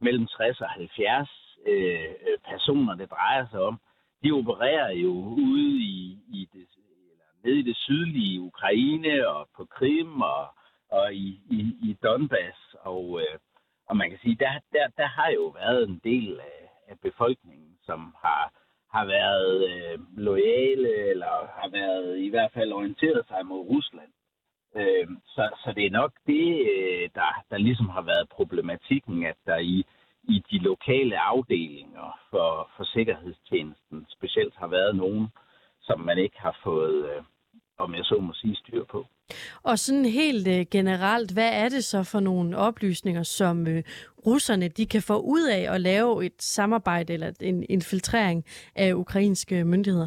mellem 0.00 0.26
60 0.26 0.60
og 0.60 0.68
70 0.68 1.28
øh, 1.66 2.04
personer, 2.48 2.94
det 2.94 3.10
drejer 3.10 3.46
sig 3.50 3.60
om, 3.60 3.80
de 4.24 4.32
opererer 4.32 4.92
jo 4.92 5.12
ude 5.46 5.76
i, 5.76 6.18
i 6.32 6.48
det, 6.52 6.66
nede 7.44 7.58
i 7.58 7.62
det 7.62 7.76
sydlige 7.76 8.40
Ukraine 8.40 9.28
og 9.28 9.48
på 9.56 9.64
Krim 9.64 10.22
og, 10.22 10.46
og 10.90 11.14
i, 11.14 11.28
i, 11.50 11.60
i 11.82 11.96
Donbass. 12.02 12.58
Og, 12.80 13.20
øh, 13.20 13.38
og 13.88 13.96
man 13.96 14.10
kan 14.10 14.18
sige, 14.22 14.36
der, 14.40 14.52
der, 14.72 14.86
der 14.96 15.06
har 15.06 15.30
jo 15.30 15.44
været 15.46 15.88
en 15.88 16.00
del 16.04 16.40
af, 16.40 16.60
af 16.88 16.96
befolkningen, 17.02 17.76
som 17.82 18.14
har, 18.24 18.52
har 18.90 19.04
været 19.04 19.68
øh, 19.70 19.98
lojale 20.16 21.10
eller 21.10 21.34
har 21.60 21.68
været 21.68 22.18
i 22.18 22.28
hvert 22.28 22.52
fald 22.52 22.72
orienteret 22.72 23.26
sig 23.28 23.46
mod 23.46 23.66
Rusland. 23.66 24.12
Øh, 24.76 25.08
så, 25.26 25.50
så 25.64 25.72
det 25.76 25.86
er 25.86 25.90
nok 25.90 26.12
det, 26.26 26.46
øh, 26.72 27.10
der, 27.14 27.44
der 27.50 27.58
ligesom 27.58 27.88
har 27.88 28.02
været 28.02 28.28
problematikken, 28.28 29.26
at 29.26 29.36
der 29.46 29.56
i, 29.58 29.84
i 30.22 30.42
de 30.50 30.58
lokale 30.58 31.18
afdelinger 31.18 32.18
for, 32.30 32.70
for 32.76 32.84
sikkerhedstjenesten 32.84 34.06
specielt 34.08 34.54
har 34.56 34.66
været 34.66 34.96
nogen, 34.96 35.28
som 35.90 36.00
man 36.00 36.18
ikke 36.18 36.38
har 36.40 36.56
fået, 36.64 37.04
øh, 37.10 37.22
om 37.78 37.94
jeg 37.94 38.04
så 38.04 38.16
må 38.20 38.32
sige, 38.32 38.56
styr 38.56 38.84
på. 38.84 39.06
Og 39.62 39.78
sådan 39.78 40.04
helt 40.04 40.48
øh, 40.48 40.66
generelt, 40.70 41.30
hvad 41.32 41.50
er 41.64 41.68
det 41.68 41.84
så 41.84 42.00
for 42.12 42.20
nogle 42.20 42.56
oplysninger, 42.56 43.22
som 43.22 43.66
øh, 43.66 43.82
russerne 44.26 44.68
de 44.68 44.86
kan 44.86 45.02
få 45.02 45.16
ud 45.34 45.44
af 45.58 45.74
at 45.74 45.80
lave 45.80 46.26
et 46.26 46.42
samarbejde 46.42 47.12
eller 47.12 47.30
en 47.40 47.64
infiltrering 47.68 48.44
af 48.76 48.92
ukrainske 48.92 49.64
myndigheder? 49.64 50.06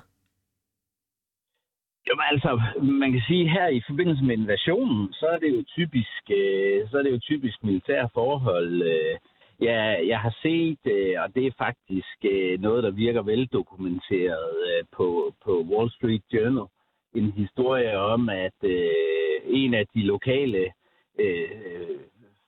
Jo, 2.08 2.14
altså, 2.32 2.62
man 2.82 3.12
kan 3.12 3.24
sige, 3.28 3.50
her 3.50 3.68
i 3.68 3.82
forbindelse 3.88 4.24
med 4.24 4.38
invasionen, 4.38 5.14
så 5.14 5.26
er 5.26 5.38
det 5.38 5.50
jo 5.58 5.64
typisk, 5.78 6.24
øh, 6.40 6.90
så 6.90 6.98
er 6.98 7.04
det 7.04 7.12
jo 7.12 7.20
typisk 7.20 7.64
militære 7.64 8.10
forhold. 8.14 8.82
Øh, 8.82 9.16
ja, 9.62 10.08
jeg 10.08 10.20
har 10.20 10.36
set, 10.42 10.80
øh, 10.86 11.16
og 11.24 11.36
det 11.36 11.48
er 11.48 11.52
faktisk 11.58 12.18
øh, 12.26 12.60
noget, 12.62 12.84
der 12.84 12.92
virker 12.92 13.22
veldokumenteret 13.22 14.56
øh, 14.68 14.86
på, 14.92 15.34
på 15.46 15.62
Wall 15.62 15.92
Street 15.92 16.24
Journal, 16.34 16.68
en 17.16 17.32
historie 17.32 17.98
om, 17.98 18.30
at 18.30 18.60
en 19.46 19.74
af 19.74 19.86
de 19.96 20.02
lokale 20.02 20.72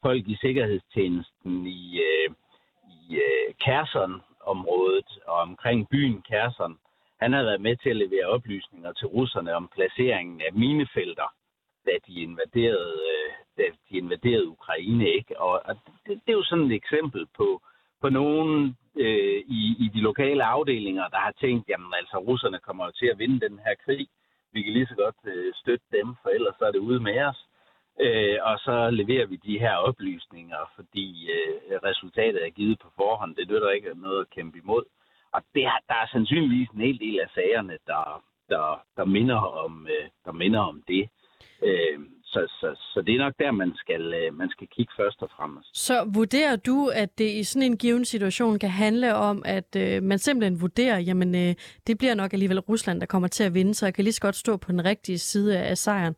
folk 0.06 0.28
i 0.28 0.38
sikkerhedstjenesten 0.42 1.68
i, 1.68 2.02
i 2.96 3.16
øh, 3.26 3.48
Kherson-området 3.64 5.12
og 5.28 5.38
omkring 5.50 5.90
byen 5.90 6.22
Kherson, 6.30 6.78
han 7.22 7.34
havde 7.34 7.46
været 7.46 7.62
med 7.62 7.76
til 7.76 7.90
at 7.90 8.02
levere 8.04 8.28
oplysninger 8.36 8.92
til 8.94 9.08
russerne 9.08 9.56
om 9.56 9.70
placeringen 9.76 10.42
af 10.42 10.54
minefelter, 10.54 11.30
da 11.86 11.96
de 12.08 12.14
invaderede, 12.22 13.00
øh, 13.14 13.32
da 13.58 13.64
de 13.90 13.98
invaderede 13.98 14.48
Ukraine. 14.48 15.10
Ikke? 15.10 15.40
Og, 15.40 15.62
og 15.66 15.76
det, 16.06 16.22
det 16.26 16.32
er 16.32 16.40
jo 16.42 16.44
sådan 16.44 16.66
et 16.66 16.76
eksempel 16.76 17.28
på, 17.38 17.62
på 18.02 18.10
nogen 18.10 18.78
øh, 18.96 19.40
i, 19.60 19.62
i 19.84 19.88
de 19.94 20.02
lokale 20.02 20.44
afdelinger, 20.44 21.08
der 21.08 21.18
har 21.18 21.34
tænkt, 21.42 21.70
jamen 21.70 21.94
altså 21.94 22.18
russerne 22.18 22.60
kommer 22.60 22.86
jo 22.86 22.92
til 22.92 23.06
at 23.06 23.20
vinde 23.20 23.40
den 23.50 23.60
her 23.66 23.76
krig. 23.86 24.08
Vi 24.54 24.62
kan 24.62 24.74
lige 24.74 24.88
så 24.88 24.96
godt 24.96 25.16
øh, 25.26 25.54
støtte 25.54 25.86
dem, 25.92 26.16
for 26.22 26.30
ellers 26.30 26.56
så 26.60 26.66
er 26.66 26.72
det 26.72 26.80
ude 26.80 27.00
med 27.00 27.22
os. 27.22 27.40
Øh, 28.00 28.38
og 28.42 28.60
så 28.60 28.90
leverer 28.90 29.26
vi 29.26 29.36
de 29.36 29.60
her 29.60 29.76
oplysninger, 29.76 30.72
fordi 30.76 31.32
øh, 31.32 31.80
resultatet 31.84 32.46
er 32.46 32.50
givet 32.50 32.80
på 32.80 32.90
forhånd. 32.96 33.36
Det 33.36 33.50
nytter 33.50 33.70
ikke 33.70 33.94
noget 33.96 34.22
at 34.22 34.30
kæmpe 34.30 34.58
imod. 34.58 34.84
Og 35.32 35.42
det, 35.54 35.64
der 35.90 35.96
er 36.04 36.08
sandsynligvis 36.12 36.70
en 36.70 36.82
hel 36.82 37.00
del 37.00 37.20
af 37.20 37.30
sagerne, 37.30 37.78
der, 37.88 38.24
der, 38.50 38.84
der, 38.98 39.06
minder, 39.06 39.42
om, 39.66 39.88
øh, 39.88 40.10
der 40.26 40.32
minder 40.32 40.60
om 40.60 40.84
det. 40.88 41.10
Øh, 41.66 42.00
så, 42.24 42.42
så, 42.60 42.70
så 42.94 43.02
det 43.02 43.16
er 43.16 43.20
nok 43.26 43.34
der, 43.40 43.52
man 43.52 43.72
skal, 43.76 44.14
øh, 44.14 44.38
man 44.38 44.50
skal 44.50 44.68
kigge 44.68 44.94
først 44.98 45.22
og 45.22 45.30
fremmest. 45.38 45.70
Så 45.74 46.12
vurderer 46.16 46.56
du, 46.56 46.92
at 46.96 47.18
det 47.18 47.30
i 47.40 47.44
sådan 47.44 47.72
en 47.72 47.78
given 47.78 48.06
situation 48.06 48.60
kan 48.60 48.70
handle 48.70 49.16
om, 49.16 49.44
at 49.46 49.70
øh, 49.78 50.04
man 50.04 50.18
simpelthen 50.18 50.62
vurderer, 50.62 51.00
jamen 51.00 51.36
øh, 51.36 51.54
det 51.88 51.98
bliver 51.98 52.16
nok 52.16 52.34
alligevel 52.34 52.60
Rusland, 52.60 53.00
der 53.00 53.06
kommer 53.06 53.28
til 53.28 53.44
at 53.44 53.54
vinde, 53.54 53.74
så 53.74 53.86
jeg 53.86 53.94
kan 53.94 54.04
lige 54.04 54.14
så 54.14 54.22
godt 54.22 54.36
stå 54.36 54.58
på 54.58 54.72
den 54.72 54.86
rigtige 54.86 55.18
side 55.18 55.60
af 55.60 55.78
sejren? 55.78 56.16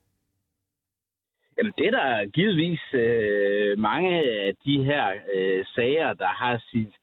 Jamen, 1.58 1.74
det 1.78 1.86
er 1.88 1.92
der 1.92 2.26
givetvis 2.26 2.84
øh, 2.94 3.80
mange 3.80 4.12
af 4.46 4.54
de 4.66 4.84
her 4.84 5.06
øh, 5.36 5.66
sager, 5.76 6.14
der 6.14 6.28
har 6.28 6.64
sit, 6.72 6.94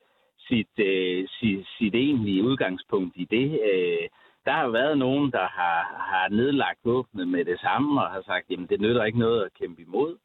sit, 0.49 0.73
øh, 0.79 1.29
sit, 1.29 1.67
sit 1.79 1.95
egentlige 1.95 2.43
udgangspunkt 2.43 3.17
i 3.17 3.25
det. 3.31 3.61
Øh, 3.73 4.09
der 4.45 4.53
har 4.53 4.69
været 4.69 4.99
nogen, 4.99 5.33
der 5.33 5.47
har, 5.59 5.79
har 6.11 6.29
nedlagt 6.29 6.79
våbnet 6.85 7.29
med 7.29 7.45
det 7.45 7.61
samme 7.61 8.03
og 8.03 8.11
har 8.11 8.23
sagt, 8.23 8.51
jamen 8.51 8.67
det 8.67 8.81
nytter 8.81 9.05
ikke 9.05 9.19
noget 9.19 9.45
at 9.45 9.55
kæmpe 9.55 9.83
imod. 9.83 10.17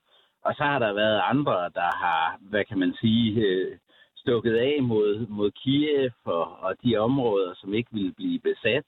Og 0.44 0.56
så 0.56 0.64
har 0.64 0.80
der 0.80 0.94
været 0.94 1.22
andre, 1.24 1.54
der 1.54 1.92
har, 2.04 2.38
hvad 2.42 2.66
kan 2.66 2.80
man 2.80 2.94
sige, 3.02 3.42
øh, 3.42 3.78
stukket 4.16 4.56
af 4.56 4.84
mod, 4.84 5.28
mod 5.28 5.52
Kiev 5.52 6.12
og, 6.26 6.60
og 6.60 6.76
de 6.84 6.98
områder, 6.98 7.54
som 7.56 7.74
ikke 7.74 7.90
ville 7.92 8.14
blive 8.14 8.40
besat. 8.40 8.86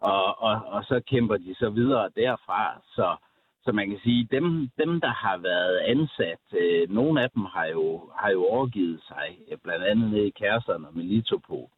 Og, 0.00 0.42
og, 0.42 0.62
og 0.66 0.84
så 0.84 1.00
kæmper 1.10 1.36
de 1.36 1.54
så 1.54 1.70
videre 1.70 2.10
derfra. 2.16 2.80
Så 2.94 3.16
så 3.64 3.72
man 3.72 3.90
kan 3.90 4.00
sige, 4.04 4.28
dem, 4.30 4.68
dem 4.78 5.00
der 5.00 5.12
har 5.24 5.36
været 5.36 5.78
ansat, 5.78 6.42
øh, 6.60 6.90
nogle 6.90 7.22
af 7.22 7.30
dem 7.30 7.44
har 7.44 7.66
jo, 7.66 8.10
har 8.16 8.30
jo 8.30 8.44
overgivet 8.44 9.00
sig, 9.08 9.38
øh, 9.50 9.58
blandt 9.58 9.84
andet 9.84 10.10
nede 10.10 10.26
i 10.26 10.30
Kærseren 10.30 10.84
og 10.84 10.96
Melitopol. 10.96 11.68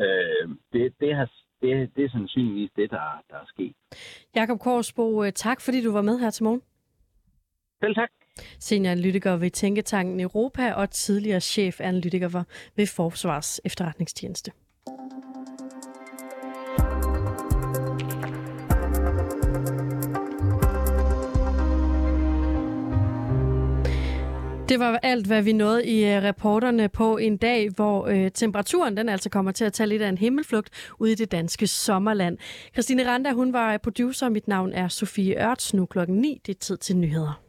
Øh, 0.00 0.48
det, 0.72 0.94
det, 1.00 1.14
har, 1.14 1.30
det, 1.60 1.96
det 1.96 2.04
er 2.04 2.08
sandsynligvis 2.08 2.70
det, 2.76 2.90
der, 2.90 3.22
der 3.30 3.36
er 3.36 3.46
sket. 3.46 3.72
Jakob 4.34 4.58
Korsbo, 4.60 5.24
øh, 5.24 5.32
tak 5.32 5.60
fordi 5.60 5.82
du 5.82 5.92
var 5.92 6.02
med 6.02 6.18
her 6.18 6.30
til 6.30 6.44
morgen. 6.44 6.62
Selv 7.82 7.94
tak. 7.94 8.10
Senioranalytiker 8.60 9.36
ved 9.36 9.50
Tænketanken 9.50 10.20
Europa 10.20 10.72
og 10.72 10.90
tidligere 10.90 11.40
chefanalytiker 11.40 12.44
ved 12.76 12.86
Forsvars 12.86 13.60
efterretningstjeneste. 13.64 14.52
Det 24.76 24.84
var 24.84 25.00
alt, 25.02 25.26
hvad 25.26 25.42
vi 25.42 25.52
nåede 25.52 25.86
i 25.86 26.04
øh, 26.04 26.22
reporterne 26.22 26.88
på 26.88 27.16
en 27.16 27.36
dag, 27.36 27.70
hvor 27.70 28.06
øh, 28.06 28.30
temperaturen 28.30 28.96
den 28.96 29.08
altså 29.08 29.30
kommer 29.30 29.52
til 29.52 29.64
at 29.64 29.72
tage 29.72 29.86
lidt 29.86 30.02
af 30.02 30.08
en 30.08 30.18
himmelflugt 30.18 30.70
ude 30.98 31.12
i 31.12 31.14
det 31.14 31.32
danske 31.32 31.66
sommerland. 31.66 32.38
Christine 32.72 33.10
Randa, 33.10 33.32
hun 33.32 33.52
var 33.52 33.76
producer. 33.76 34.28
Mit 34.28 34.48
navn 34.48 34.72
er 34.72 34.88
Sofie 34.88 35.50
Ørts. 35.50 35.74
Nu 35.74 35.86
klokken 35.86 36.16
9. 36.16 36.40
Det 36.46 36.54
er 36.54 36.58
tid 36.58 36.76
til 36.76 36.96
nyheder. 36.96 37.40